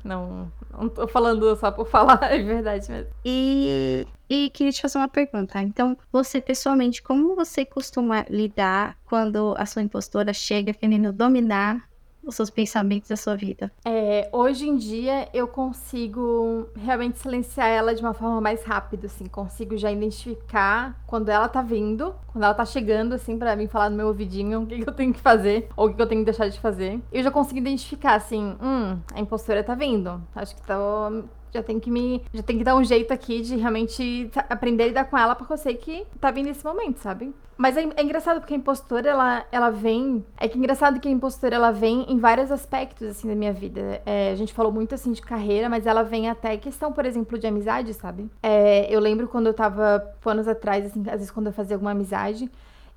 não, 0.04 0.52
não 0.78 0.90
tô 0.90 1.08
falando 1.08 1.56
só 1.56 1.72
por 1.72 1.88
falar, 1.88 2.20
é 2.32 2.38
verdade 2.44 2.92
mesmo. 2.92 3.12
E, 3.24 4.06
e 4.30 4.50
queria 4.50 4.72
te 4.72 4.82
fazer 4.82 4.98
uma 4.98 5.08
pergunta. 5.08 5.62
Então, 5.62 5.98
você 6.12 6.42
pessoalmente, 6.42 7.02
como 7.02 7.36
você 7.36 7.66
costuma 7.66 8.26
lidar 8.30 8.98
quando 9.06 9.56
a 9.58 9.66
sua 9.66 9.82
impostora 9.82 10.34
chega 10.34 10.74
querendo 10.74 11.14
dominar 11.14 11.90
os 12.24 12.36
seus 12.36 12.50
pensamentos 12.50 13.10
da 13.10 13.16
sua 13.16 13.36
vida? 13.36 13.72
É, 13.86 14.30
hoje 14.32 14.68
em 14.68 14.78
dia 14.78 15.28
eu 15.34 15.48
consigo 15.48 16.70
realmente 16.76 17.20
silenciar 17.20 17.68
ela 17.68 17.96
de 17.96 18.02
uma 18.02 18.14
forma 18.14 18.40
mais 18.40 18.64
rápida, 18.64 19.08
assim, 19.08 19.26
consigo 19.26 19.78
já 19.78 19.92
identificar 19.92 21.00
quando 21.08 21.30
ela 21.30 21.48
tá 21.48 21.62
vindo, 21.62 22.14
quando 22.28 22.44
ela 22.44 22.54
tá 22.54 22.66
chegando, 22.66 23.14
assim, 23.14 23.38
para 23.38 23.56
mim 23.56 23.68
falar 23.68 23.90
no 23.90 23.98
meu 23.98 24.08
ouvidinho 24.08 24.62
o 24.62 24.68
que, 24.68 24.84
que, 24.84 24.90
eu 24.90 24.94
tenho 24.94 25.14
que 25.14 25.20
fazer 25.20 25.70
ou 25.76 25.86
o 25.86 25.90
que, 25.90 25.96
que, 25.96 26.02
eu 26.02 26.08
tenho 26.08 26.22
que 26.22 26.26
deixar 26.26 26.48
de 26.48 26.60
fazer. 26.60 27.02
Eu 27.12 27.24
já 27.24 27.32
consigo 27.32 27.60
identificar, 27.60 28.16
assim, 28.16 28.56
hum, 28.62 29.00
a 29.14 29.20
impostora 29.20 29.64
tá 29.64 29.76
vindo. 29.76 30.22
Acho 30.36 30.56
que 30.56 30.62
tô 30.62 31.24
já 31.54 31.62
tem 31.62 31.80
que 31.80 31.92
me. 31.92 32.24
Já 32.34 32.44
tem 32.44 32.58
que 32.58 32.64
dar 32.64 32.76
um 32.76 32.84
jeito 32.84 33.14
aqui 33.14 33.42
de 33.42 33.56
realmente 33.56 34.30
aprender 34.50 34.84
a 34.84 34.88
lidar 34.88 35.06
com 35.06 35.18
ela, 35.18 35.36
porque 35.36 35.54
eu 35.54 35.58
sei 35.58 35.76
que 35.76 36.06
tá 36.20 36.32
vindo 36.32 36.48
esse 36.48 36.64
momento, 36.64 36.98
sabe? 36.98 37.34
Mas 37.62 37.78
é, 37.78 37.88
é, 37.96 38.02
engraçado 38.02 38.40
porque 38.40 38.56
a 38.56 38.58
impostora, 38.58 39.08
ela, 39.08 39.46
ela 39.52 39.70
vem. 39.70 40.26
É 40.36 40.48
que 40.48 40.56
é 40.56 40.58
engraçado 40.58 41.00
que 41.00 41.08
a 41.08 41.12
impostora, 41.12 41.56
ela 41.56 41.70
vem 41.70 42.12
em 42.12 42.18
vários 42.18 42.52
aspectos, 42.52 43.08
assim, 43.08 43.28
da 43.28 43.36
minha 43.36 43.54
vida. 43.54 44.02
É, 44.04 44.32
a 44.32 44.36
gente 44.36 44.52
falou 44.52 44.72
muito, 44.72 44.96
assim, 44.96 45.12
de 45.12 45.22
carreira, 45.22 45.70
mas 45.70 45.86
ela 45.86 46.02
vem 46.02 46.28
até 46.28 46.58
questão, 46.58 46.92
por 46.92 47.06
exemplo, 47.06 47.38
de 47.38 47.46
amizade, 47.46 47.94
sabe? 47.94 48.28
É, 48.42 48.92
eu 48.92 49.00
lembro 49.00 49.28
quando 49.28 49.46
eu 49.46 49.54
tava, 49.54 50.04
anos 50.26 50.48
atrás, 50.48 50.88
assim, 50.88 51.02
às 51.02 51.18
vezes 51.18 51.30
quando 51.30 51.48
eu 51.48 51.54
fazia 51.54 51.76
alguma 51.76 51.92
amizade 51.92 52.50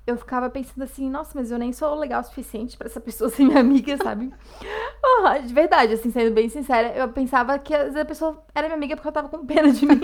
eu 0.07 0.17
ficava 0.17 0.49
pensando 0.49 0.83
assim, 0.83 1.09
nossa, 1.09 1.31
mas 1.33 1.49
eu 1.49 1.57
nem 1.57 1.73
sou 1.73 1.95
legal 1.95 2.21
o 2.21 2.23
suficiente 2.23 2.77
para 2.77 2.87
essa 2.87 2.99
pessoa 2.99 3.29
ser 3.31 3.43
minha 3.43 3.59
amiga, 3.59 3.97
sabe? 3.97 4.31
oh, 5.03 5.39
de 5.39 5.53
verdade, 5.53 5.93
assim, 5.93 6.11
sendo 6.11 6.33
bem 6.33 6.47
sincera, 6.47 6.95
eu 6.95 7.09
pensava 7.09 7.57
que 7.57 7.73
a 7.73 8.05
pessoa 8.05 8.43
era 8.53 8.67
minha 8.67 8.77
amiga 8.77 8.95
porque 8.95 9.07
ela 9.07 9.13
tava 9.13 9.29
com 9.29 9.45
pena 9.45 9.71
de 9.71 9.85
mim. 9.85 9.99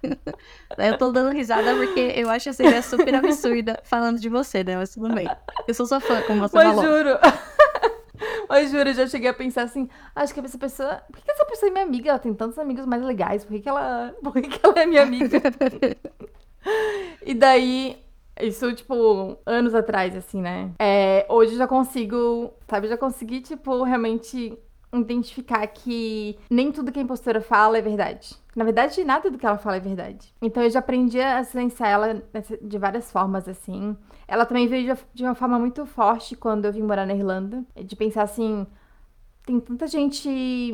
eu 0.78 0.98
tô 0.98 1.12
dando 1.12 1.34
risada 1.34 1.74
porque 1.76 2.12
eu 2.16 2.30
acho 2.30 2.48
essa 2.48 2.62
ideia 2.62 2.82
super 2.82 3.14
absurda 3.14 3.78
falando 3.84 4.18
de 4.18 4.28
você, 4.28 4.64
né? 4.64 4.76
Mas 4.76 4.94
tudo 4.94 5.14
bem. 5.14 5.28
Eu 5.68 5.74
sou 5.74 5.86
sua 5.86 6.00
fã, 6.00 6.22
como 6.22 6.40
você 6.40 6.56
mas 6.56 6.74
falou. 6.74 6.84
juro. 6.84 7.18
Mas 8.48 8.70
juro, 8.70 8.88
eu 8.88 8.94
já 8.94 9.06
cheguei 9.06 9.28
a 9.28 9.34
pensar 9.34 9.62
assim, 9.62 9.88
acho 10.14 10.32
que 10.32 10.40
essa 10.40 10.56
pessoa. 10.56 11.02
Por 11.12 11.20
que 11.20 11.30
essa 11.30 11.44
pessoa 11.44 11.68
é 11.68 11.72
minha 11.72 11.84
amiga? 11.84 12.10
Ela 12.10 12.18
tem 12.18 12.32
tantos 12.32 12.58
amigos 12.58 12.86
mais 12.86 13.02
legais. 13.02 13.44
Por 13.44 13.52
que, 13.52 13.60
que 13.60 13.68
ela. 13.68 14.14
Por 14.22 14.32
que, 14.32 14.42
que 14.42 14.60
ela 14.64 14.80
é 14.80 14.86
minha 14.86 15.02
amiga? 15.02 15.42
e 17.24 17.34
daí, 17.34 18.05
isso, 18.40 18.72
tipo, 18.74 19.38
anos 19.46 19.74
atrás, 19.74 20.14
assim, 20.14 20.40
né? 20.40 20.70
É, 20.78 21.26
hoje 21.28 21.52
eu 21.52 21.58
já 21.58 21.66
consigo, 21.66 22.52
sabe, 22.68 22.88
já 22.88 22.96
consegui, 22.96 23.40
tipo, 23.40 23.82
realmente 23.82 24.58
identificar 24.92 25.66
que 25.66 26.38
nem 26.50 26.72
tudo 26.72 26.92
que 26.92 26.98
a 26.98 27.02
impostora 27.02 27.40
fala 27.40 27.78
é 27.78 27.82
verdade. 27.82 28.34
Na 28.54 28.64
verdade, 28.64 29.04
nada 29.04 29.30
do 29.30 29.36
que 29.36 29.46
ela 29.46 29.58
fala 29.58 29.76
é 29.76 29.80
verdade. 29.80 30.32
Então 30.40 30.62
eu 30.62 30.70
já 30.70 30.78
aprendi 30.78 31.20
a 31.20 31.44
silenciar 31.44 31.90
ela 31.90 32.22
de 32.62 32.78
várias 32.78 33.10
formas, 33.12 33.46
assim. 33.48 33.96
Ela 34.26 34.46
também 34.46 34.66
veio 34.66 34.96
de 35.12 35.24
uma 35.24 35.34
forma 35.34 35.58
muito 35.58 35.84
forte 35.84 36.34
quando 36.34 36.64
eu 36.64 36.72
vim 36.72 36.82
morar 36.82 37.06
na 37.06 37.14
Irlanda. 37.14 37.64
De 37.84 37.94
pensar 37.94 38.22
assim, 38.22 38.66
tem 39.44 39.60
tanta 39.60 39.86
gente 39.86 40.72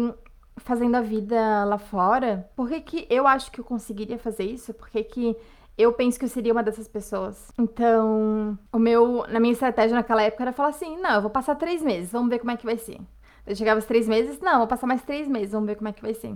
fazendo 0.58 0.94
a 0.94 1.00
vida 1.00 1.64
lá 1.64 1.78
fora. 1.78 2.48
Por 2.54 2.68
que, 2.68 2.80
que 2.80 3.06
eu 3.10 3.26
acho 3.26 3.50
que 3.50 3.60
eu 3.60 3.64
conseguiria 3.64 4.18
fazer 4.18 4.44
isso? 4.44 4.72
Por 4.72 4.88
que, 4.88 5.02
que 5.02 5.36
eu 5.76 5.92
penso 5.92 6.18
que 6.18 6.24
eu 6.24 6.28
seria 6.28 6.52
uma 6.52 6.62
dessas 6.62 6.88
pessoas. 6.88 7.50
Então, 7.58 8.58
o 8.72 8.78
meu, 8.78 9.24
na 9.28 9.40
minha 9.40 9.52
estratégia 9.52 9.96
naquela 9.96 10.22
época 10.22 10.44
era 10.44 10.52
falar 10.52 10.68
assim: 10.68 10.96
não, 10.98 11.14
eu 11.16 11.22
vou 11.22 11.30
passar 11.30 11.54
três 11.54 11.82
meses, 11.82 12.12
vamos 12.12 12.28
ver 12.28 12.38
como 12.38 12.50
é 12.50 12.56
que 12.56 12.64
vai 12.66 12.76
ser. 12.76 13.00
Eu 13.46 13.56
chegava 13.56 13.78
os 13.78 13.86
três 13.86 14.06
meses, 14.06 14.40
não, 14.40 14.58
vou 14.58 14.66
passar 14.66 14.86
mais 14.86 15.02
três 15.02 15.26
meses, 15.26 15.52
vamos 15.52 15.66
ver 15.66 15.76
como 15.76 15.88
é 15.88 15.92
que 15.92 16.02
vai 16.02 16.14
ser. 16.14 16.34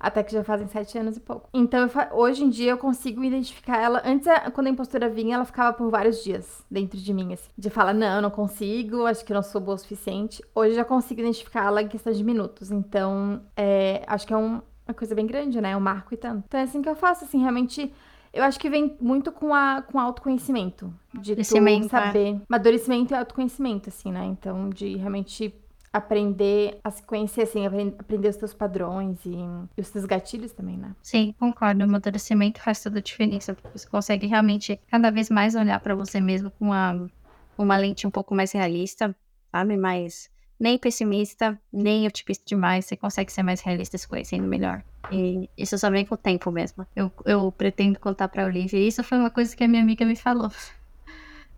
Até 0.00 0.22
que 0.22 0.32
já 0.32 0.42
fazem 0.42 0.66
sete 0.66 0.96
anos 0.96 1.18
e 1.18 1.20
pouco. 1.20 1.46
Então, 1.52 1.86
hoje 2.12 2.42
em 2.42 2.48
dia, 2.48 2.70
eu 2.70 2.78
consigo 2.78 3.22
identificar 3.22 3.76
ela. 3.76 4.00
Antes, 4.02 4.26
quando 4.54 4.68
a 4.68 4.70
impostora 4.70 5.10
vinha, 5.10 5.34
ela 5.34 5.44
ficava 5.44 5.76
por 5.76 5.90
vários 5.90 6.24
dias 6.24 6.64
dentro 6.70 6.98
de 6.98 7.12
mim, 7.12 7.34
assim. 7.34 7.50
De 7.56 7.68
falar, 7.68 7.92
não, 7.92 8.22
não 8.22 8.30
consigo, 8.30 9.04
acho 9.04 9.22
que 9.22 9.34
não 9.34 9.42
sou 9.42 9.60
boa 9.60 9.74
o 9.74 9.78
suficiente. 9.78 10.42
Hoje, 10.54 10.70
eu 10.70 10.76
já 10.76 10.86
consigo 10.86 11.20
identificar 11.20 11.66
ela 11.66 11.82
em 11.82 11.88
questão 11.88 12.14
de 12.14 12.24
minutos. 12.24 12.70
Então, 12.70 13.42
é, 13.54 14.02
acho 14.06 14.26
que 14.26 14.32
é 14.32 14.36
um, 14.38 14.62
uma 14.88 14.94
coisa 14.94 15.14
bem 15.14 15.26
grande, 15.26 15.60
né? 15.60 15.76
Um 15.76 15.80
marco 15.80 16.14
e 16.14 16.16
tanto. 16.16 16.44
Então, 16.46 16.60
é 16.60 16.62
assim 16.62 16.80
que 16.80 16.88
eu 16.88 16.96
faço, 16.96 17.26
assim, 17.26 17.38
realmente 17.38 17.92
eu 18.32 18.44
acho 18.44 18.58
que 18.58 18.70
vem 18.70 18.96
muito 19.00 19.32
com, 19.32 19.52
a, 19.54 19.82
com 19.82 19.98
autoconhecimento. 19.98 20.92
De 21.12 21.34
tu 21.34 21.40
é. 21.40 21.88
saber. 21.88 22.34
É. 22.34 22.40
Amadurecimento 22.48 23.12
e 23.12 23.16
autoconhecimento, 23.16 23.88
assim, 23.88 24.12
né? 24.12 24.24
Então, 24.26 24.70
de 24.70 24.96
realmente 24.96 25.54
aprender 25.92 26.78
a 26.84 26.90
se 26.90 27.02
conhecer, 27.02 27.42
assim, 27.42 27.66
aprender 27.66 28.28
os 28.28 28.36
teus 28.36 28.54
padrões 28.54 29.18
e, 29.26 29.34
e, 29.76 29.80
os 29.80 29.90
teus 29.90 30.04
gatilhos 30.04 30.52
também, 30.52 30.76
né? 30.76 30.94
Sim, 31.02 31.34
concordo. 31.38 31.80
O 31.80 31.84
amadurecimento 31.84 32.60
faz 32.60 32.80
toda 32.80 33.00
a 33.00 33.02
diferença. 33.02 33.56
Você 33.74 33.88
consegue 33.88 34.26
realmente 34.28 34.80
cada 34.88 35.10
vez 35.10 35.28
mais 35.28 35.56
olhar 35.56 35.80
para 35.80 35.96
você 35.96 36.20
mesmo 36.20 36.52
com 36.52 36.66
uma, 36.66 37.10
uma 37.58 37.76
lente 37.76 38.06
um 38.06 38.10
pouco 38.10 38.34
mais 38.34 38.52
realista, 38.52 39.14
sabe? 39.50 39.76
Mais 39.76 40.29
nem 40.60 40.78
pessimista, 40.78 41.58
nem 41.72 42.06
otimista 42.06 42.44
demais. 42.46 42.84
Você 42.84 42.96
consegue 42.96 43.32
ser 43.32 43.42
mais 43.42 43.62
realista 43.62 43.96
se 43.96 44.06
conhecendo 44.06 44.46
melhor. 44.46 44.84
E 45.10 45.48
isso 45.56 45.78
só 45.78 45.90
vem 45.90 46.04
com 46.04 46.14
o 46.14 46.18
tempo 46.18 46.52
mesmo. 46.52 46.86
Eu, 46.94 47.10
eu 47.24 47.50
pretendo 47.50 47.98
contar 47.98 48.28
pra 48.28 48.44
Olivia. 48.44 48.78
E 48.78 48.86
isso 48.86 49.02
foi 49.02 49.18
uma 49.18 49.30
coisa 49.30 49.56
que 49.56 49.64
a 49.64 49.68
minha 49.68 49.82
amiga 49.82 50.04
me 50.04 50.14
falou. 50.14 50.52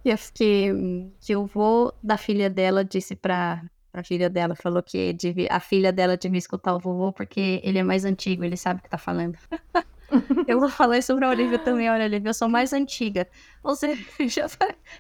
Que, 0.05 0.15
que, 0.33 1.11
que 1.21 1.37
o 1.37 1.47
vô 1.47 1.93
da 2.03 2.17
filha 2.17 2.49
dela 2.49 2.85
disse 2.85 3.17
pra, 3.17 3.63
pra 3.91 4.05
filha 4.05 4.31
dela. 4.31 4.55
Falou 4.55 4.83
que 4.83 5.13
devia, 5.13 5.49
a 5.51 5.59
filha 5.59 5.93
dela 5.93 6.17
devia 6.17 6.39
escutar 6.39 6.75
o 6.75 6.79
vovô 6.79 7.13
porque 7.13 7.61
ele 7.65 7.79
é 7.79 7.83
mais 7.83 8.05
antigo, 8.05 8.45
ele 8.45 8.57
sabe 8.57 8.81
o 8.81 8.83
que 8.83 8.89
tá 8.89 8.99
falando. 8.99 9.37
eu 10.47 10.61
vou 10.61 10.69
falar 10.69 10.99
isso 10.99 11.17
pra 11.17 11.31
Olivia 11.31 11.59
também. 11.59 11.91
Olha, 11.91 12.05
Olivia, 12.05 12.31
eu 12.31 12.35
sou 12.35 12.49
mais 12.49 12.73
antiga. 12.73 13.27
Ou 13.63 13.75
seja, 13.75 14.05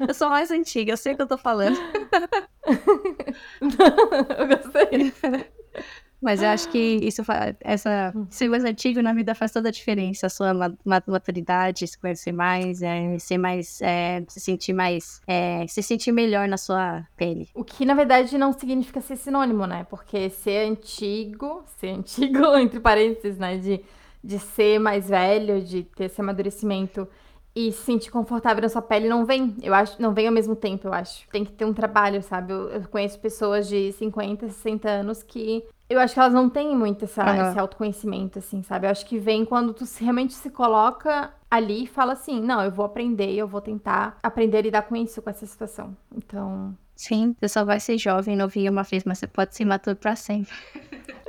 eu 0.01 0.14
sou 0.14 0.29
mais 0.29 0.51
antiga, 0.51 0.92
eu 0.92 0.96
sei 0.96 1.12
o 1.12 1.16
que 1.16 1.22
eu 1.22 1.27
tô 1.27 1.38
falando. 1.38 1.77
eu 3.61 4.46
gostei. 4.48 5.12
Mas 6.22 6.40
eu 6.40 6.48
acho 6.51 6.68
que 6.68 6.79
isso 6.79 7.22
essa 7.61 8.14
ser 8.31 8.48
mais 8.48 8.64
antigo 8.64 9.03
na 9.03 9.12
vida 9.12 9.35
faz 9.35 9.51
toda 9.51 9.70
a 9.70 9.72
diferença. 9.72 10.29
A 10.29 10.31
sua 10.31 10.53
maturidade, 10.85 11.85
se 11.85 11.98
conhecer 11.98 12.31
mais, 12.31 12.81
é, 12.81 13.18
ser 13.18 13.38
mais. 13.38 13.83
É, 13.83 14.22
se 14.29 14.38
sentir 14.38 14.72
mais. 14.72 15.20
É, 15.27 15.66
se 15.66 15.83
sentir 15.83 16.12
melhor 16.12 16.46
na 16.46 16.57
sua 16.57 17.05
pele. 17.16 17.48
O 17.53 17.64
que 17.64 17.85
na 17.85 17.94
verdade 17.94 18.38
não 18.38 18.53
significa 18.53 19.01
ser 19.01 19.16
sinônimo, 19.16 19.66
né? 19.66 19.85
Porque 19.90 20.31
ser 20.31 20.68
antigo, 20.70 21.64
ser 21.81 21.88
antigo, 21.88 22.57
entre 22.57 22.79
parênteses, 22.79 23.37
né? 23.37 23.57
De, 23.57 23.85
de 24.23 24.39
ser 24.39 24.79
mais 24.79 25.09
velho, 25.09 25.61
de 25.63 25.83
ter 25.83 26.05
esse 26.05 26.21
amadurecimento 26.21 27.09
e 27.55 27.71
se 27.71 27.83
sentir 27.83 28.11
confortável 28.11 28.63
na 28.63 28.69
sua 28.69 28.81
pele 28.81 29.09
não 29.09 29.27
vem. 29.27 29.55
Eu 29.63 29.75
acho, 29.75 30.01
não 30.01 30.15
vem 30.15 30.27
ao 30.27 30.33
mesmo 30.33 30.57
tempo, 30.57 30.89
eu 30.89 30.93
acho. 30.93 31.29
Tem 31.31 31.45
que 31.45 31.53
ter 31.53 31.65
um 31.65 31.75
trabalho, 31.75 32.23
sabe? 32.23 32.53
Eu, 32.53 32.71
eu 32.71 32.89
conheço 32.89 33.19
pessoas 33.19 33.69
de 33.69 33.93
50, 33.93 34.49
60 34.49 34.89
anos 34.89 35.23
que 35.23 35.65
eu 35.89 36.01
acho 36.01 36.15
que 36.15 36.21
elas 36.21 36.33
não 36.33 36.49
têm 36.49 36.75
muito 36.75 37.05
essa, 37.05 37.25
uhum. 37.25 37.51
esse 37.51 37.59
autoconhecimento, 37.59 38.39
assim, 38.39 38.63
sabe? 38.63 38.87
Eu 38.87 38.91
acho 38.91 39.05
que 39.05 39.19
vem 39.19 39.45
quando 39.45 39.75
tu 39.75 39.85
realmente 40.01 40.33
se 40.33 40.49
coloca 40.51 41.31
ali 41.51 41.85
e 41.85 41.87
fala 41.87 42.15
assim: 42.15 42.41
não, 42.41 42.63
eu 42.63 42.71
vou 42.71 42.85
aprender, 42.85 43.35
eu 43.35 43.47
vou 43.47 43.61
tentar 43.61 44.17
aprender 44.23 44.59
a 44.59 44.63
lidar 44.63 44.83
com 44.83 44.97
isso, 44.97 45.21
com 45.21 45.29
essa 45.29 45.45
situação. 45.45 45.95
Então. 46.15 46.75
Sim, 46.97 47.35
você 47.39 47.49
só 47.49 47.65
vai 47.65 47.81
ser 47.81 47.99
jovem, 47.99 48.37
novinho 48.37 48.71
uma 48.71 48.83
vez, 48.83 49.05
mas 49.05 49.19
você 49.19 49.27
pode 49.27 49.55
ser 49.55 49.65
maturo 49.65 49.97
pra 49.97 50.17
sempre. 50.17 50.53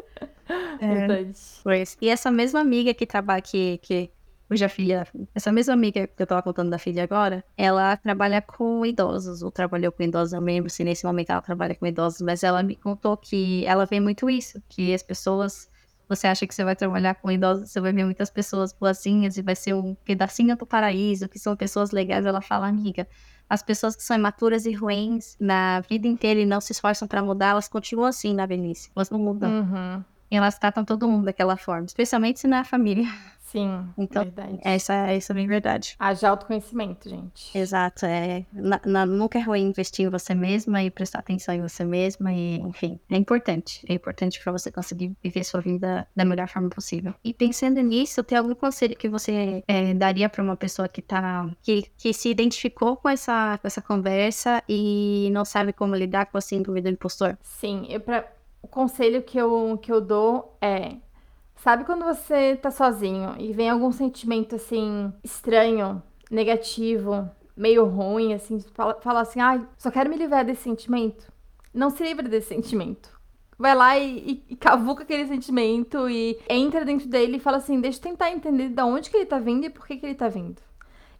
é. 0.81 1.31
Pois. 1.63 1.97
E 2.01 2.09
essa 2.09 2.31
mesma 2.31 2.59
amiga 2.59 2.93
que 2.93 3.05
trabalha, 3.05 3.41
que, 3.41 3.77
que 3.79 4.11
cuja 4.47 4.69
filha, 4.69 5.07
essa 5.33 5.51
mesma 5.51 5.73
amiga 5.73 6.05
que 6.05 6.21
eu 6.21 6.27
tava 6.27 6.43
contando 6.43 6.69
da 6.69 6.77
filha 6.77 7.03
agora, 7.03 7.43
ela 7.57 7.97
trabalha 7.97 8.41
com 8.41 8.85
idosos, 8.85 9.41
ou 9.41 9.49
trabalhou 9.49 9.91
com 9.91 10.03
idosos, 10.03 10.33
eu 10.33 10.41
lembro 10.41 10.69
se 10.69 10.83
nesse 10.83 11.05
momento 11.05 11.31
ela 11.31 11.41
trabalha 11.41 11.75
com 11.75 11.87
idosos, 11.87 12.21
mas 12.21 12.43
ela 12.43 12.61
me 12.61 12.75
contou 12.75 13.17
que 13.17 13.65
ela 13.65 13.85
vê 13.85 13.99
muito 13.99 14.29
isso, 14.29 14.61
que 14.69 14.93
as 14.93 15.01
pessoas, 15.01 15.69
você 16.07 16.27
acha 16.27 16.45
que 16.45 16.53
você 16.53 16.63
vai 16.63 16.75
trabalhar 16.75 17.15
com 17.15 17.31
idosos, 17.31 17.71
você 17.71 17.81
vai 17.81 17.93
ver 17.93 18.03
muitas 18.03 18.29
pessoas 18.29 18.73
boazinhas 18.73 19.37
e 19.37 19.41
vai 19.41 19.55
ser 19.55 19.73
um 19.73 19.95
pedacinho 19.95 20.55
do 20.55 20.65
paraíso, 20.65 21.27
que 21.27 21.39
são 21.39 21.55
pessoas 21.55 21.91
legais, 21.91 22.25
ela 22.25 22.41
fala, 22.41 22.67
amiga, 22.67 23.07
as 23.49 23.61
pessoas 23.61 23.95
que 23.95 24.03
são 24.03 24.17
imaturas 24.17 24.65
e 24.65 24.71
ruins 24.71 25.35
na 25.39 25.81
vida 25.81 26.07
inteira 26.07 26.39
e 26.39 26.45
não 26.45 26.61
se 26.61 26.71
esforçam 26.71 27.07
para 27.07 27.21
mudar, 27.21 27.49
elas 27.49 27.67
continuam 27.67 28.07
assim 28.07 28.33
na 28.33 28.45
velhice, 28.45 28.89
elas 28.95 29.09
não 29.09 29.19
mudam. 29.19 29.51
Uhum. 29.51 30.03
E 30.31 30.35
elas 30.35 30.57
tratam 30.57 30.83
todo 30.83 31.07
mundo 31.07 31.25
daquela 31.25 31.55
forma, 31.55 31.85
especialmente 31.85 32.39
se 32.39 32.47
não 32.47 32.57
é 32.57 32.63
família. 32.63 33.07
Sim, 33.53 33.87
então, 33.95 34.23
verdade. 34.23 34.59
Essa, 34.63 34.95
essa 35.11 35.31
é 35.31 35.35
bem 35.35 35.45
verdade. 35.45 35.95
Haja 35.99 36.29
autoconhecimento, 36.29 37.07
gente. 37.07 37.55
Exato. 37.55 38.03
É, 38.03 38.47
na, 38.51 38.81
na, 38.83 39.05
nunca 39.05 39.37
é 39.37 39.43
ruim 39.43 39.61
investir 39.61 40.07
em 40.07 40.09
você 40.09 40.33
mesma 40.33 40.81
e 40.81 40.89
prestar 40.89 41.19
atenção 41.19 41.53
em 41.53 41.61
você 41.61 41.85
mesma. 41.85 42.33
E, 42.33 42.55
enfim, 42.61 42.99
é 43.11 43.15
importante. 43.15 43.85
É 43.87 43.93
importante 43.93 44.41
para 44.41 44.51
você 44.51 44.71
conseguir 44.71 45.15
viver 45.21 45.43
sua 45.43 45.61
vida 45.61 46.07
da 46.15 46.25
melhor 46.25 46.47
forma 46.47 46.67
possível. 46.67 47.13
E 47.23 47.31
pensando 47.31 47.79
nisso, 47.79 48.23
tem 48.23 48.39
algum 48.39 48.55
conselho 48.55 48.97
que 48.97 49.07
você 49.07 49.63
é, 49.67 49.93
daria 49.93 50.27
para 50.27 50.43
uma 50.43 50.57
pessoa 50.57 50.87
que 50.87 51.03
tá. 51.03 51.47
Que, 51.61 51.83
que 51.95 52.11
se 52.11 52.29
identificou 52.29 52.97
com 52.97 53.07
essa, 53.07 53.59
com 53.59 53.67
essa 53.67 53.83
conversa 53.83 54.63
e 54.67 55.29
não 55.31 55.45
sabe 55.45 55.73
como 55.73 55.93
lidar 55.95 56.25
com 56.25 56.39
a 56.39 56.41
síndrome 56.41 56.81
do 56.81 56.89
impostor? 56.89 57.37
Sim, 57.43 57.85
eu, 57.87 57.99
pra, 57.99 58.27
o 58.63 58.67
conselho 58.67 59.21
que 59.21 59.37
eu, 59.37 59.77
que 59.79 59.91
eu 59.91 60.01
dou 60.01 60.57
é 60.59 60.95
Sabe 61.63 61.85
quando 61.85 62.03
você 62.03 62.57
tá 62.57 62.69
sozinho 62.69 63.35
e 63.39 63.53
vem 63.53 63.69
algum 63.69 63.89
sentimento 63.89 64.55
assim 64.55 65.13
estranho, 65.23 66.03
negativo, 66.29 67.31
meio 67.55 67.85
ruim, 67.85 68.33
assim, 68.33 68.59
fala, 68.73 68.99
fala 68.99 69.21
assim, 69.21 69.39
ai, 69.39 69.61
ah, 69.63 69.67
só 69.77 69.89
quero 69.89 70.09
me 70.09 70.17
livrar 70.17 70.43
desse 70.43 70.63
sentimento? 70.63 71.31
Não 71.73 71.89
se 71.89 72.03
livra 72.03 72.27
desse 72.27 72.49
sentimento. 72.49 73.17
Vai 73.57 73.73
lá 73.73 73.97
e, 73.97 74.17
e, 74.17 74.45
e, 74.49 74.55
cavuca 74.57 75.03
aquele 75.03 75.25
sentimento 75.25 76.09
e 76.09 76.37
entra 76.49 76.83
dentro 76.83 77.07
dele 77.07 77.37
e 77.37 77.39
fala 77.39 77.55
assim, 77.55 77.79
deixa 77.79 77.97
eu 77.99 78.03
tentar 78.03 78.29
entender 78.29 78.67
de 78.67 78.81
onde 78.81 79.09
que 79.09 79.15
ele 79.15 79.25
tá 79.25 79.39
vindo 79.39 79.65
e 79.65 79.69
por 79.69 79.87
que 79.87 79.95
que 79.95 80.05
ele 80.05 80.15
tá 80.15 80.27
vindo. 80.27 80.61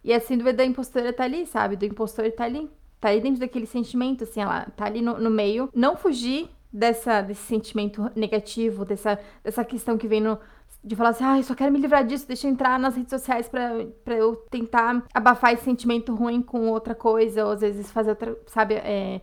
E 0.04 0.12
a 0.12 0.20
síndrome 0.20 0.52
da 0.52 0.62
impostora 0.62 1.10
tá 1.10 1.24
ali, 1.24 1.46
sabe? 1.46 1.74
Do 1.74 1.86
impostor 1.86 2.30
tá 2.32 2.44
ali. 2.44 2.70
Tá 3.00 3.08
ali 3.08 3.22
dentro 3.22 3.40
daquele 3.40 3.64
sentimento, 3.64 4.24
assim, 4.24 4.42
ela 4.42 4.66
tá 4.76 4.84
ali 4.84 5.00
no, 5.00 5.18
no 5.18 5.30
meio. 5.30 5.70
Não 5.74 5.96
fugir 5.96 6.50
dessa, 6.74 7.20
desse 7.20 7.42
sentimento 7.42 8.10
negativo, 8.16 8.84
dessa, 8.84 9.16
dessa 9.44 9.64
questão 9.64 9.96
que 9.96 10.08
vem 10.08 10.20
no, 10.20 10.36
de 10.82 10.96
falar 10.96 11.10
assim, 11.10 11.22
ah, 11.22 11.38
eu 11.38 11.42
só 11.44 11.54
quero 11.54 11.72
me 11.72 11.78
livrar 11.78 12.04
disso, 12.04 12.26
deixa 12.26 12.48
eu 12.48 12.50
entrar 12.50 12.80
nas 12.80 12.96
redes 12.96 13.10
sociais 13.10 13.48
pra 13.48 14.14
eu 14.16 14.34
tentar 14.50 15.04
abafar 15.14 15.52
esse 15.52 15.62
sentimento 15.62 16.12
ruim 16.12 16.42
com 16.42 16.68
outra 16.68 16.92
coisa, 16.92 17.44
ou 17.44 17.52
às 17.52 17.60
vezes 17.60 17.92
fazer 17.92 18.10
outra, 18.10 18.36
sabe, 18.48 18.74
é, 18.74 19.20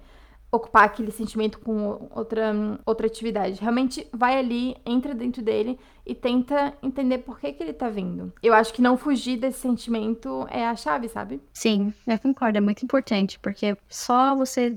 ocupar 0.52 0.84
aquele 0.84 1.12
sentimento 1.12 1.60
com 1.60 2.10
outra, 2.14 2.54
outra 2.86 3.08
atividade. 3.08 3.62
Realmente 3.62 4.06
vai 4.12 4.38
ali, 4.38 4.76
entra 4.86 5.14
dentro 5.16 5.42
dele 5.42 5.80
e 6.06 6.14
tenta 6.14 6.74
entender 6.84 7.20
por 7.20 7.40
que, 7.40 7.54
que 7.54 7.64
ele 7.64 7.74
tá 7.74 7.90
vindo. 7.90 8.34
Eu 8.44 8.54
acho 8.54 8.74
que 8.74 8.82
não 8.82 8.98
fugir 8.98 9.38
desse 9.38 9.60
sentimento 9.60 10.46
é 10.50 10.68
a 10.68 10.76
chave, 10.76 11.08
sabe? 11.08 11.42
Sim, 11.54 11.94
eu 12.06 12.20
concordo, 12.20 12.58
é 12.58 12.62
muito 12.62 12.84
importante, 12.84 13.40
porque 13.40 13.78
só 13.88 14.36
você 14.36 14.76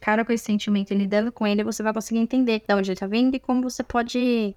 cara 0.00 0.24
com 0.24 0.32
esse 0.32 0.44
sentimento 0.44 0.92
e 0.92 0.96
lidando 0.96 1.32
com 1.32 1.46
ele, 1.46 1.64
você 1.64 1.82
vai 1.82 1.92
conseguir 1.92 2.20
entender 2.20 2.62
de 2.66 2.74
onde 2.74 2.90
ele 2.90 3.00
tá 3.00 3.06
vindo 3.06 3.34
e 3.34 3.40
como 3.40 3.62
você 3.62 3.82
pode 3.82 4.54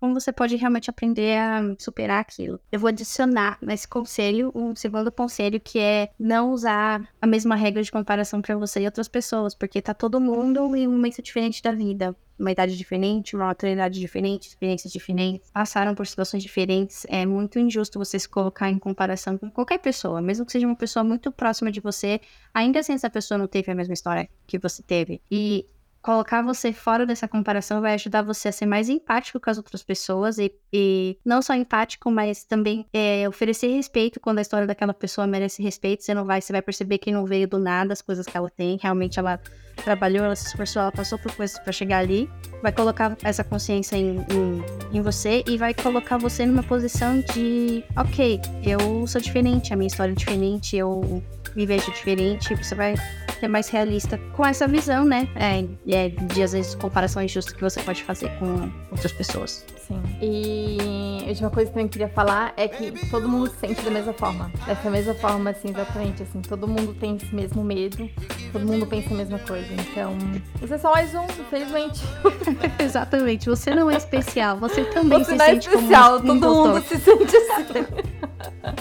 como 0.00 0.14
você 0.14 0.32
pode 0.32 0.56
realmente 0.56 0.90
aprender 0.90 1.38
a 1.38 1.62
superar 1.78 2.20
aquilo. 2.20 2.60
Eu 2.70 2.80
vou 2.80 2.88
adicionar 2.88 3.58
nesse 3.60 3.86
conselho 3.88 4.52
um 4.54 4.74
segundo 4.74 5.10
conselho 5.10 5.60
que 5.60 5.78
é 5.78 6.10
não 6.18 6.52
usar 6.52 7.08
a 7.20 7.26
mesma 7.26 7.56
regra 7.56 7.82
de 7.82 7.90
comparação 7.90 8.40
para 8.40 8.56
você 8.56 8.80
e 8.80 8.84
outras 8.86 9.08
pessoas, 9.08 9.54
porque 9.54 9.82
tá 9.82 9.94
todo 9.94 10.20
mundo 10.20 10.74
em 10.76 10.86
um 10.86 10.92
momento 10.92 11.22
diferente 11.22 11.62
da 11.62 11.72
vida. 11.72 12.14
Uma 12.38 12.52
idade 12.52 12.76
diferente, 12.76 13.34
uma 13.34 13.46
maturidade 13.46 13.98
diferente, 13.98 14.48
experiências 14.48 14.92
diferentes, 14.92 15.50
passaram 15.50 15.94
por 15.94 16.06
situações 16.06 16.42
diferentes. 16.42 17.06
É 17.08 17.24
muito 17.24 17.58
injusto 17.58 17.98
você 17.98 18.18
se 18.18 18.28
colocar 18.28 18.68
em 18.68 18.78
comparação 18.78 19.38
com 19.38 19.50
qualquer 19.50 19.78
pessoa, 19.78 20.20
mesmo 20.20 20.44
que 20.44 20.52
seja 20.52 20.66
uma 20.66 20.76
pessoa 20.76 21.02
muito 21.02 21.32
próxima 21.32 21.72
de 21.72 21.80
você, 21.80 22.20
ainda 22.52 22.80
assim 22.80 22.92
essa 22.92 23.08
pessoa 23.08 23.38
não 23.38 23.46
teve 23.46 23.72
a 23.72 23.74
mesma 23.74 23.94
história 23.94 24.28
que 24.46 24.58
você 24.58 24.82
teve. 24.82 25.22
E 25.30 25.64
colocar 26.06 26.40
você 26.40 26.72
fora 26.72 27.04
dessa 27.04 27.26
comparação 27.26 27.80
vai 27.80 27.94
ajudar 27.94 28.22
você 28.22 28.46
a 28.46 28.52
ser 28.52 28.64
mais 28.64 28.88
empático 28.88 29.40
com 29.40 29.50
as 29.50 29.56
outras 29.56 29.82
pessoas 29.82 30.38
e, 30.38 30.54
e 30.72 31.18
não 31.24 31.42
só 31.42 31.52
empático, 31.52 32.12
mas 32.12 32.44
também 32.44 32.86
é, 32.92 33.28
oferecer 33.28 33.66
respeito 33.74 34.20
quando 34.20 34.38
a 34.38 34.42
história 34.42 34.68
daquela 34.68 34.94
pessoa 34.94 35.26
merece 35.26 35.64
respeito. 35.64 36.04
Você 36.04 36.14
não 36.14 36.24
vai, 36.24 36.40
você 36.40 36.52
vai 36.52 36.62
perceber 36.62 36.98
que 36.98 37.10
não 37.10 37.26
veio 37.26 37.48
do 37.48 37.58
nada 37.58 37.92
as 37.92 38.00
coisas 38.00 38.24
que 38.24 38.36
ela 38.36 38.48
tem. 38.48 38.78
Realmente 38.80 39.18
ela 39.18 39.40
trabalhou, 39.84 40.24
ela 40.24 40.36
se 40.36 40.46
esforçou, 40.46 40.80
ela 40.80 40.92
passou 40.92 41.18
por 41.18 41.34
coisas 41.34 41.58
para 41.58 41.72
chegar 41.72 41.98
ali. 41.98 42.30
Vai 42.62 42.70
colocar 42.70 43.16
essa 43.24 43.42
consciência 43.42 43.96
em, 43.96 44.18
em, 44.30 44.96
em 44.98 45.00
você 45.00 45.42
e 45.44 45.58
vai 45.58 45.74
colocar 45.74 46.18
você 46.18 46.46
numa 46.46 46.62
posição 46.62 47.20
de, 47.34 47.82
ok, 47.96 48.40
eu 48.62 49.04
sou 49.08 49.20
diferente, 49.20 49.74
a 49.74 49.76
minha 49.76 49.88
história 49.88 50.12
é 50.12 50.14
diferente, 50.14 50.76
eu 50.76 51.20
me 51.56 51.66
vejo 51.66 51.90
diferente. 51.90 52.54
Você 52.54 52.74
vai 52.74 52.94
ser 53.40 53.48
mais 53.48 53.68
realista 53.68 54.18
com 54.32 54.44
essa 54.44 54.66
visão, 54.68 55.04
né? 55.04 55.28
É, 55.34 55.64
é, 55.92 56.08
de 56.08 56.42
às 56.42 56.52
vezes 56.52 56.74
comparação 56.74 57.22
injusta 57.22 57.54
que 57.54 57.60
você 57.60 57.82
pode 57.82 58.02
fazer 58.02 58.30
com 58.38 58.70
outras 58.90 59.12
pessoas. 59.12 59.64
Sim. 59.78 60.00
E 60.20 61.22
a 61.24 61.28
última 61.28 61.50
coisa 61.50 61.70
que 61.70 61.78
eu 61.78 61.88
queria 61.88 62.08
falar 62.08 62.52
é 62.56 62.66
que 62.66 62.92
todo 63.08 63.28
mundo 63.28 63.50
se 63.50 63.56
sente 63.58 63.82
da 63.82 63.90
mesma 63.90 64.12
forma. 64.12 64.50
Dessa 64.66 64.90
mesma 64.90 65.14
forma, 65.14 65.50
assim, 65.50 65.70
exatamente. 65.70 66.22
Assim, 66.22 66.40
todo 66.40 66.66
mundo 66.66 66.94
tem 66.94 67.16
esse 67.16 67.34
mesmo 67.34 67.62
medo, 67.62 68.08
todo 68.52 68.66
mundo 68.66 68.86
pensa 68.86 69.12
a 69.12 69.16
mesma 69.16 69.38
coisa. 69.38 69.68
Então, 69.72 70.16
você 70.60 70.74
é 70.74 70.78
só 70.78 70.92
mais 70.92 71.14
um, 71.14 71.24
infelizmente. 71.24 72.02
exatamente. 72.78 73.48
Você 73.48 73.74
não 73.74 73.90
é 73.90 73.96
especial, 73.96 74.58
você 74.58 74.84
também 74.84 75.18
você 75.18 75.32
se 75.32 75.36
não 75.36 75.44
é 75.44 75.48
sente 75.50 75.68
especial, 75.68 76.20
como 76.20 76.32
um 76.32 76.40
todo 76.40 76.68
mundo 76.68 76.84
se 76.84 76.98
sente 76.98 77.36
assim. 77.36 78.75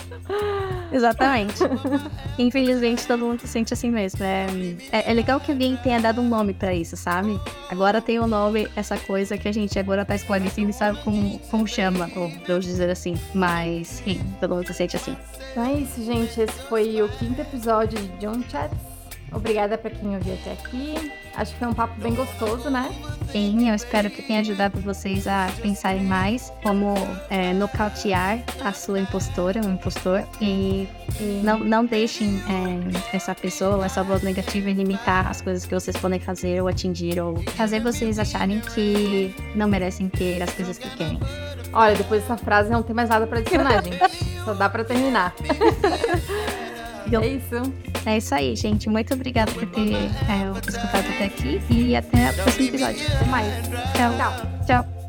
Exatamente. 0.96 1.60
Infelizmente, 2.40 3.06
todo 3.06 3.26
mundo 3.26 3.42
se 3.42 3.48
sente 3.50 3.74
assim 3.74 3.92
mesmo. 3.92 4.24
É, 4.24 4.48
é, 4.92 5.12
é 5.12 5.14
legal 5.14 5.42
que 5.42 5.52
alguém 5.52 5.76
tenha 5.78 6.00
dado 6.00 6.22
um 6.22 6.30
nome 6.30 6.54
pra 6.54 6.74
isso, 6.74 6.96
sabe? 6.96 7.38
Agora 7.70 8.02
tem 8.02 8.18
o 8.18 8.24
um 8.24 8.28
nome, 8.28 8.68
essa 8.78 8.98
coisa 8.98 9.38
que 9.38 9.48
a 9.48 9.52
gente 9.52 9.78
agora 9.78 10.06
tá 10.06 10.16
esclarecendo 10.16 10.70
e 10.70 10.74
sabe 10.74 10.98
como, 11.04 11.38
como 11.52 11.68
chama, 11.68 12.10
ou 12.16 12.32
vamos 12.48 12.66
dizer 12.66 12.90
assim. 12.90 13.16
Mas, 13.34 13.88
sim, 13.88 14.22
todo 14.40 14.56
mundo 14.56 14.68
se 14.68 14.74
sente 14.74 14.96
assim. 14.96 15.18
Então 15.52 15.66
é 15.66 15.74
isso, 15.74 16.02
gente. 16.04 16.40
Esse 16.40 16.60
foi 16.70 17.02
o 17.02 17.10
quinto 17.10 17.42
episódio 17.42 18.00
de 18.00 18.08
John 18.20 18.42
Chats. 18.50 18.78
Obrigada 19.34 19.78
para 19.78 19.92
quem 19.92 20.16
ouviu 20.16 20.34
até 20.36 20.54
aqui. 20.54 21.12
Acho 21.38 21.52
que 21.54 21.60
foi 21.60 21.68
um 21.68 21.74
papo 21.74 22.00
bem 22.02 22.16
gostoso, 22.16 22.70
né? 22.70 22.90
Sim, 23.32 23.70
eu 23.70 23.76
espero 23.76 24.10
que 24.10 24.22
tenha 24.22 24.40
ajudado 24.40 24.80
vocês 24.80 25.28
a 25.28 25.50
pensarem 25.62 26.04
mais 26.04 26.52
como 26.64 26.94
é, 27.30 27.54
nocautear 27.54 28.40
a 28.64 28.72
sua 28.72 29.00
impostora, 29.00 29.60
o 29.62 29.70
impostor. 29.70 30.24
E, 30.40 30.88
e 31.20 31.42
não, 31.44 31.60
não 31.60 31.86
deixem 31.86 32.42
é, 32.48 33.16
essa 33.16 33.36
pessoa, 33.36 33.86
essa 33.86 34.04
voz 34.04 34.22
negativa 34.22 34.70
limitar 34.70 35.30
as 35.30 35.42
coisas 35.42 35.66
que 35.66 35.74
vocês 35.74 35.98
podem 35.98 36.20
fazer 36.20 36.62
ou 36.62 36.68
atingir, 36.70 37.20
ou 37.20 37.36
fazer 37.52 37.82
vocês 37.82 38.18
acharem 38.18 38.62
que 38.62 39.36
não 39.54 39.68
merecem 39.68 40.08
ter 40.08 40.42
as 40.42 40.52
coisas 40.52 40.78
que 40.78 40.90
querem. 40.96 41.20
Olha, 41.74 41.96
depois 41.96 42.22
dessa 42.22 42.38
frase 42.38 42.70
não 42.70 42.82
tem 42.82 42.96
mais 42.96 43.10
nada 43.10 43.28
para 43.28 43.40
adicionar, 43.40 43.84
gente. 43.84 44.00
Só 44.46 44.54
dá 44.54 44.70
para 44.70 44.86
terminar. 44.86 45.36
é 47.14 47.28
isso. 47.28 47.74
É 48.06 48.18
isso 48.18 48.36
aí, 48.36 48.56
gente. 48.56 48.90
Muito 48.90 49.14
obrigada 49.14 49.52
por 49.52 49.66
ter 49.68 49.94
é, 49.94 50.70
escutado 50.70 51.08
até 51.16 51.26
aqui 51.26 51.62
e 51.70 51.96
até 51.96 52.32
o 52.32 52.34
próximo 52.36 52.68
episódio. 52.68 53.06
Até 53.16 53.26
mais. 53.26 53.68
Tchau. 53.94 54.14
Tchau. 54.18 54.66
Tchau. 54.66 55.05